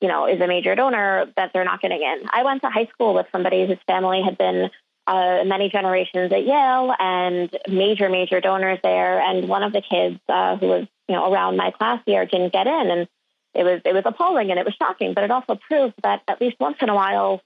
you 0.00 0.08
know, 0.08 0.26
is 0.26 0.40
a 0.40 0.46
major 0.46 0.74
donor, 0.74 1.26
that 1.36 1.52
they're 1.52 1.64
not 1.64 1.80
getting 1.80 2.02
in. 2.02 2.28
I 2.32 2.42
went 2.42 2.62
to 2.62 2.70
high 2.70 2.86
school 2.86 3.14
with 3.14 3.26
somebody 3.30 3.66
whose 3.66 3.78
family 3.86 4.22
had 4.22 4.36
been 4.36 4.70
uh, 5.06 5.42
many 5.44 5.68
generations 5.68 6.32
at 6.32 6.44
Yale 6.44 6.94
and 6.98 7.50
major, 7.68 8.08
major 8.08 8.40
donors 8.40 8.78
there. 8.82 9.20
And 9.20 9.48
one 9.48 9.62
of 9.62 9.72
the 9.72 9.82
kids 9.82 10.20
uh, 10.28 10.56
who 10.56 10.66
was, 10.68 10.86
you 11.08 11.14
know, 11.14 11.32
around 11.32 11.56
my 11.56 11.70
class 11.70 12.00
year 12.06 12.26
didn't 12.26 12.52
get 12.52 12.66
in. 12.66 12.90
And 12.90 13.08
it 13.54 13.64
was, 13.64 13.80
it 13.84 13.94
was 13.94 14.04
appalling 14.06 14.50
and 14.50 14.58
it 14.60 14.64
was 14.64 14.74
shocking, 14.74 15.14
but 15.14 15.24
it 15.24 15.30
also 15.30 15.56
proved 15.56 15.94
that 16.02 16.22
at 16.28 16.40
least 16.40 16.56
once 16.60 16.76
in 16.80 16.88
a 16.88 16.94
while, 16.94 17.40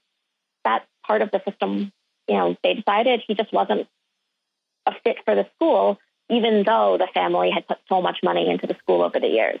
that 0.63 0.85
part 1.05 1.21
of 1.21 1.31
the 1.31 1.41
system, 1.47 1.91
you 2.27 2.35
know, 2.35 2.55
they 2.63 2.75
decided 2.75 3.23
he 3.27 3.33
just 3.33 3.51
wasn't 3.51 3.87
a 4.85 4.93
fit 5.03 5.17
for 5.25 5.35
the 5.35 5.47
school 5.55 5.99
even 6.29 6.63
though 6.65 6.97
the 6.97 7.07
family 7.13 7.51
had 7.51 7.67
put 7.67 7.77
so 7.87 8.01
much 8.01 8.19
money 8.23 8.49
into 8.49 8.67
the 8.67 8.75
school 8.75 9.01
over 9.01 9.19
the 9.19 9.27
years. 9.27 9.59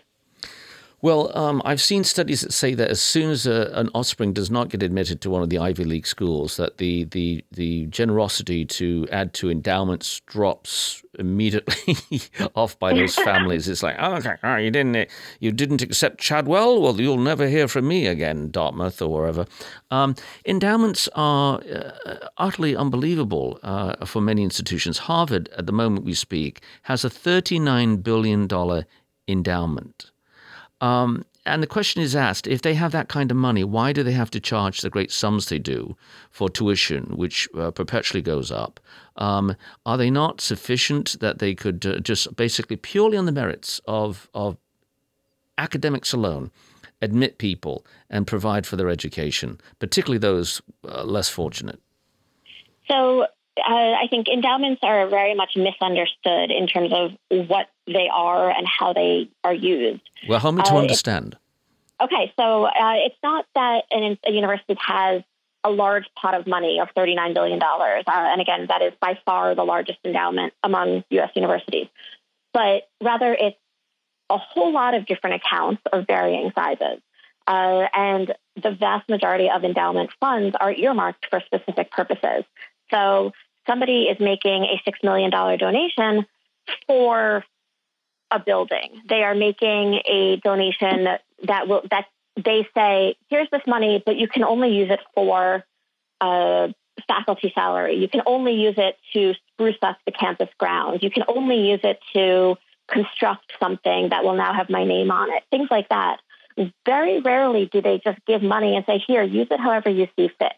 Well, 1.05 1.31
um, 1.37 1.61
I've 1.63 1.81
seen 1.81 2.03
studies 2.03 2.41
that 2.41 2.51
say 2.51 2.73
that 2.73 2.89
as 2.89 2.99
soon 2.99 3.29
as 3.29 3.45
a, 3.45 3.69
an 3.75 3.91
offspring 3.93 4.33
does 4.33 4.49
not 4.49 4.69
get 4.69 4.81
admitted 4.81 5.21
to 5.21 5.29
one 5.29 5.43
of 5.43 5.51
the 5.51 5.59
Ivy 5.59 5.83
League 5.83 6.07
schools, 6.07 6.57
that 6.57 6.79
the 6.79 7.03
the, 7.03 7.45
the 7.51 7.85
generosity 7.85 8.65
to 8.65 9.07
add 9.11 9.31
to 9.35 9.51
endowments 9.51 10.21
drops 10.21 11.03
immediately 11.19 11.95
off 12.55 12.79
by 12.79 12.91
those 12.91 13.13
families. 13.13 13.67
It's 13.67 13.83
like, 13.83 13.97
oh, 13.99 14.15
okay, 14.15 14.33
oh, 14.43 14.55
you 14.55 14.71
didn't 14.71 15.07
you 15.39 15.51
didn't 15.51 15.83
accept 15.83 16.19
Chadwell. 16.19 16.81
Well, 16.81 16.99
you'll 16.99 17.19
never 17.19 17.47
hear 17.47 17.67
from 17.67 17.87
me 17.87 18.07
again, 18.07 18.49
Dartmouth 18.49 18.99
or 18.99 19.13
wherever. 19.13 19.45
Um, 19.91 20.15
endowments 20.43 21.07
are 21.13 21.61
uh, 21.71 22.17
utterly 22.39 22.75
unbelievable 22.75 23.59
uh, 23.61 24.07
for 24.07 24.21
many 24.21 24.41
institutions. 24.41 24.97
Harvard, 24.97 25.49
at 25.55 25.67
the 25.67 25.71
moment 25.71 26.03
we 26.03 26.15
speak, 26.15 26.63
has 26.81 27.05
a 27.05 27.11
thirty-nine 27.11 27.97
billion 27.97 28.47
dollar 28.47 28.87
endowment. 29.27 30.09
Um, 30.81 31.25
and 31.45 31.61
the 31.61 31.67
question 31.67 32.01
is 32.01 32.15
asked 32.15 32.47
if 32.47 32.63
they 32.63 32.73
have 32.73 32.91
that 32.91 33.07
kind 33.07 33.29
of 33.29 33.37
money, 33.37 33.63
why 33.63 33.93
do 33.93 34.01
they 34.01 34.13
have 34.13 34.31
to 34.31 34.39
charge 34.39 34.81
the 34.81 34.89
great 34.89 35.11
sums 35.11 35.47
they 35.47 35.59
do 35.59 35.95
for 36.31 36.49
tuition, 36.49 37.15
which 37.15 37.47
uh, 37.55 37.71
perpetually 37.71 38.21
goes 38.21 38.51
up? 38.51 38.79
Um, 39.17 39.55
are 39.85 39.97
they 39.97 40.09
not 40.09 40.41
sufficient 40.41 41.17
that 41.19 41.39
they 41.39 41.53
could 41.53 41.85
uh, 41.85 41.99
just 41.99 42.35
basically, 42.35 42.77
purely 42.77 43.15
on 43.15 43.25
the 43.25 43.31
merits 43.31 43.79
of, 43.87 44.27
of 44.33 44.57
academics 45.57 46.13
alone, 46.13 46.51
admit 47.01 47.37
people 47.37 47.85
and 48.09 48.25
provide 48.25 48.65
for 48.65 48.75
their 48.75 48.89
education, 48.89 49.59
particularly 49.77 50.17
those 50.17 50.61
uh, 50.87 51.03
less 51.03 51.29
fortunate? 51.29 51.79
So 52.89 53.27
uh, 53.57 53.63
I 53.63 54.07
think 54.09 54.27
endowments 54.27 54.81
are 54.83 55.07
very 55.07 55.33
much 55.33 55.55
misunderstood 55.55 56.51
in 56.51 56.67
terms 56.67 56.91
of 56.91 57.47
what 57.47 57.67
they 57.87 58.09
are 58.11 58.49
and 58.49 58.67
how 58.67 58.93
they 58.93 59.29
are 59.43 59.53
used. 59.53 60.01
Well, 60.27 60.39
help 60.39 60.55
me 60.55 60.63
to 60.63 60.73
uh, 60.73 60.79
understand. 60.79 61.37
Okay, 62.01 62.33
so 62.37 62.65
uh, 62.65 62.93
it's 62.95 63.15
not 63.23 63.45
that 63.55 63.85
an, 63.91 64.17
a 64.27 64.31
university 64.31 64.75
has 64.85 65.23
a 65.63 65.69
large 65.69 66.05
pot 66.15 66.35
of 66.35 66.45
money 66.45 66.79
of 66.79 66.89
$39 66.95 67.33
billion. 67.33 67.61
Uh, 67.61 68.01
and 68.07 68.41
again, 68.41 68.67
that 68.67 68.81
is 68.81 68.93
by 68.99 69.17
far 69.25 69.55
the 69.55 69.63
largest 69.63 69.99
endowment 70.03 70.53
among 70.61 71.03
U.S. 71.09 71.31
universities. 71.35 71.87
But 72.53 72.83
rather, 73.01 73.33
it's 73.33 73.57
a 74.29 74.37
whole 74.37 74.71
lot 74.71 74.93
of 74.93 75.05
different 75.05 75.41
accounts 75.43 75.81
of 75.91 76.05
varying 76.07 76.51
sizes. 76.53 77.01
Uh, 77.47 77.87
and 77.93 78.33
the 78.61 78.71
vast 78.71 79.07
majority 79.07 79.49
of 79.49 79.63
endowment 79.63 80.09
funds 80.19 80.55
are 80.59 80.71
earmarked 80.71 81.27
for 81.29 81.41
specific 81.45 81.91
purposes. 81.91 82.43
So 82.91 83.31
somebody 83.67 84.03
is 84.03 84.19
making 84.19 84.63
a 84.63 84.81
$6 84.89 85.03
million 85.03 85.29
donation 85.31 86.25
for 86.87 87.43
a 88.31 88.39
building. 88.39 89.01
They 89.07 89.23
are 89.23 89.35
making 89.35 90.01
a 90.05 90.37
donation 90.43 91.07
that 91.43 91.67
will, 91.67 91.83
that 91.91 92.05
they 92.35 92.67
say, 92.75 93.15
here's 93.29 93.49
this 93.51 93.61
money, 93.67 94.01
but 94.05 94.17
you 94.17 94.27
can 94.27 94.43
only 94.43 94.75
use 94.75 94.89
it 94.89 94.99
for 95.13 95.63
a 96.21 96.73
faculty 97.07 97.51
salary. 97.53 97.95
You 97.95 98.07
can 98.07 98.21
only 98.25 98.53
use 98.53 98.75
it 98.77 98.97
to 99.13 99.33
spruce 99.53 99.77
up 99.81 99.97
the 100.05 100.11
campus 100.11 100.49
grounds. 100.57 101.03
You 101.03 101.11
can 101.11 101.23
only 101.27 101.69
use 101.69 101.81
it 101.83 101.99
to 102.13 102.55
construct 102.87 103.53
something 103.59 104.09
that 104.09 104.23
will 104.23 104.35
now 104.35 104.53
have 104.53 104.69
my 104.69 104.83
name 104.83 105.11
on 105.11 105.31
it, 105.31 105.43
things 105.49 105.67
like 105.71 105.89
that. 105.89 106.19
Very 106.85 107.19
rarely 107.19 107.65
do 107.71 107.81
they 107.81 107.99
just 108.03 108.19
give 108.25 108.41
money 108.41 108.75
and 108.75 108.85
say, 108.85 109.03
here, 109.05 109.23
use 109.23 109.47
it 109.51 109.59
however 109.59 109.89
you 109.89 110.07
see 110.15 110.29
fit. 110.39 110.53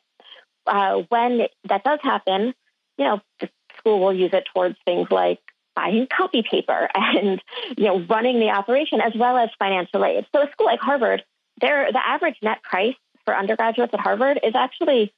Uh, 0.65 1.03
when 1.09 1.47
that 1.69 1.83
does 1.83 1.99
happen, 2.03 2.53
you 2.97 3.05
know, 3.05 3.21
the 3.39 3.49
school 3.77 3.99
will 3.99 4.13
use 4.13 4.31
it 4.33 4.45
towards 4.53 4.75
things 4.85 5.07
like 5.11 5.39
buying 5.75 6.07
copy 6.15 6.43
paper 6.43 6.89
and, 6.95 7.41
you 7.77 7.85
know, 7.85 7.99
running 8.09 8.39
the 8.39 8.49
operation 8.49 9.01
as 9.01 9.13
well 9.15 9.37
as 9.37 9.49
financial 9.59 10.03
aid. 10.03 10.25
So 10.35 10.41
a 10.41 10.51
school 10.51 10.65
like 10.65 10.79
Harvard, 10.79 11.23
their 11.61 11.91
the 11.91 12.05
average 12.05 12.37
net 12.41 12.61
price 12.63 12.95
for 13.25 13.35
undergraduates 13.35 13.93
at 13.93 13.99
Harvard 13.99 14.39
is 14.43 14.55
actually 14.55 15.13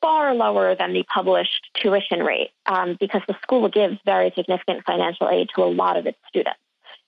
far 0.00 0.34
lower 0.34 0.74
than 0.74 0.92
the 0.92 1.02
published 1.02 1.68
tuition 1.74 2.20
rate 2.20 2.50
um, 2.66 2.96
because 2.98 3.22
the 3.28 3.36
school 3.42 3.68
gives 3.68 3.98
very 4.04 4.32
significant 4.34 4.84
financial 4.86 5.28
aid 5.28 5.48
to 5.54 5.62
a 5.62 5.66
lot 5.66 5.96
of 5.96 6.06
its 6.06 6.18
students. 6.28 6.58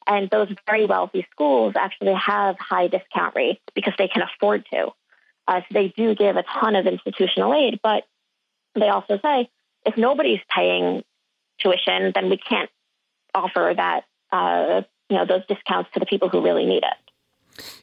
And 0.06 0.28
those 0.30 0.48
very 0.66 0.84
wealthy 0.84 1.26
schools 1.30 1.74
actually 1.78 2.14
have 2.14 2.56
high 2.58 2.88
discount 2.88 3.34
rates 3.34 3.60
because 3.74 3.94
they 3.98 4.08
can 4.08 4.22
afford 4.22 4.66
to. 4.72 4.88
Uh, 5.48 5.60
so 5.60 5.66
they 5.70 5.88
do 5.96 6.14
give 6.14 6.36
a 6.36 6.42
ton 6.42 6.76
of 6.76 6.86
institutional 6.86 7.54
aid, 7.54 7.80
but 7.82 8.04
they 8.74 8.88
also 8.88 9.18
say 9.22 9.48
if 9.84 9.96
nobody's 9.96 10.40
paying 10.54 11.02
tuition, 11.60 12.12
then 12.14 12.30
we 12.30 12.36
can't 12.36 12.70
offer 13.34 13.72
that, 13.76 14.04
uh, 14.32 14.82
you 15.08 15.16
know, 15.16 15.26
those 15.26 15.46
discounts 15.46 15.90
to 15.94 16.00
the 16.00 16.06
people 16.06 16.28
who 16.28 16.42
really 16.42 16.66
need 16.66 16.82
it. 16.82 17.12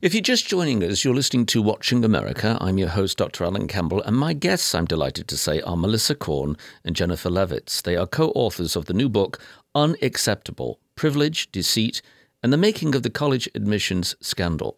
If 0.01 0.13
you're 0.13 0.21
just 0.21 0.47
joining 0.47 0.83
us, 0.83 1.03
you're 1.03 1.13
listening 1.13 1.45
to 1.47 1.61
Watching 1.61 2.03
America. 2.03 2.57
I'm 2.59 2.79
your 2.79 2.89
host, 2.89 3.17
Dr. 3.17 3.43
Alan 3.43 3.67
Campbell, 3.67 4.01
and 4.01 4.17
my 4.17 4.33
guests, 4.33 4.73
I'm 4.73 4.85
delighted 4.85 5.27
to 5.27 5.37
say, 5.37 5.61
are 5.61 5.77
Melissa 5.77 6.15
Korn 6.15 6.57
and 6.83 6.95
Jennifer 6.95 7.29
Levitz. 7.29 7.81
They 7.81 7.95
are 7.95 8.07
co 8.07 8.29
authors 8.29 8.75
of 8.75 8.85
the 8.85 8.93
new 8.93 9.09
book, 9.09 9.39
Unacceptable 9.75 10.79
Privilege, 10.95 11.51
Deceit, 11.51 12.01
and 12.41 12.51
the 12.51 12.57
Making 12.57 12.95
of 12.95 13.03
the 13.03 13.09
College 13.09 13.47
Admissions 13.53 14.15
Scandal. 14.21 14.77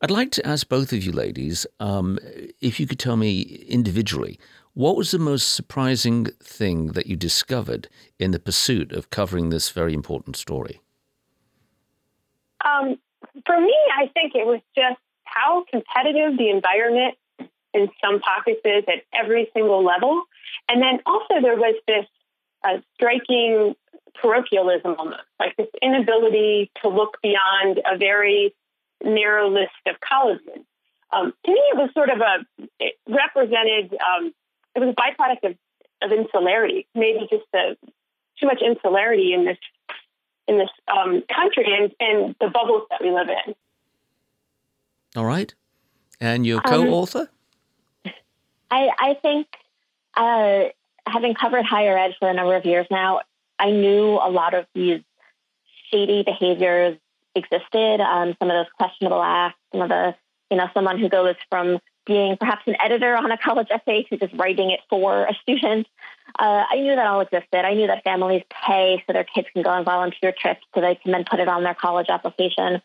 I'd 0.00 0.10
like 0.10 0.30
to 0.32 0.46
ask 0.46 0.68
both 0.68 0.92
of 0.92 1.04
you 1.04 1.12
ladies 1.12 1.66
um, 1.78 2.18
if 2.60 2.80
you 2.80 2.86
could 2.86 2.98
tell 2.98 3.16
me 3.16 3.42
individually 3.68 4.38
what 4.80 4.96
was 4.96 5.10
the 5.10 5.18
most 5.18 5.52
surprising 5.52 6.24
thing 6.42 6.92
that 6.92 7.06
you 7.06 7.14
discovered 7.14 7.86
in 8.18 8.30
the 8.30 8.38
pursuit 8.38 8.92
of 8.92 9.10
covering 9.10 9.50
this 9.50 9.68
very 9.68 9.92
important 9.92 10.36
story? 10.36 10.80
Um, 12.64 12.98
for 13.44 13.60
me, 13.60 13.76
I 13.94 14.06
think 14.14 14.34
it 14.34 14.46
was 14.46 14.60
just 14.74 14.98
how 15.24 15.66
competitive 15.70 16.38
the 16.38 16.48
environment 16.48 17.14
in 17.74 17.90
some 18.02 18.20
pockets 18.20 18.62
is 18.64 18.84
at 18.88 19.04
every 19.12 19.50
single 19.52 19.84
level. 19.84 20.22
And 20.70 20.80
then 20.80 21.00
also 21.04 21.42
there 21.42 21.56
was 21.56 21.74
this 21.86 22.06
uh, 22.64 22.78
striking 22.94 23.74
parochialism 24.14 24.96
almost, 24.98 25.20
like 25.38 25.54
this 25.58 25.68
inability 25.82 26.70
to 26.80 26.88
look 26.88 27.18
beyond 27.22 27.82
a 27.84 27.98
very 27.98 28.54
narrow 29.04 29.50
list 29.50 29.76
of 29.86 29.96
colleges. 30.00 30.64
Um, 31.12 31.34
to 31.44 31.52
me, 31.52 31.60
it 31.72 31.76
was 31.76 31.90
sort 31.92 32.08
of 32.08 32.20
a, 32.20 32.46
it 32.78 32.94
represented 33.06 33.92
um, 33.94 34.32
it 34.74 34.80
was 34.80 34.88
a 34.88 34.94
byproduct 34.94 35.50
of, 35.50 35.56
of 36.02 36.12
insularity, 36.18 36.86
maybe 36.94 37.26
just 37.30 37.44
a, 37.54 37.76
too 38.38 38.46
much 38.46 38.62
insularity 38.62 39.32
in 39.32 39.44
this 39.44 39.58
in 40.48 40.58
this 40.58 40.70
um, 40.88 41.22
country 41.32 41.66
and, 41.78 41.94
and 42.00 42.34
the 42.40 42.48
bubbles 42.48 42.82
that 42.90 43.00
we 43.00 43.10
live 43.12 43.28
in. 43.28 43.54
All 45.14 45.24
right. 45.24 45.54
And 46.20 46.44
your 46.44 46.60
co-author? 46.60 47.30
Um, 48.04 48.12
I, 48.70 48.90
I 48.98 49.14
think 49.22 49.46
uh, 50.16 50.64
having 51.06 51.34
covered 51.34 51.64
higher 51.64 51.96
ed 51.96 52.14
for 52.18 52.28
a 52.28 52.34
number 52.34 52.56
of 52.56 52.64
years 52.64 52.86
now, 52.90 53.20
I 53.58 53.70
knew 53.70 54.14
a 54.14 54.30
lot 54.30 54.54
of 54.54 54.66
these 54.74 55.02
shady 55.90 56.24
behaviors 56.24 56.98
existed. 57.34 58.00
Um, 58.00 58.34
some 58.38 58.50
of 58.50 58.56
those 58.56 58.72
questionable 58.76 59.22
acts, 59.22 59.58
some 59.72 59.82
of 59.82 59.88
the, 59.88 60.14
you 60.50 60.56
know, 60.56 60.68
someone 60.74 60.98
who 60.98 61.08
goes 61.08 61.36
from 61.48 61.78
being 62.06 62.36
perhaps 62.36 62.62
an 62.66 62.76
editor 62.82 63.16
on 63.16 63.30
a 63.30 63.38
college 63.38 63.68
essay 63.70 64.02
to 64.04 64.16
just 64.16 64.34
writing 64.34 64.70
it 64.70 64.80
for 64.88 65.24
a 65.24 65.34
student. 65.42 65.86
Uh, 66.38 66.64
I 66.70 66.76
knew 66.76 66.94
that 66.94 67.06
all 67.06 67.20
existed. 67.20 67.64
I 67.64 67.74
knew 67.74 67.86
that 67.86 68.04
families 68.04 68.42
pay 68.66 69.02
so 69.06 69.12
their 69.12 69.24
kids 69.24 69.48
can 69.52 69.62
go 69.62 69.70
on 69.70 69.84
volunteer 69.84 70.32
trips 70.36 70.62
so 70.74 70.80
they 70.80 70.94
can 70.94 71.12
then 71.12 71.24
put 71.28 71.40
it 71.40 71.48
on 71.48 71.62
their 71.62 71.74
college 71.74 72.06
application. 72.08 72.80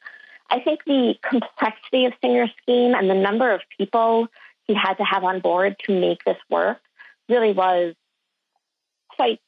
I 0.50 0.60
think 0.60 0.84
the 0.86 1.16
complexity 1.28 2.06
of 2.06 2.14
Singer's 2.22 2.52
scheme 2.62 2.94
and 2.94 3.10
the 3.10 3.16
number 3.16 3.52
of 3.52 3.62
people 3.78 4.28
he 4.64 4.74
had 4.74 4.96
to 4.96 5.04
have 5.04 5.24
on 5.24 5.40
board 5.40 5.76
to 5.86 6.00
make 6.00 6.24
this 6.24 6.38
work 6.50 6.80
really 7.30 7.54
was 7.54 7.96
quite 9.10 9.40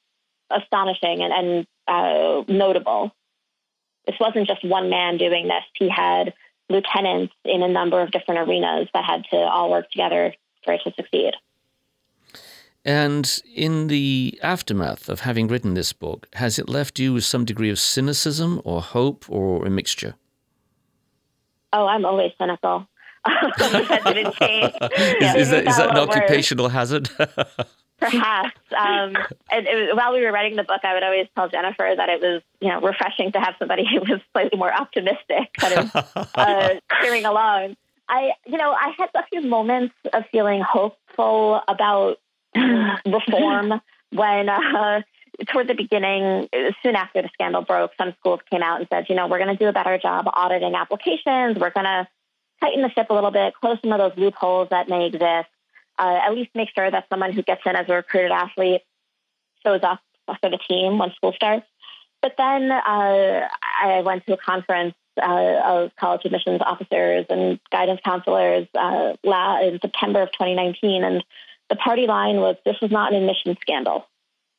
astonishing 0.50 1.22
and, 1.22 1.34
and 1.34 1.68
uh, 1.88 2.44
notable. 2.48 3.12
This 4.06 4.16
wasn't 4.20 4.48
just 4.48 4.64
one 4.64 4.90
man 4.90 5.18
doing 5.18 5.48
this. 5.48 5.64
He 5.74 5.90
had 5.90 6.34
lieutenants 6.70 7.34
in 7.46 7.64
a 7.64 7.68
number 7.68 8.02
of 8.02 8.12
different 8.12 8.48
arenas 8.48 8.88
that 8.94 9.06
had 9.06 9.24
to 9.32 9.38
all 9.38 9.70
work 9.70 9.90
together 9.92 10.34
for 10.64 10.74
it 10.74 10.82
to 10.84 10.94
succeed. 10.94 11.34
And 12.84 13.42
in 13.54 13.88
the 13.88 14.40
aftermath 14.42 15.10
of 15.10 15.22
having 15.22 15.48
written 15.48 15.74
this 15.74 15.92
book, 15.92 16.28
has 16.36 16.58
it 16.58 16.70
left 16.70 17.00
you 17.00 17.14
with 17.14 17.26
some 17.26 17.44
degree 17.44 17.70
of 17.70 17.80
cynicism 17.80 18.62
or 18.64 18.82
hope 18.82 19.26
or 19.28 19.66
a 19.66 19.70
mixture? 19.70 20.16
Oh, 21.74 21.86
I'm 21.86 22.06
always 22.06 22.32
cynical. 22.38 22.88
is, 23.28 23.36
is, 25.36 25.50
that, 25.50 25.68
is 25.68 25.78
that 25.78 25.90
an 25.92 25.98
occupational 25.98 26.70
hazard? 26.70 27.10
Perhaps. 28.00 28.60
Um, 28.78 29.16
and 29.52 29.68
it, 29.68 29.96
while 29.96 30.14
we 30.14 30.24
were 30.24 30.32
writing 30.32 30.56
the 30.56 30.64
book, 30.64 30.82
I 30.84 30.94
would 30.94 31.04
always 31.04 31.28
tell 31.36 31.50
Jennifer 31.50 31.94
that 31.96 32.10
it 32.10 32.22
was, 32.22 32.42
you 32.60 32.70
know, 32.70 32.82
refreshing 32.82 33.32
to 33.34 33.40
have 33.40 33.56
somebody 33.60 33.86
who 33.92 34.00
was 34.00 34.22
slightly 34.34 34.58
more 34.58 34.74
optimistic, 34.74 35.54
kind 35.58 35.74
of 35.80 36.30
uh, 36.36 36.70
cheering 37.02 37.26
along. 37.26 37.76
I, 38.10 38.32
you 38.46 38.58
know, 38.58 38.72
I 38.72 38.94
had 38.98 39.10
a 39.16 39.24
few 39.30 39.42
moments 39.42 39.94
of 40.14 40.24
feeling 40.32 40.62
hopeful 40.62 41.62
about 41.68 42.20
reform 43.06 43.82
when 44.12 44.50
uh, 44.50 45.02
toward 45.52 45.68
the 45.68 45.74
beginning, 45.74 46.48
soon 46.82 46.96
after 46.96 47.22
the 47.22 47.30
scandal 47.34 47.62
broke, 47.62 47.92
some 47.98 48.14
schools 48.20 48.40
came 48.50 48.64
out 48.64 48.80
and 48.80 48.88
said, 48.90 49.06
you 49.10 49.16
know, 49.16 49.28
we're 49.28 49.40
going 49.40 49.56
to 49.56 49.62
do 49.62 49.68
a 49.68 49.74
better 49.74 49.98
job 49.98 50.26
auditing 50.34 50.74
applications. 50.74 51.58
We're 51.60 51.72
going 51.72 51.86
to 51.86 52.08
tighten 52.62 52.82
the 52.82 52.90
ship 52.90 53.10
a 53.10 53.14
little 53.14 53.32
bit, 53.32 53.54
close 53.54 53.78
some 53.82 53.92
of 53.92 54.00
those 54.00 54.18
loopholes 54.18 54.70
that 54.70 54.90
may 54.90 55.06
exist, 55.06 55.50
uh, 56.00 56.20
at 56.24 56.34
least 56.34 56.52
make 56.56 56.70
sure 56.76 56.90
that 56.90 57.06
someone 57.10 57.34
who 57.34 57.42
gets 57.42 57.62
in 57.66 57.76
as 57.76 57.90
a 57.90 57.94
recruited 57.94 58.32
athlete 58.32 58.82
shows 59.64 59.82
up 59.84 60.00
for 60.42 60.50
the 60.50 60.60
team 60.70 60.98
when 60.98 61.12
school 61.14 61.34
starts. 61.34 61.66
But 62.22 62.34
then 62.38 62.72
uh, 62.72 63.48
I 63.84 64.02
went 64.04 64.26
to 64.26 64.34
a 64.34 64.38
conference 64.38 64.96
uh, 65.22 65.62
of 65.66 65.96
college 66.00 66.22
admissions 66.26 66.62
officers 66.66 67.26
and 67.30 67.60
guidance 67.72 68.02
counselors 68.04 68.68
uh, 68.76 69.14
in 69.24 69.80
September 69.82 70.22
of 70.22 70.32
2019, 70.32 71.04
and 71.04 71.24
the 71.70 71.76
party 71.76 72.08
line 72.08 72.38
was 72.38 72.56
this 72.66 72.78
was 72.82 72.92
not 72.92 73.14
an 73.14 73.22
admission 73.22 73.58
scandal. 73.62 74.06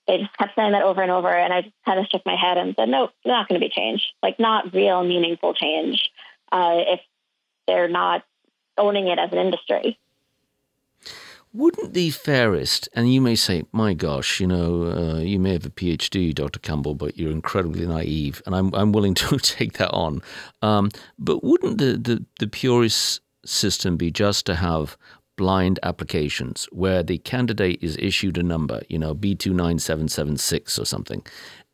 They 0.07 0.19
just 0.19 0.37
kept 0.39 0.55
saying 0.57 0.73
that 0.73 0.83
over 0.83 1.03
and 1.03 1.11
over, 1.11 1.29
and 1.29 1.53
I 1.53 1.63
just 1.63 1.75
kind 1.85 2.01
of 2.01 2.07
shook 2.11 2.23
my 2.25 2.37
head 2.37 2.57
and 2.57 2.75
said, 2.79 2.89
"No, 2.89 3.11
not 3.25 3.49
going 3.49 3.61
to 3.61 3.67
be 3.67 3.71
change. 3.71 4.09
Like 4.23 4.39
not 4.39 4.73
real, 4.73 5.05
meaningful 5.05 5.55
change. 5.55 6.11
Uh, 6.51 6.77
if 6.87 7.01
they're 7.67 7.89
not 7.89 8.25
owning 8.77 9.09
it 9.09 9.19
as 9.19 9.33
an 9.33 9.39
industry." 9.39 9.99
Wouldn't 11.53 11.95
the 11.95 12.11
fairest, 12.11 12.89
and 12.93 13.13
you 13.13 13.21
may 13.21 13.35
say, 13.35 13.65
my 13.73 13.95
gosh, 13.95 14.39
you 14.39 14.47
know, 14.47 14.85
uh, 14.85 15.19
you 15.21 15.39
may 15.39 15.53
have 15.55 15.65
a 15.65 15.71
PhD, 15.71 16.35
Dr. 16.35 16.59
Campbell, 16.59 16.95
but 16.95 17.17
you're 17.17 17.31
incredibly 17.31 17.87
naive, 17.87 18.43
and 18.45 18.55
I'm, 18.55 18.75
I'm 18.75 18.93
willing 18.93 19.15
to 19.15 19.39
take 19.43 19.75
that 19.75 19.91
on. 19.91 20.23
Um, 20.61 20.91
but 21.19 21.43
wouldn't 21.43 21.79
the, 21.79 21.97
the, 21.97 22.25
the 22.39 22.49
purest 22.49 23.21
system 23.47 23.97
be 23.97 24.11
just 24.11 24.45
to 24.47 24.57
have 24.57 24.99
blind 25.37 25.79
applications 25.83 26.69
where 26.71 27.03
the 27.03 27.19
candidate 27.19 27.79
is 27.83 27.97
issued 27.97 28.37
a 28.37 28.43
number, 28.43 28.83
you 28.89 28.99
know, 28.99 29.15
B29776 29.15 30.79
or 30.79 30.85
something, 30.85 31.25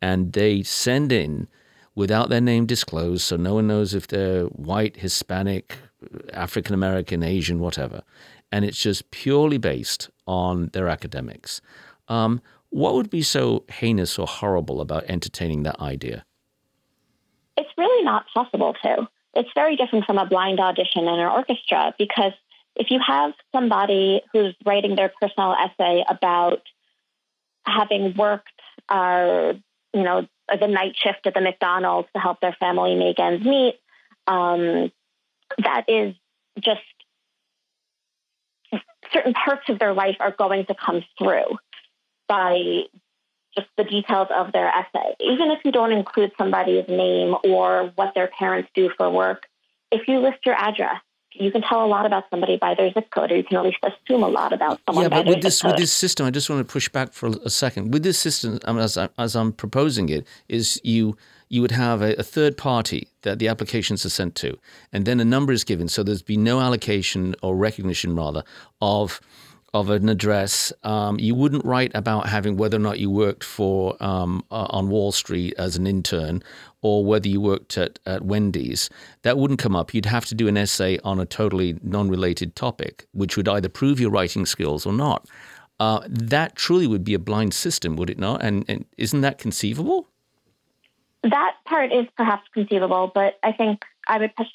and 0.01 0.31
they 0.33 0.63
send 0.63 1.11
in 1.11 1.49
without 1.95 2.29
their 2.29 2.41
name 2.41 2.65
disclosed, 2.65 3.23
so 3.23 3.35
no 3.35 3.55
one 3.55 3.67
knows 3.67 3.93
if 3.93 4.07
they're 4.07 4.45
white, 4.45 4.97
Hispanic, 4.97 5.77
African 6.33 6.73
American, 6.73 7.23
Asian, 7.23 7.59
whatever. 7.59 8.03
And 8.51 8.63
it's 8.63 8.81
just 8.81 9.11
purely 9.11 9.57
based 9.57 10.09
on 10.27 10.69
their 10.73 10.87
academics. 10.87 11.61
Um, 12.07 12.41
what 12.69 12.93
would 12.93 13.09
be 13.09 13.21
so 13.21 13.63
heinous 13.69 14.19
or 14.19 14.27
horrible 14.27 14.81
about 14.81 15.05
entertaining 15.05 15.63
that 15.63 15.79
idea? 15.79 16.25
It's 17.57 17.69
really 17.77 18.03
not 18.03 18.25
possible 18.33 18.75
to. 18.83 19.07
It's 19.33 19.49
very 19.55 19.75
different 19.75 20.05
from 20.05 20.17
a 20.17 20.25
blind 20.25 20.59
audition 20.59 21.03
in 21.03 21.19
an 21.19 21.19
orchestra 21.19 21.93
because 21.97 22.33
if 22.75 22.91
you 22.91 22.99
have 23.05 23.33
somebody 23.53 24.21
who's 24.33 24.55
writing 24.65 24.95
their 24.95 25.11
personal 25.21 25.53
essay 25.53 26.03
about 26.09 26.61
having 27.65 28.15
worked, 28.15 28.49
uh, 28.89 29.53
you 29.93 30.03
know, 30.03 30.27
the 30.49 30.67
night 30.67 30.95
shift 31.01 31.25
at 31.25 31.33
the 31.33 31.41
McDonald's 31.41 32.07
to 32.13 32.19
help 32.19 32.39
their 32.41 32.55
family 32.59 32.95
make 32.95 33.19
ends 33.19 33.45
meet, 33.45 33.79
um, 34.27 34.91
that 35.59 35.85
is 35.87 36.15
just 36.59 36.81
certain 39.13 39.33
parts 39.33 39.63
of 39.69 39.79
their 39.79 39.93
life 39.93 40.17
are 40.19 40.31
going 40.31 40.65
to 40.65 40.75
come 40.75 41.03
through 41.17 41.57
by 42.27 42.83
just 43.55 43.67
the 43.77 43.83
details 43.83 44.27
of 44.35 44.51
their 44.51 44.67
essay. 44.67 45.15
Even 45.19 45.51
if 45.51 45.59
you 45.63 45.71
don't 45.71 45.91
include 45.91 46.31
somebody's 46.37 46.87
name 46.87 47.35
or 47.43 47.91
what 47.95 48.13
their 48.13 48.27
parents 48.27 48.69
do 48.75 48.89
for 48.97 49.09
work, 49.09 49.47
if 49.91 50.07
you 50.07 50.19
list 50.19 50.39
your 50.45 50.55
address, 50.55 51.01
you 51.37 51.51
can 51.51 51.61
tell 51.61 51.85
a 51.85 51.87
lot 51.87 52.05
about 52.05 52.25
somebody 52.29 52.57
by 52.57 52.75
their 52.75 52.91
zip 52.93 53.09
code, 53.11 53.31
or 53.31 53.37
you 53.37 53.43
can 53.43 53.57
at 53.57 53.63
least 53.63 53.77
assume 53.83 54.23
a 54.23 54.27
lot 54.27 54.53
about 54.53 54.79
someone. 54.85 55.03
Yeah, 55.03 55.09
but 55.09 55.25
with 55.25 55.41
this 55.41 55.63
with 55.63 55.77
this 55.77 55.91
system, 55.91 56.25
I 56.25 56.31
just 56.31 56.49
want 56.49 56.65
to 56.65 56.71
push 56.71 56.87
back 56.89 57.11
for 57.11 57.27
a 57.43 57.49
second. 57.49 57.91
With 57.91 58.03
this 58.03 58.17
system, 58.17 58.59
um, 58.65 58.77
as, 58.79 58.97
I, 58.97 59.09
as 59.17 59.35
I'm 59.35 59.51
proposing 59.51 60.09
it, 60.09 60.25
is 60.47 60.79
you 60.83 61.17
you 61.49 61.61
would 61.61 61.71
have 61.71 62.01
a, 62.01 62.13
a, 62.15 62.23
third 62.23 62.57
party 62.57 63.09
that 63.21 63.39
the 63.39 63.47
applications 63.47 64.05
are 64.05 64.09
sent 64.09 64.35
to, 64.35 64.57
and 64.91 65.05
then 65.05 65.19
a 65.19 65.25
number 65.25 65.53
is 65.53 65.63
given. 65.63 65.87
So 65.87 66.03
there's 66.03 66.21
be 66.21 66.37
no 66.37 66.59
allocation 66.59 67.35
or 67.41 67.55
recognition, 67.55 68.15
rather, 68.15 68.43
of 68.81 69.21
of 69.75 69.89
an 69.89 70.07
address. 70.07 70.71
Um, 70.83 71.19
you 71.19 71.35
wouldn't 71.35 71.65
write 71.65 71.91
about 71.93 72.29
having 72.29 72.55
whether 72.55 72.77
or 72.77 72.79
not 72.79 72.97
you 72.97 73.09
worked 73.09 73.43
for 73.43 74.01
um, 74.01 74.41
uh, 74.49 74.67
on 74.69 74.89
Wall 74.89 75.11
Street 75.11 75.53
as 75.57 75.75
an 75.75 75.85
intern 75.85 76.41
or 76.81 77.03
whether 77.03 77.27
you 77.27 77.41
worked 77.41 77.77
at, 77.77 77.99
at 78.05 78.23
Wendy's. 78.23 78.89
That 79.23 79.37
wouldn't 79.37 79.59
come 79.59 79.75
up. 79.75 79.93
You'd 79.93 80.05
have 80.05 80.25
to 80.27 80.35
do 80.35 80.47
an 80.47 80.55
essay 80.55 80.97
on 81.03 81.19
a 81.19 81.25
totally 81.25 81.77
non-related 81.83 82.55
topic, 82.55 83.05
which 83.11 83.35
would 83.35 83.49
either 83.49 83.67
prove 83.67 83.99
your 83.99 84.11
writing 84.11 84.45
skills 84.45 84.85
or 84.85 84.93
not. 84.93 85.27
Uh, 85.77 85.99
that 86.07 86.55
truly 86.55 86.87
would 86.87 87.03
be 87.03 87.13
a 87.13 87.19
blind 87.19 87.53
system, 87.53 87.97
would 87.97 88.09
it 88.09 88.17
not? 88.17 88.41
And, 88.41 88.63
and 88.69 88.85
isn't 88.97 89.21
that 89.21 89.39
conceivable? 89.39 90.07
That 91.29 91.55
part 91.65 91.91
is 91.91 92.05
perhaps 92.15 92.47
conceivable, 92.53 93.11
but 93.13 93.37
I 93.43 93.51
think 93.51 93.83
I 94.07 94.19
would 94.19 94.35
push 94.35 94.47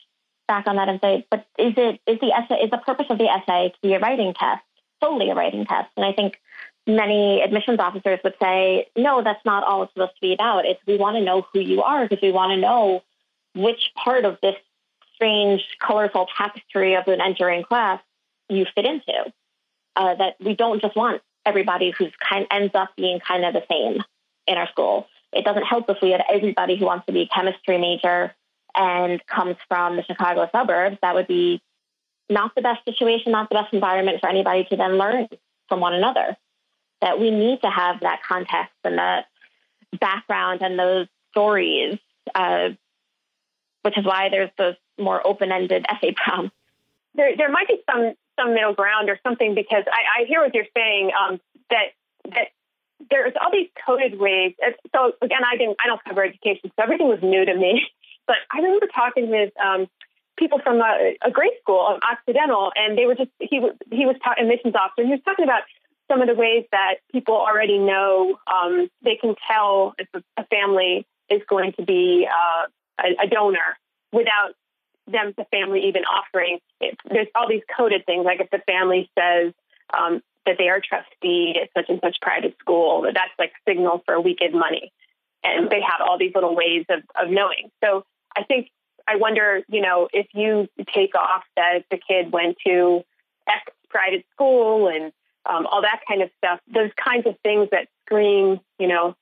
back 0.49 0.67
on 0.67 0.77
that 0.77 0.89
and 0.89 1.01
say, 1.01 1.27
but 1.31 1.47
is 1.59 1.75
it 1.77 2.01
is 2.07 2.19
the 2.21 2.33
essay 2.33 2.65
is 2.65 2.71
the 2.71 2.79
purpose 2.79 3.07
of 3.11 3.19
the 3.19 3.29
essay 3.29 3.71
to 3.71 3.79
be 3.83 3.95
a 3.95 4.01
writing 4.01 4.35
test? 4.35 4.63
solely 5.03 5.31
a 5.31 5.35
writing 5.35 5.65
test. 5.67 5.91
And 5.97 6.05
I 6.07 6.13
think 6.13 6.39
many 6.87 7.43
admissions 7.43 7.81
officers 7.81 8.21
would 8.23 8.35
say, 8.41 8.87
no, 8.97 9.23
that's 9.23 9.45
not 9.45 9.65
all 9.65 9.83
it's 9.83 9.93
supposed 9.93 10.15
to 10.15 10.21
be 10.21 10.35
about. 10.35 10.67
It's 10.67 10.81
we 10.87 10.97
want 10.97 11.17
to 11.17 11.25
know 11.25 11.47
who 11.53 11.61
you 11.61 11.83
are 11.83 12.07
because 12.07 12.23
we 12.23 12.33
want 12.33 12.51
to 12.51 12.57
know 12.57 13.03
which 13.55 13.91
part 13.97 14.25
of 14.25 14.39
this 14.43 14.57
strange, 15.15 15.63
colorful 15.81 16.27
tapestry 16.37 16.95
of 16.95 17.07
an 17.09 17.21
entering 17.21 17.65
class 17.65 18.01
you 18.49 18.67
fit 18.75 18.85
into. 18.85 19.33
Uh, 19.97 20.15
that 20.15 20.37
we 20.41 20.55
don't 20.55 20.81
just 20.81 20.97
want 20.97 21.21
everybody 21.45 21.91
who's 21.91 22.13
kind 22.17 22.47
ends 22.51 22.75
up 22.75 22.91
being 22.97 23.19
kind 23.19 23.45
of 23.45 23.53
the 23.53 23.65
same 23.69 24.01
in 24.47 24.57
our 24.57 24.69
school. 24.69 25.07
It 25.33 25.45
doesn't 25.45 25.65
help 25.65 25.89
if 25.89 25.99
we 26.03 26.11
had 26.11 26.23
everybody 26.33 26.77
who 26.77 26.87
wants 26.87 27.07
to 27.07 27.13
be 27.13 27.23
a 27.23 27.29
chemistry 27.29 27.79
major 27.79 28.35
and 28.75 29.25
comes 29.27 29.57
from 29.69 29.97
the 29.97 30.05
Chicago 30.05 30.49
suburbs. 30.53 30.99
That 31.03 31.15
would 31.15 31.27
be 31.27 31.63
not 32.29 32.55
the 32.55 32.63
best 32.63 32.85
situation, 32.85 33.33
not 33.33 33.49
the 33.49 33.57
best 33.57 33.73
environment 33.73 34.21
for 34.21 34.29
anybody 34.29 34.65
to 34.65 34.77
then 34.77 34.99
learn 34.99 35.29
from 35.69 35.81
one 35.81 35.95
another. 35.95 36.37
That 37.01 37.19
we 37.19 37.31
need 37.31 37.63
to 37.63 37.71
have 37.71 38.01
that 38.01 38.23
context 38.23 38.75
and 38.85 38.99
that 38.99 39.27
background 39.99 40.63
and 40.63 40.79
those 40.79 41.07
stories, 41.31 41.99
uh, 42.35 42.71
which 43.83 43.97
is 43.97 44.05
why 44.05 44.29
there's 44.29 44.51
those 44.59 44.75
more 44.99 45.27
open-ended 45.27 45.87
essay 45.89 46.13
prompts. 46.13 46.55
There, 47.15 47.37
there 47.37 47.51
might 47.51 47.69
be 47.69 47.83
some 47.91 48.15
some 48.39 48.55
middle 48.55 48.75
ground 48.75 49.11
or 49.11 49.19
something 49.23 49.55
because 49.55 49.85
I, 49.87 50.23
I 50.23 50.25
hear 50.27 50.41
what 50.41 50.55
you're 50.55 50.65
saying 50.77 51.11
um, 51.19 51.41
that 51.71 51.87
that 52.33 52.49
there's 53.09 53.33
all 53.41 53.51
these 53.51 53.69
coded 53.87 54.19
ways. 54.19 54.55
So 54.95 55.13
again, 55.23 55.41
I 55.45 55.57
didn't 55.57 55.77
I 55.83 55.87
don't 55.87 56.03
cover 56.05 56.25
education, 56.25 56.71
so 56.77 56.83
everything 56.83 57.09
was 57.09 57.21
new 57.23 57.45
to 57.45 57.55
me. 57.55 57.87
But 58.27 58.37
I 58.53 58.59
remember 58.59 58.87
talking 58.87 59.29
with 59.29 59.51
um, 59.59 59.89
people 60.39 60.61
from 60.63 60.81
a, 60.81 61.17
a 61.25 61.33
grade 61.33 61.51
school, 61.61 61.81
um, 61.81 61.99
Occidental, 62.09 62.71
and 62.77 62.97
they 62.97 63.05
were 63.07 63.17
just 63.17 63.31
he 63.41 63.59
was 63.59 63.75
he 63.91 64.07
was 64.07 64.15
ta- 64.23 64.37
admissions 64.39 64.77
officer. 64.77 65.03
And 65.03 65.07
he 65.07 65.15
was 65.15 65.23
talking 65.25 65.45
about 65.45 65.63
some 66.11 66.23
of 66.23 66.29
the 66.29 66.35
ways 66.35 66.65
that 66.71 66.97
people 67.11 67.35
already 67.35 67.79
know 67.79 68.39
um, 68.53 68.89
they 69.03 69.17
can 69.17 69.35
tell 69.51 69.95
if 69.99 70.09
a, 70.15 70.23
a, 70.37 70.45
family 70.47 71.07
is 71.29 71.41
going 71.49 71.73
to 71.79 71.85
be 71.85 72.29
uh, 72.29 72.67
a, 73.05 73.25
a, 73.25 73.29
donor 73.29 73.79
without 74.13 74.55
them, 75.07 75.33
the 75.37 75.45
family, 75.51 75.87
even 75.87 76.03
offering. 76.05 76.59
It. 76.81 76.99
There's 77.09 77.29
all 77.35 77.49
these 77.49 77.63
coded 77.77 78.07
things, 78.07 78.25
like 78.25 78.41
if 78.41 78.51
the 78.51 78.63
family 78.67 79.11
says 79.19 79.53
um, 79.97 80.23
that 80.47 80.57
they 80.59 80.69
are 80.69 80.81
trustee 80.81 81.55
at 81.61 81.71
such 81.77 81.89
and 81.89 82.01
such 82.03 82.17
private 82.21 82.57
school, 82.59 83.03
that 83.03 83.15
that's 83.15 83.33
like 83.39 83.53
signal 83.69 84.03
for 84.05 84.21
weekend 84.21 84.55
money, 84.55 84.93
and 85.45 85.71
they 85.71 85.81
have 85.81 86.07
all 86.07 86.19
these 86.19 86.33
little 86.35 86.55
ways 86.57 86.85
of, 86.89 87.01
of 87.21 87.31
knowing. 87.31 87.71
So 87.83 88.05
I 88.37 88.45
think 88.45 88.69
I 89.09 89.17
wonder, 89.17 89.63
you 89.69 89.81
know, 89.81 90.09
if 90.13 90.27
you 90.35 90.69
take 90.95 91.15
off 91.15 91.43
that 91.57 91.85
the 91.91 91.99
kid 91.99 92.33
went 92.33 92.57
to 92.67 93.03
X 93.49 93.73
private 93.89 94.25
school 94.33 94.89
and 94.89 95.13
um, 95.49 95.67
all 95.67 95.83
that 95.83 96.01
kind 96.07 96.23
of 96.23 96.31
stuff, 96.39 96.61
those 96.73 96.91
kinds 97.03 97.27
of 97.27 97.35
things 97.43 97.69
that 97.73 97.89
scream, 98.07 98.61
you 98.79 98.87
know, 98.87 99.17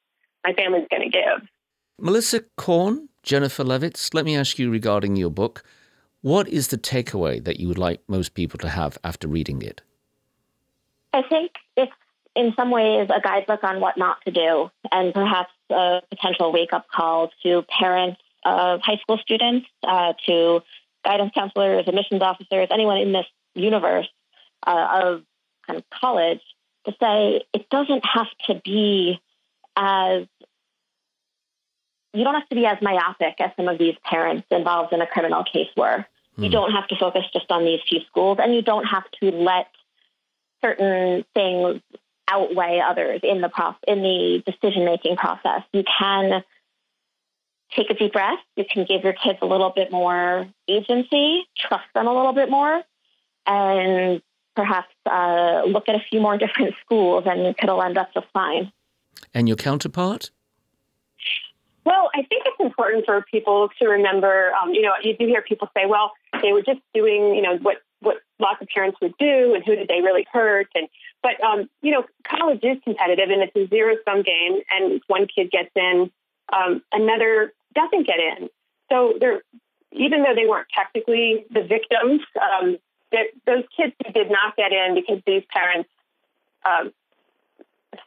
my 0.45 0.53
family's 0.53 0.87
going 0.91 1.03
to 1.03 1.09
give. 1.09 1.49
Melissa 1.99 2.45
Korn, 2.57 3.09
Jennifer 3.23 3.65
Levitz, 3.65 4.15
let 4.15 4.25
me 4.25 4.37
ask 4.37 4.59
you 4.59 4.71
regarding 4.71 5.17
your 5.17 5.31
book. 5.31 5.63
What 6.21 6.49
is 6.49 6.69
the 6.69 6.79
takeaway 6.79 7.43
that 7.45 7.61
you 7.61 7.69
would 7.69 7.79
like 7.79 8.01
most 8.09 8.35
people 8.35 8.59
to 8.59 8.69
have 8.69 8.99
after 9.03 9.27
reading 9.27 9.63
it? 9.63 9.83
I 11.13 11.23
think 11.23 11.53
it's 11.77 11.93
in 12.37 12.55
some 12.55 12.71
ways 12.71 13.09
a 13.15 13.21
guidebook 13.21 13.65
on 13.65 13.81
what 13.81 13.97
not 13.97 14.19
to 14.25 14.31
do, 14.31 14.71
and 14.93 15.13
perhaps 15.13 15.51
a 15.71 16.03
potential 16.11 16.53
wake 16.53 16.73
up 16.73 16.87
call 16.89 17.31
to 17.43 17.63
parents 17.63 18.21
of 18.45 18.81
high 18.81 18.99
school 18.99 19.19
students, 19.19 19.67
uh, 19.83 20.13
to 20.27 20.61
guidance 21.05 21.33
counselors, 21.35 21.87
admissions 21.89 22.23
officers, 22.23 22.69
anyone 22.71 22.99
in 22.99 23.13
this 23.13 23.27
universe 23.55 24.09
uh, 24.67 25.03
of 25.03 25.23
kind 25.67 25.79
of 25.79 25.85
college, 25.91 26.41
to 26.87 26.95
say 27.01 27.43
it 27.53 27.69
doesn't 27.71 28.05
have 28.07 28.29
to 28.47 28.61
be 28.65 29.21
as 29.77 30.27
you 32.15 32.25
don't 32.25 32.35
have 32.35 32.49
to 32.49 32.55
be 32.55 32.67
as 32.67 32.79
myopic 32.81 33.35
as 33.41 33.51
some 33.57 33.69
of 33.69 33.79
these 33.79 33.95
parents 34.05 34.47
involved 34.51 34.93
in 34.93 35.01
a 35.01 35.07
criminal 35.07 35.45
case 35.45 35.69
were. 35.77 36.07
You 36.37 36.47
hmm. 36.47 36.53
don't 36.53 36.73
have 36.73 36.89
to 36.89 36.97
focus 36.97 37.25
just 37.33 37.51
on 37.51 37.65
these 37.65 37.81
few 37.89 38.01
schools, 38.09 38.39
and 38.41 38.55
you 38.55 38.63
don't 38.63 38.85
have 38.85 39.05
to 39.21 39.31
let 39.31 39.67
certain 40.63 41.25
things 41.35 41.81
outweigh 42.29 42.81
others 42.81 43.21
in 43.23 43.41
the 43.41 43.49
prof- 43.49 43.77
in 43.87 44.03
the 44.03 44.43
decision 44.45 44.85
making 44.85 45.17
process. 45.17 45.63
You 45.73 45.83
can 45.99 46.45
take 47.75 47.91
a 47.91 47.95
deep 47.95 48.13
breath. 48.13 48.39
You 48.57 48.65
can 48.71 48.85
give 48.85 49.03
your 49.03 49.13
kids 49.13 49.39
a 49.43 49.47
little 49.47 49.71
bit 49.71 49.91
more 49.91 50.47
agency, 50.69 51.43
trust 51.57 51.85
them 51.95 52.07
a 52.07 52.15
little 52.15 52.33
bit 52.33 52.51
more, 52.51 52.83
and 53.47 54.23
perhaps 54.55 54.93
uh, 55.11 55.63
look 55.67 55.89
at 55.89 55.95
a 55.95 56.03
few 56.11 56.21
more 56.21 56.37
different 56.45 56.75
schools, 56.85 57.25
and 57.27 57.55
it'll 57.63 57.83
end 57.83 57.99
up 57.99 58.13
just 58.15 58.27
fine. 58.33 58.73
And 59.35 59.49
your 59.49 59.57
counterpart? 59.57 60.31
Well, 61.85 62.11
I 62.15 62.19
think 62.23 62.43
it's 62.45 62.61
important 62.61 63.07
for 63.07 63.25
people 63.31 63.71
to 63.79 63.89
remember. 63.89 64.53
Um, 64.55 64.75
you 64.75 64.83
know, 64.83 64.93
you 65.03 65.17
do 65.17 65.27
hear 65.27 65.41
people 65.41 65.71
say, 65.75 65.87
"Well, 65.87 66.13
they 66.43 66.53
were 66.53 66.63
just 66.63 66.81
doing, 66.93 67.35
you 67.35 67.41
know, 67.41 67.57
what 67.63 67.79
what 68.01 68.17
lots 68.39 68.63
of 68.63 68.69
parents 68.69 68.99
would 69.01 69.15
do, 69.19 69.55
and 69.55 69.65
who 69.65 69.77
did 69.77 69.89
they 69.89 70.01
really 70.01 70.27
hurt?" 70.33 70.69
And 70.75 70.89
but 71.23 71.43
um, 71.43 71.69
you 71.83 71.93
know, 71.93 72.05
college 72.25 72.61
is 72.63 72.79
competitive, 72.85 73.31
and 73.31 73.43
it's 73.43 73.57
a 73.57 73.67
zero 73.69 73.97
sum 74.05 74.23
game. 74.23 74.61
And 74.71 75.01
one 75.07 75.27
kid 75.27 75.51
gets 75.51 75.71
in, 75.75 76.11
um, 76.53 76.83
another 76.93 77.53
doesn't 77.75 78.07
get 78.07 78.19
in. 78.19 78.49
So 78.91 79.15
they're 79.21 79.43
even 79.93 80.23
though 80.23 80.35
they 80.35 80.47
weren't 80.47 80.69
technically 80.75 81.47
the 81.51 81.63
victims, 81.63 82.21
um, 82.43 82.77
those 83.47 83.65
kids 83.77 83.95
who 84.05 84.13
did 84.13 84.31
not 84.31 84.55
get 84.57 84.73
in 84.73 84.95
because 84.95 85.23
these 85.27 85.43
parents 85.51 85.89
um, 86.65 86.93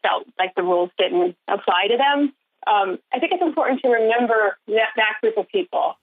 felt 0.02 0.28
like 0.38 0.54
the 0.56 0.62
rules 0.62 0.92
didn't 0.98 1.36
apply 1.48 1.88
to 1.90 1.98
them 1.98 2.34
um, 2.68 3.00
I 3.14 3.20
think 3.20 3.32
it's 3.32 3.42
important 3.42 3.82
to 3.82 3.90
remember 3.90 4.58
that, 4.68 4.90
that 4.96 5.16
group 5.22 5.38
of 5.38 5.48
people. 5.50 5.96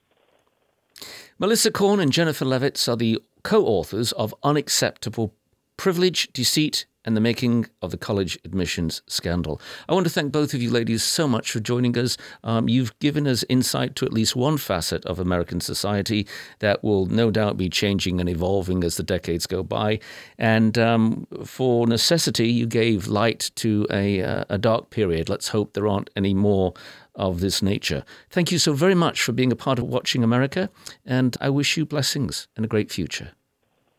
Melissa 1.39 1.71
Korn 1.71 2.01
and 2.01 2.13
Jennifer 2.13 2.45
Levitz 2.45 2.89
are 2.89 2.97
the 2.97 3.21
co 3.49 3.65
authors 3.65 4.13
of 4.13 4.35
Unacceptable 4.43 5.35
Privilege, 5.79 6.31
Deceit, 6.35 6.85
and 7.07 7.17
the 7.17 7.21
making 7.23 7.65
of 7.81 7.91
the 7.91 7.97
college 7.97 8.39
admissions 8.45 9.01
scandal. 9.07 9.59
I 9.89 9.95
want 9.95 10.05
to 10.05 10.13
thank 10.13 10.33
both 10.33 10.53
of 10.53 10.61
you 10.61 10.71
ladies 10.71 11.03
so 11.03 11.27
much 11.27 11.51
for 11.51 11.59
joining 11.59 11.97
us. 11.97 12.19
Um, 12.45 12.69
you've 12.69 12.99
given 12.99 13.27
us 13.27 13.47
insight 13.49 13.97
to 13.97 14.05
at 14.05 14.13
least 14.13 14.37
one 14.37 14.59
facet 14.59 15.03
of 15.07 15.19
American 15.19 15.63
society 15.63 16.27
that 16.59 16.85
will 16.85 17.07
no 17.07 17.31
doubt 17.31 17.57
be 17.57 17.71
changing 17.71 18.21
and 18.21 18.29
evolving 18.29 18.85
as 18.85 18.99
the 18.99 19.03
decades 19.03 19.47
go 19.47 19.63
by. 19.63 19.99
And 20.37 20.77
um, 20.77 21.27
for 21.47 21.87
necessity, 21.87 22.51
you 22.51 22.67
gave 22.67 23.07
light 23.07 23.51
to 23.55 23.87
a, 23.91 24.21
uh, 24.21 24.45
a 24.51 24.59
dark 24.59 24.91
period. 24.91 25.31
Let's 25.31 25.49
hope 25.49 25.73
there 25.73 25.89
aren't 25.89 26.11
any 26.15 26.35
more 26.35 26.75
of 27.15 27.41
this 27.41 27.63
nature. 27.63 28.05
Thank 28.29 28.53
you 28.53 28.59
so 28.59 28.75
very 28.75 28.95
much 28.95 29.23
for 29.23 29.33
being 29.33 29.53
a 29.53 29.57
part 29.57 29.79
of 29.79 29.87
Watching 29.87 30.23
America, 30.23 30.69
and 31.07 31.35
I 31.41 31.49
wish 31.49 31.79
you 31.79 31.87
blessings 31.87 32.47
and 32.55 32.67
a 32.67 32.69
great 32.69 32.93
future. 32.93 33.33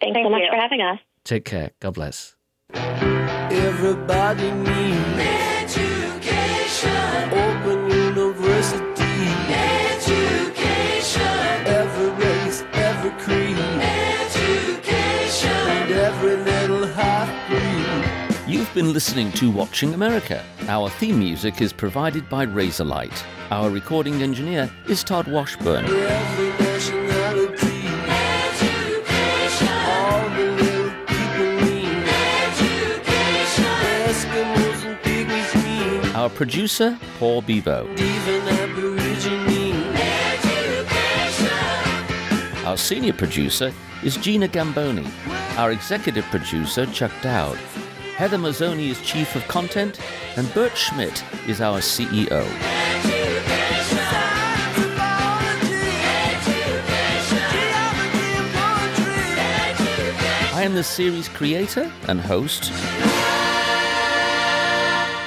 Thanks 0.01 0.15
Thank 0.15 0.25
so 0.25 0.29
much 0.29 0.41
you. 0.41 0.49
for 0.51 0.57
having 0.57 0.81
us. 0.81 0.99
Take 1.23 1.45
care. 1.45 1.71
God 1.79 1.93
bless. 1.95 2.35
Everybody 2.73 4.51
needs 4.51 5.19
education. 5.77 7.29
Open 7.31 7.89
university. 7.89 9.03
Education. 9.93 11.21
Every 11.67 12.09
race, 12.25 12.63
every 12.73 13.11
creed. 13.21 13.57
Education. 13.57 15.49
And 15.51 15.91
every 15.91 16.37
little 16.37 16.85
half 16.87 17.29
breed. 17.49 18.45
You've 18.47 18.73
been 18.73 18.93
listening 18.93 19.31
to 19.33 19.51
Watching 19.51 19.93
America. 19.93 20.43
Our 20.67 20.89
theme 20.89 21.19
music 21.19 21.61
is 21.61 21.73
provided 21.73 22.27
by 22.29 22.45
Razorlight. 22.45 23.23
Our 23.51 23.69
recording 23.69 24.21
engineer 24.23 24.71
is 24.87 25.03
Todd 25.03 25.27
Washburn. 25.27 25.85
Our 36.19 36.29
producer, 36.29 36.99
Paul 37.17 37.41
Bevo. 37.41 37.87
Our 42.65 42.75
senior 42.75 43.13
producer 43.13 43.71
is 44.03 44.17
Gina 44.17 44.49
Gamboni. 44.49 45.07
Our 45.55 45.71
executive 45.71 46.25
producer, 46.25 46.85
Chuck 46.87 47.13
Dowd. 47.21 47.55
Heather 48.17 48.37
Mazzoni 48.37 48.89
is 48.89 49.01
chief 49.01 49.33
of 49.37 49.47
content, 49.47 49.97
and 50.35 50.53
Bert 50.53 50.75
Schmidt 50.75 51.23
is 51.47 51.61
our 51.61 51.79
CEO. 51.79 52.43
I 60.53 60.63
am 60.63 60.73
the 60.73 60.83
series 60.83 61.29
creator 61.29 61.89
and 62.09 62.19
host, 62.19 62.73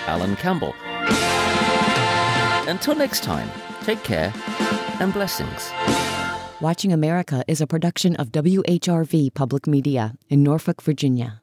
Alan 0.07 0.36
Campbell. 0.36 0.74
Until 2.68 2.94
next 2.94 3.22
time, 3.22 3.50
take 3.82 4.03
care 4.03 4.32
and 5.00 5.12
blessings. 5.12 5.70
Watching 6.61 6.92
America 6.92 7.44
is 7.48 7.61
a 7.61 7.66
production 7.66 8.14
of 8.16 8.28
WHRV 8.30 9.34
Public 9.34 9.66
Media 9.66 10.14
in 10.28 10.42
Norfolk, 10.42 10.82
Virginia. 10.82 11.40